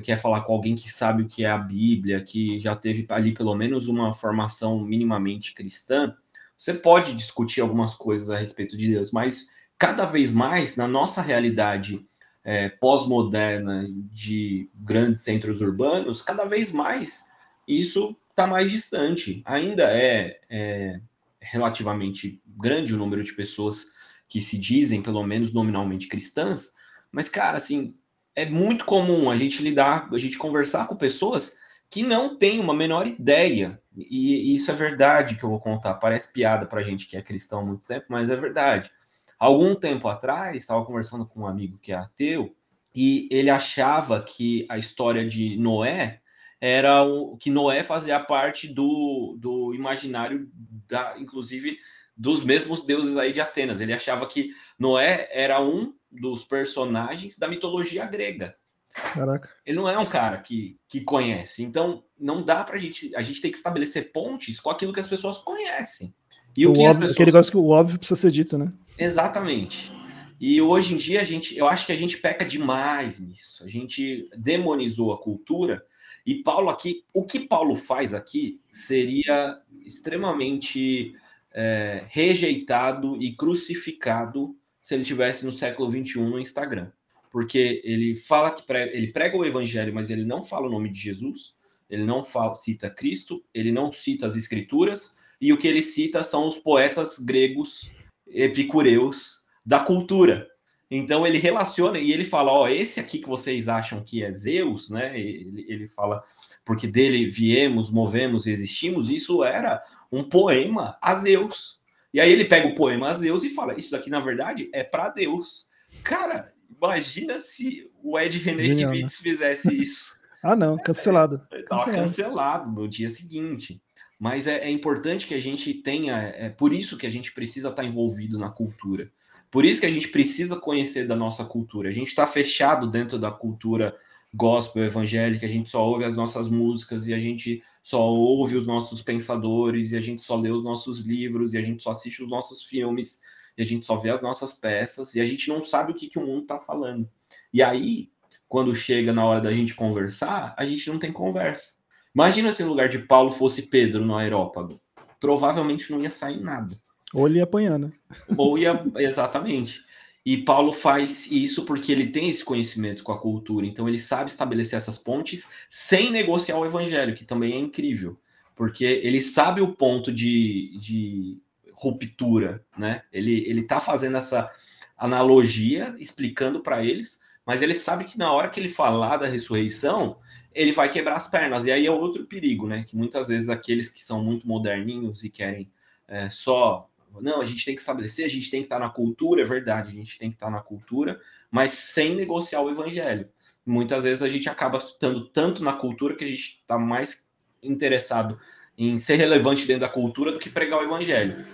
quer 0.00 0.16
falar 0.16 0.42
com 0.42 0.52
alguém 0.54 0.74
que 0.74 0.90
sabe 0.90 1.22
o 1.22 1.28
que 1.28 1.44
é 1.44 1.50
a 1.50 1.58
Bíblia, 1.58 2.22
que 2.22 2.58
já 2.60 2.74
teve 2.74 3.04
ali 3.08 3.32
pelo 3.32 3.54
menos 3.54 3.88
uma 3.88 4.14
formação 4.14 4.84
minimamente 4.84 5.54
cristã, 5.54 6.14
você 6.56 6.72
pode 6.72 7.14
discutir 7.14 7.60
algumas 7.60 7.94
coisas 7.94 8.30
a 8.30 8.38
respeito 8.38 8.76
de 8.76 8.88
Deus, 8.88 9.10
mas 9.10 9.48
cada 9.78 10.06
vez 10.06 10.30
mais 10.30 10.76
na 10.76 10.86
nossa 10.86 11.20
realidade 11.20 12.06
é, 12.44 12.68
pós-moderna 12.68 13.86
de 14.10 14.70
grandes 14.74 15.22
centros 15.22 15.60
urbanos, 15.60 16.22
cada 16.22 16.44
vez 16.44 16.72
mais 16.72 17.30
isso 17.66 18.16
está 18.30 18.46
mais 18.46 18.70
distante. 18.70 19.42
Ainda 19.44 19.84
é, 19.84 20.40
é 20.48 21.00
relativamente 21.40 22.40
grande 22.46 22.94
o 22.94 22.98
número 22.98 23.22
de 23.22 23.32
pessoas 23.32 23.92
que 24.28 24.40
se 24.40 24.58
dizem, 24.58 25.02
pelo 25.02 25.22
menos 25.24 25.52
nominalmente 25.52 26.08
cristãs, 26.08 26.72
mas, 27.12 27.28
cara, 27.28 27.58
assim, 27.58 27.94
é 28.34 28.46
muito 28.46 28.84
comum 28.84 29.30
a 29.30 29.36
gente 29.36 29.62
lidar, 29.62 30.08
a 30.12 30.18
gente 30.18 30.38
conversar 30.38 30.86
com 30.86 30.96
pessoas 30.96 31.58
que 31.90 32.02
não 32.02 32.38
têm 32.38 32.58
uma 32.58 32.74
menor 32.74 33.06
ideia. 33.06 33.80
E 33.94 34.54
isso 34.54 34.70
é 34.70 34.74
verdade 34.74 35.36
que 35.36 35.44
eu 35.44 35.50
vou 35.50 35.60
contar. 35.60 35.94
Parece 35.94 36.32
piada 36.32 36.64
para 36.64 36.82
gente 36.82 37.06
que 37.06 37.16
é 37.16 37.22
cristão 37.22 37.60
há 37.60 37.64
muito 37.64 37.84
tempo, 37.84 38.06
mas 38.08 38.30
é 38.30 38.36
verdade. 38.36 38.90
Algum 39.38 39.74
tempo 39.74 40.08
atrás, 40.08 40.56
estava 40.56 40.84
conversando 40.84 41.26
com 41.26 41.40
um 41.40 41.46
amigo 41.46 41.78
que 41.78 41.92
é 41.92 41.96
ateu 41.96 42.54
e 42.94 43.28
ele 43.30 43.50
achava 43.50 44.22
que 44.22 44.66
a 44.68 44.78
história 44.78 45.26
de 45.26 45.56
Noé 45.58 46.20
era 46.60 47.02
o 47.02 47.36
que 47.36 47.50
Noé 47.50 47.82
fazia 47.82 48.20
parte 48.20 48.68
do, 48.68 49.36
do 49.38 49.74
imaginário 49.74 50.48
da, 50.88 51.18
inclusive 51.18 51.76
dos 52.16 52.44
mesmos 52.44 52.86
deuses 52.86 53.16
aí 53.16 53.32
de 53.32 53.40
Atenas. 53.40 53.80
Ele 53.80 53.92
achava 53.92 54.26
que 54.26 54.50
Noé 54.78 55.28
era 55.32 55.60
um 55.60 55.92
dos 56.12 56.44
personagens 56.44 57.38
da 57.38 57.48
mitologia 57.48 58.04
grega. 58.06 58.54
Caraca. 58.94 59.48
Ele 59.64 59.76
não 59.76 59.88
é 59.88 59.98
um 59.98 60.06
cara 60.06 60.38
que, 60.38 60.76
que 60.86 61.00
conhece. 61.00 61.62
Então, 61.62 62.04
não 62.18 62.42
dá 62.42 62.62
pra 62.62 62.76
gente. 62.76 63.14
A 63.16 63.22
gente 63.22 63.40
tem 63.40 63.50
que 63.50 63.56
estabelecer 63.56 64.12
pontes 64.12 64.60
com 64.60 64.70
aquilo 64.70 64.92
que 64.92 65.00
as 65.00 65.08
pessoas 65.08 65.38
conhecem. 65.38 66.14
E 66.56 66.66
o, 66.66 66.70
o 66.70 66.72
que 66.74 66.80
óbvio, 66.80 66.90
as 66.90 66.96
pessoas... 66.96 67.12
Aquele 67.12 67.32
negócio 67.32 67.52
que 67.52 67.56
o 67.56 67.68
óbvio 67.68 67.98
precisa 67.98 68.20
ser 68.20 68.30
dito, 68.30 68.58
né? 68.58 68.70
Exatamente. 68.98 69.90
E 70.38 70.60
hoje 70.60 70.94
em 70.94 70.96
dia, 70.96 71.20
a 71.20 71.24
gente, 71.24 71.56
eu 71.56 71.66
acho 71.68 71.86
que 71.86 71.92
a 71.92 71.96
gente 71.96 72.18
peca 72.18 72.44
demais 72.44 73.20
nisso. 73.20 73.64
A 73.64 73.68
gente 73.68 74.28
demonizou 74.36 75.12
a 75.12 75.18
cultura. 75.18 75.84
E 76.26 76.42
Paulo 76.42 76.68
aqui, 76.68 77.04
o 77.14 77.24
que 77.24 77.40
Paulo 77.40 77.74
faz 77.74 78.12
aqui 78.12 78.60
seria 78.70 79.58
extremamente 79.84 81.14
é, 81.52 82.04
rejeitado 82.08 83.16
e 83.20 83.34
crucificado 83.34 84.54
se 84.82 84.94
ele 84.94 85.04
tivesse 85.04 85.46
no 85.46 85.52
século 85.52 85.88
21 85.88 86.28
no 86.28 86.40
Instagram. 86.40 86.90
Porque 87.30 87.80
ele 87.84 88.16
fala 88.16 88.50
que 88.50 88.64
ele 88.70 89.12
prega 89.12 89.36
o 89.36 89.46
evangelho, 89.46 89.94
mas 89.94 90.10
ele 90.10 90.24
não 90.24 90.44
fala 90.44 90.66
o 90.66 90.70
nome 90.70 90.90
de 90.90 90.98
Jesus, 90.98 91.54
ele 91.88 92.04
não 92.04 92.22
fala, 92.22 92.54
cita 92.54 92.90
Cristo, 92.90 93.42
ele 93.54 93.70
não 93.72 93.92
cita 93.92 94.26
as 94.26 94.36
escrituras, 94.36 95.18
e 95.40 95.52
o 95.52 95.58
que 95.58 95.68
ele 95.68 95.80
cita 95.80 96.22
são 96.22 96.48
os 96.48 96.58
poetas 96.58 97.18
gregos 97.18 97.90
epicureus 98.26 99.44
da 99.64 99.80
cultura. 99.80 100.48
Então 100.94 101.26
ele 101.26 101.38
relaciona 101.38 101.98
e 101.98 102.12
ele 102.12 102.24
fala: 102.24 102.52
Ó, 102.52 102.68
esse 102.68 103.00
aqui 103.00 103.18
que 103.18 103.28
vocês 103.28 103.66
acham 103.66 104.04
que 104.04 104.22
é 104.22 104.30
Zeus, 104.30 104.90
né? 104.90 105.18
Ele, 105.18 105.64
ele 105.66 105.86
fala, 105.86 106.22
porque 106.66 106.86
dele 106.86 107.30
viemos, 107.30 107.90
movemos 107.90 108.46
e 108.46 108.50
existimos. 108.50 109.08
Isso 109.08 109.42
era 109.42 109.82
um 110.10 110.22
poema 110.22 110.98
a 111.00 111.14
Zeus. 111.14 111.80
E 112.12 112.20
aí 112.20 112.30
ele 112.30 112.44
pega 112.44 112.68
o 112.68 112.74
poema 112.74 113.08
a 113.08 113.14
Zeus 113.14 113.42
e 113.44 113.48
fala: 113.48 113.78
Isso 113.78 113.90
daqui, 113.90 114.10
na 114.10 114.20
verdade, 114.20 114.68
é 114.72 114.84
para 114.84 115.08
Deus. 115.08 115.70
Cara, 116.02 116.52
imagina 116.76 117.40
se 117.40 117.90
o 118.02 118.18
Ed 118.18 118.38
René 118.38 118.62
Kivitz 118.74 119.18
né? 119.18 119.22
fizesse 119.22 119.74
isso. 119.80 120.14
ah, 120.42 120.56
não, 120.56 120.76
cancelado. 120.76 121.40
É, 121.50 121.62
Tava 121.62 121.84
cancelado. 121.84 122.02
cancelado 122.02 122.72
no 122.72 122.88
dia 122.88 123.08
seguinte. 123.08 123.80
Mas 124.18 124.46
é, 124.46 124.58
é, 124.58 124.70
importante 124.70 125.26
que 125.26 125.34
a 125.34 125.40
gente 125.40 125.74
tenha, 125.74 126.16
é 126.36 126.48
por 126.48 126.72
isso 126.72 126.96
que 126.96 127.06
a 127.06 127.10
gente 127.10 127.32
precisa 127.32 127.70
estar 127.70 127.84
envolvido 127.84 128.38
na 128.38 128.50
cultura. 128.50 129.10
Por 129.50 129.64
isso 129.64 129.80
que 129.80 129.86
a 129.86 129.90
gente 129.90 130.08
precisa 130.08 130.56
conhecer 130.56 131.08
da 131.08 131.16
nossa 131.16 131.44
cultura. 131.44 131.88
A 131.88 131.92
gente 131.92 132.06
está 132.06 132.24
fechado 132.24 132.88
dentro 132.88 133.18
da 133.18 133.32
cultura 133.32 133.96
gospel 134.34 134.84
evangélica, 134.84 135.44
a 135.44 135.48
gente 135.48 135.70
só 135.70 135.84
ouve 135.86 136.04
as 136.04 136.16
nossas 136.16 136.48
músicas 136.48 137.06
e 137.06 137.12
a 137.12 137.18
gente 137.18 137.62
só 137.82 138.02
ouve 138.02 138.56
os 138.56 138.66
nossos 138.66 139.02
pensadores 139.02 139.92
e 139.92 139.96
a 139.96 140.00
gente 140.00 140.22
só 140.22 140.36
lê 140.36 140.50
os 140.50 140.64
nossos 140.64 141.00
livros 141.00 141.52
e 141.52 141.58
a 141.58 141.62
gente 141.62 141.82
só 141.82 141.90
assiste 141.90 142.22
os 142.22 142.30
nossos 142.30 142.62
filmes 142.62 143.20
e 143.56 143.62
a 143.62 143.64
gente 143.64 143.84
só 143.84 143.96
vê 143.96 144.10
as 144.10 144.22
nossas 144.22 144.54
peças 144.54 145.14
e 145.14 145.20
a 145.20 145.26
gente 145.26 145.48
não 145.48 145.60
sabe 145.60 145.92
o 145.92 145.94
que, 145.94 146.08
que 146.08 146.18
o 146.18 146.26
mundo 146.26 146.42
está 146.42 146.58
falando. 146.58 147.08
E 147.52 147.62
aí, 147.62 148.10
quando 148.48 148.74
chega 148.74 149.12
na 149.12 149.24
hora 149.24 149.40
da 149.40 149.52
gente 149.52 149.74
conversar, 149.74 150.54
a 150.56 150.64
gente 150.64 150.88
não 150.88 150.98
tem 150.98 151.12
conversa. 151.12 151.82
Imagina 152.14 152.52
se 152.52 152.62
no 152.62 152.70
lugar 152.70 152.88
de 152.88 153.00
Paulo 153.00 153.30
fosse 153.30 153.68
Pedro 153.68 154.04
no 154.04 154.16
aerópago. 154.16 154.80
Provavelmente 155.20 155.90
não 155.90 156.02
ia 156.02 156.10
sair 156.10 156.40
nada. 156.40 156.74
Ou 157.14 157.26
ele 157.26 157.38
ia 157.38 157.44
apanhar, 157.44 157.78
né? 157.78 157.90
Ou 158.36 158.58
ia, 158.58 158.82
exatamente. 158.96 159.82
E 160.24 160.38
Paulo 160.38 160.72
faz 160.72 161.30
isso 161.32 161.64
porque 161.64 161.90
ele 161.90 162.06
tem 162.06 162.28
esse 162.28 162.44
conhecimento 162.44 163.02
com 163.02 163.10
a 163.10 163.18
cultura, 163.18 163.66
então 163.66 163.88
ele 163.88 163.98
sabe 163.98 164.30
estabelecer 164.30 164.76
essas 164.76 164.96
pontes 164.96 165.50
sem 165.68 166.10
negociar 166.10 166.58
o 166.58 166.66
evangelho, 166.66 167.14
que 167.14 167.24
também 167.24 167.54
é 167.54 167.58
incrível, 167.58 168.16
porque 168.54 168.84
ele 168.84 169.20
sabe 169.20 169.60
o 169.60 169.74
ponto 169.74 170.12
de, 170.12 170.78
de 170.78 171.38
ruptura, 171.72 172.64
né? 172.78 173.02
Ele, 173.12 173.44
ele 173.48 173.64
tá 173.64 173.80
fazendo 173.80 174.16
essa 174.16 174.48
analogia, 174.96 175.92
explicando 175.98 176.60
para 176.60 176.84
eles, 176.84 177.20
mas 177.44 177.60
ele 177.60 177.74
sabe 177.74 178.04
que 178.04 178.16
na 178.16 178.32
hora 178.32 178.48
que 178.48 178.60
ele 178.60 178.68
falar 178.68 179.16
da 179.16 179.26
ressurreição, 179.26 180.18
ele 180.54 180.70
vai 180.70 180.88
quebrar 180.88 181.16
as 181.16 181.26
pernas, 181.26 181.66
e 181.66 181.72
aí 181.72 181.84
é 181.84 181.90
outro 181.90 182.26
perigo, 182.26 182.68
né? 182.68 182.84
Que 182.84 182.96
muitas 182.96 183.26
vezes 183.26 183.48
aqueles 183.48 183.88
que 183.88 184.04
são 184.04 184.22
muito 184.22 184.46
moderninhos 184.46 185.24
e 185.24 185.30
querem 185.30 185.68
é, 186.06 186.30
só 186.30 186.88
Não, 187.20 187.40
a 187.40 187.44
gente 187.44 187.64
tem 187.64 187.74
que 187.74 187.80
estabelecer, 187.80 188.24
a 188.24 188.28
gente 188.28 188.50
tem 188.50 188.60
que 188.60 188.66
estar 188.66 188.78
na 188.78 188.88
cultura, 188.88 189.42
é 189.42 189.44
verdade, 189.44 189.90
a 189.90 189.92
gente 189.92 190.18
tem 190.18 190.30
que 190.30 190.36
estar 190.36 190.50
na 190.50 190.60
cultura, 190.60 191.20
mas 191.50 191.70
sem 191.70 192.14
negociar 192.14 192.62
o 192.62 192.70
evangelho. 192.70 193.28
Muitas 193.64 194.04
vezes 194.04 194.22
a 194.22 194.28
gente 194.28 194.48
acaba 194.48 194.78
estando 194.78 195.28
tanto 195.28 195.62
na 195.62 195.72
cultura 195.72 196.16
que 196.16 196.24
a 196.24 196.28
gente 196.28 196.60
está 196.60 196.78
mais 196.78 197.28
interessado 197.62 198.38
em 198.76 198.98
ser 198.98 199.16
relevante 199.16 199.66
dentro 199.66 199.82
da 199.82 199.88
cultura 199.88 200.32
do 200.32 200.38
que 200.38 200.50
pregar 200.50 200.80
o 200.80 200.84
evangelho. 200.84 201.44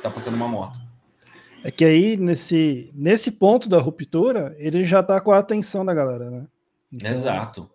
Tá 0.00 0.10
passando 0.10 0.34
uma 0.34 0.46
moto. 0.46 0.78
É 1.64 1.70
que 1.70 1.84
aí, 1.84 2.16
nesse, 2.16 2.92
nesse 2.94 3.32
ponto 3.32 3.68
da 3.68 3.78
ruptura, 3.78 4.54
ele 4.58 4.84
já 4.84 5.02
tá 5.02 5.20
com 5.20 5.32
a 5.32 5.38
atenção 5.38 5.84
da 5.84 5.92
galera, 5.92 6.30
né? 6.30 6.46
Então, 6.92 7.10
Exato. 7.10 7.68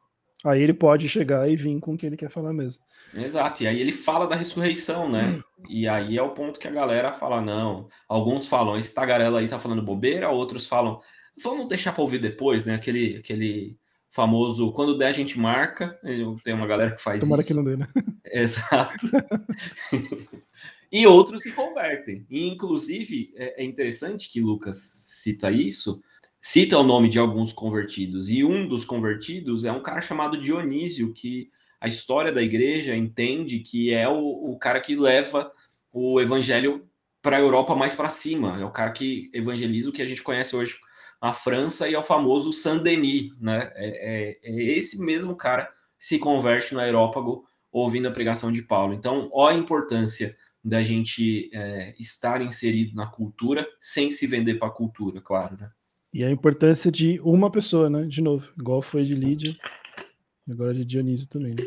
Aí 0.44 0.62
ele 0.62 0.74
pode 0.74 1.08
chegar 1.08 1.50
e 1.50 1.56
vir 1.56 1.80
com 1.80 1.94
o 1.94 1.98
que 1.98 2.06
ele 2.06 2.18
quer 2.18 2.30
falar 2.30 2.52
mesmo. 2.52 2.84
Exato, 3.16 3.64
e 3.64 3.68
aí 3.68 3.80
ele 3.80 3.92
fala 3.92 4.26
da 4.26 4.36
ressurreição, 4.36 5.08
né? 5.08 5.40
E 5.70 5.88
aí 5.88 6.18
é 6.18 6.22
o 6.22 6.32
ponto 6.32 6.60
que 6.60 6.68
a 6.68 6.72
galera 6.72 7.14
fala, 7.14 7.42
não. 7.42 7.88
Alguns 8.08 8.48
falam, 8.48 8.78
esse 8.78 8.94
tagarela 8.94 9.40
aí 9.40 9.48
tá 9.48 9.60
falando 9.60 9.84
bobeira, 9.84 10.30
outros 10.30 10.68
falam, 10.68 11.00
vamos 11.44 11.68
deixar 11.68 11.92
para 11.94 12.02
ouvir 12.02 12.20
depois, 12.20 12.66
né? 12.66 12.74
Aquele, 12.74 13.18
aquele 13.18 13.78
famoso, 14.12 14.72
quando 14.74 14.98
der 14.98 15.08
a 15.08 15.14
gente 15.14 15.40
marca. 15.40 15.98
Tem 16.44 16.54
uma 16.54 16.68
galera 16.68 16.96
que 16.96 17.02
faz 17.02 17.22
Tomara 17.22 17.42
isso. 17.42 17.48
que 17.48 17.54
não 17.54 17.64
dê, 17.64 17.78
né? 17.78 17.88
Exato. 18.26 19.08
e 20.92 21.08
outros 21.08 21.44
se 21.44 21.52
convertem. 21.54 22.26
E, 22.30 22.48
inclusive, 22.48 23.32
é, 23.36 23.62
é 23.62 23.66
interessante 23.66 24.30
que 24.30 24.42
Lucas 24.42 24.78
cita 24.78 25.50
isso, 25.50 26.02
cita 26.42 26.78
o 26.78 26.84
nome 26.84 27.08
de 27.08 27.20
alguns 27.20 27.54
convertidos. 27.54 28.30
E 28.30 28.44
um 28.44 28.68
dos 28.68 28.84
convertidos 28.84 29.64
é 29.64 29.72
um 29.72 29.84
cara 29.84 30.02
chamado 30.02 30.38
Dionísio, 30.38 31.14
que 31.14 31.50
a 31.80 31.88
história 31.88 32.32
da 32.32 32.42
igreja 32.42 32.96
entende 32.96 33.60
que 33.60 33.94
é 33.94 34.08
o, 34.08 34.52
o 34.52 34.58
cara 34.58 34.80
que 34.80 34.96
leva 34.96 35.52
o 35.92 36.20
evangelho 36.20 36.88
para 37.22 37.38
a 37.38 37.40
Europa 37.40 37.76
mais 37.76 37.96
para 37.96 38.10
cima. 38.10 38.60
É 38.60 38.66
o 38.66 38.72
cara 38.72 38.92
que 38.92 39.30
evangeliza 39.34 39.90
o 39.90 39.94
que 39.94 40.02
a 40.02 40.06
gente 40.06 40.24
conhece 40.24 40.56
hoje 40.56 40.76
a 41.22 41.34
França 41.34 41.88
e 41.88 41.94
ao 41.94 42.02
famoso 42.02 42.52
Saint-Denis, 42.52 43.32
né? 43.40 43.72
É, 43.76 44.32
é, 44.32 44.40
é, 44.44 44.64
esse 44.74 45.06
mesmo 45.06 45.38
cara 45.38 45.66
que 45.98 46.06
se 46.06 46.18
converte 46.18 46.74
no 46.74 46.80
aerópago 46.80 47.46
ouvindo 47.72 48.08
a 48.08 48.12
pregação 48.12 48.52
de 48.52 48.64
Paulo. 48.64 48.94
Então, 48.94 49.30
ó 49.32 49.48
a 49.48 49.54
importância 49.54 50.36
da 50.64 50.82
gente 50.82 51.50
é, 51.54 51.96
estar 52.00 52.42
inserido 52.42 52.96
na 52.96 53.06
cultura 53.06 53.68
sem 53.80 54.10
se 54.10 54.26
vender 54.26 54.56
para 54.56 54.68
a 54.68 54.72
cultura, 54.72 55.22
claro, 55.22 55.58
né? 55.60 55.70
E 56.14 56.24
a 56.24 56.30
importância 56.30 56.92
de 56.92 57.20
uma 57.22 57.50
pessoa, 57.50 57.90
né? 57.90 58.04
De 58.04 58.22
novo, 58.22 58.52
igual 58.60 58.82
foi 58.82 59.04
de 59.04 59.16
Lídia, 59.16 59.56
agora 60.50 60.74
de 60.74 60.84
Dionísio 60.84 61.28
também. 61.28 61.54
Né? 61.54 61.66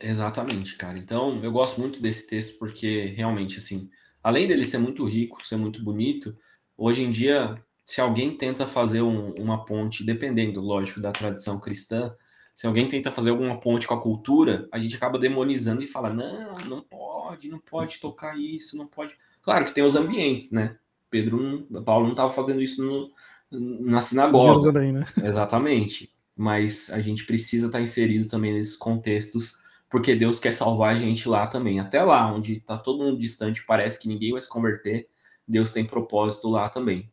Exatamente, 0.00 0.76
cara. 0.76 0.98
Então, 0.98 1.42
eu 1.42 1.50
gosto 1.50 1.80
muito 1.80 2.00
desse 2.00 2.28
texto 2.28 2.58
porque 2.58 3.06
realmente, 3.16 3.58
assim, 3.58 3.90
além 4.22 4.46
dele 4.46 4.66
ser 4.66 4.78
muito 4.78 5.04
rico, 5.04 5.44
ser 5.46 5.56
muito 5.56 5.82
bonito, 5.82 6.36
hoje 6.76 7.02
em 7.02 7.10
dia 7.10 7.62
se 7.88 8.02
alguém 8.02 8.36
tenta 8.36 8.66
fazer 8.66 9.00
um, 9.00 9.32
uma 9.32 9.64
ponte, 9.64 10.04
dependendo, 10.04 10.60
lógico, 10.60 11.00
da 11.00 11.10
tradição 11.10 11.58
cristã, 11.58 12.14
se 12.54 12.66
alguém 12.66 12.86
tenta 12.86 13.10
fazer 13.10 13.30
alguma 13.30 13.58
ponte 13.58 13.88
com 13.88 13.94
a 13.94 14.00
cultura, 14.00 14.68
a 14.70 14.78
gente 14.78 14.94
acaba 14.94 15.18
demonizando 15.18 15.82
e 15.82 15.86
fala: 15.86 16.10
não, 16.10 16.54
não 16.66 16.82
pode, 16.82 17.48
não 17.48 17.58
pode 17.58 17.98
tocar 17.98 18.38
isso, 18.38 18.76
não 18.76 18.86
pode. 18.86 19.16
Claro 19.40 19.64
que 19.64 19.72
tem 19.72 19.84
os 19.84 19.96
ambientes, 19.96 20.52
né? 20.52 20.76
Pedro, 21.08 21.66
Paulo 21.82 22.04
não 22.04 22.10
estava 22.10 22.30
fazendo 22.30 22.60
isso 22.60 22.84
no, 22.84 23.10
na 23.50 24.00
sinagoga. 24.00 24.60
Jerusalém, 24.60 24.92
né? 24.92 25.04
Exatamente. 25.22 26.12
Mas 26.36 26.90
a 26.90 27.00
gente 27.00 27.24
precisa 27.24 27.66
estar 27.66 27.80
inserido 27.80 28.28
também 28.28 28.52
nesses 28.52 28.76
contextos, 28.76 29.62
porque 29.90 30.14
Deus 30.14 30.38
quer 30.38 30.52
salvar 30.52 30.94
a 30.94 30.98
gente 30.98 31.28
lá 31.28 31.46
também. 31.46 31.80
Até 31.80 32.02
lá, 32.02 32.32
onde 32.32 32.54
está 32.54 32.78
todo 32.78 33.02
mundo 33.02 33.18
distante, 33.18 33.64
parece 33.66 34.00
que 34.00 34.08
ninguém 34.08 34.32
vai 34.32 34.40
se 34.40 34.48
converter, 34.48 35.08
Deus 35.46 35.72
tem 35.72 35.84
propósito 35.84 36.48
lá 36.48 36.68
também. 36.68 37.10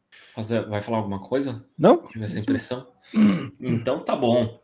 Vai 0.70 0.82
falar 0.82 0.98
alguma 0.98 1.20
coisa? 1.20 1.66
Não? 1.78 2.06
Tive 2.06 2.26
essa 2.26 2.40
impressão? 2.40 2.86
então 3.60 4.04
tá 4.04 4.16
bom. 4.16 4.62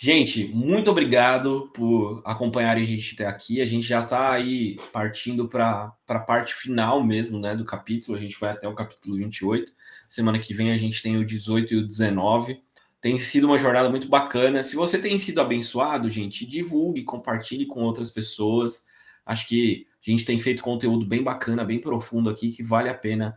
Gente, 0.00 0.46
muito 0.54 0.92
obrigado 0.92 1.72
por 1.74 2.22
acompanharem 2.24 2.84
a 2.84 2.86
gente 2.86 3.14
até 3.14 3.26
aqui. 3.26 3.60
A 3.60 3.66
gente 3.66 3.84
já 3.84 3.98
está 3.98 4.30
aí 4.30 4.76
partindo 4.92 5.48
para 5.48 5.92
a 6.08 6.18
parte 6.20 6.54
final 6.54 7.02
mesmo 7.02 7.40
né, 7.40 7.56
do 7.56 7.64
capítulo. 7.64 8.16
A 8.16 8.20
gente 8.20 8.38
vai 8.38 8.50
até 8.50 8.68
o 8.68 8.76
capítulo 8.76 9.16
28. 9.16 9.72
Semana 10.08 10.38
que 10.38 10.54
vem 10.54 10.70
a 10.70 10.76
gente 10.76 11.02
tem 11.02 11.16
o 11.16 11.24
18 11.24 11.74
e 11.74 11.76
o 11.78 11.84
19. 11.84 12.62
Tem 13.00 13.18
sido 13.18 13.48
uma 13.48 13.58
jornada 13.58 13.90
muito 13.90 14.06
bacana. 14.08 14.62
Se 14.62 14.76
você 14.76 15.00
tem 15.00 15.18
sido 15.18 15.40
abençoado, 15.40 16.08
gente, 16.08 16.46
divulgue, 16.46 17.02
compartilhe 17.02 17.66
com 17.66 17.82
outras 17.82 18.08
pessoas. 18.08 18.86
Acho 19.26 19.48
que 19.48 19.84
a 20.06 20.10
gente 20.12 20.24
tem 20.24 20.38
feito 20.38 20.62
conteúdo 20.62 21.04
bem 21.04 21.24
bacana, 21.24 21.64
bem 21.64 21.80
profundo 21.80 22.30
aqui, 22.30 22.52
que 22.52 22.62
vale 22.62 22.88
a 22.88 22.94
pena 22.94 23.36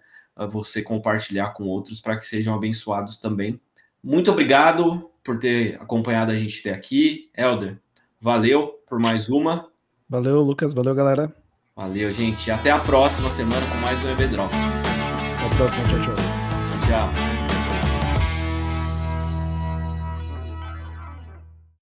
você 0.51 0.84
compartilhar 0.84 1.53
com 1.53 1.64
outros 1.64 1.99
para 1.99 2.18
que 2.18 2.26
sejam 2.26 2.53
abençoados 2.53 3.18
também. 3.18 3.59
Muito 4.03 4.32
obrigado 4.32 5.11
por 5.24 5.38
ter 5.38 5.76
acompanhado 5.82 6.32
a 6.32 6.36
gente 6.36 6.59
até 6.59 6.76
aqui. 6.78 7.30
Elder, 7.36 7.78
valeu 8.19 8.80
por 8.88 8.99
mais 8.99 9.30
uma. 9.30 9.67
Valeu, 10.09 10.41
Lucas. 10.41 10.74
Valeu, 10.74 10.93
galera. 10.93 11.34
Valeu, 11.76 12.11
gente. 12.11 12.51
Até 12.51 12.69
a 12.69 12.80
próxima 12.80 13.30
semana 13.30 13.65
com 13.67 13.78
mais 13.78 14.03
um 14.03 14.09
EV 14.09 14.28
Drops. 14.28 14.84
Até 14.86 15.45
a 15.45 15.57
próxima. 15.57 15.84
Tchau, 15.86 16.01
tchau. 16.01 16.15
Tchau, 16.15 17.13
tchau. 17.13 17.31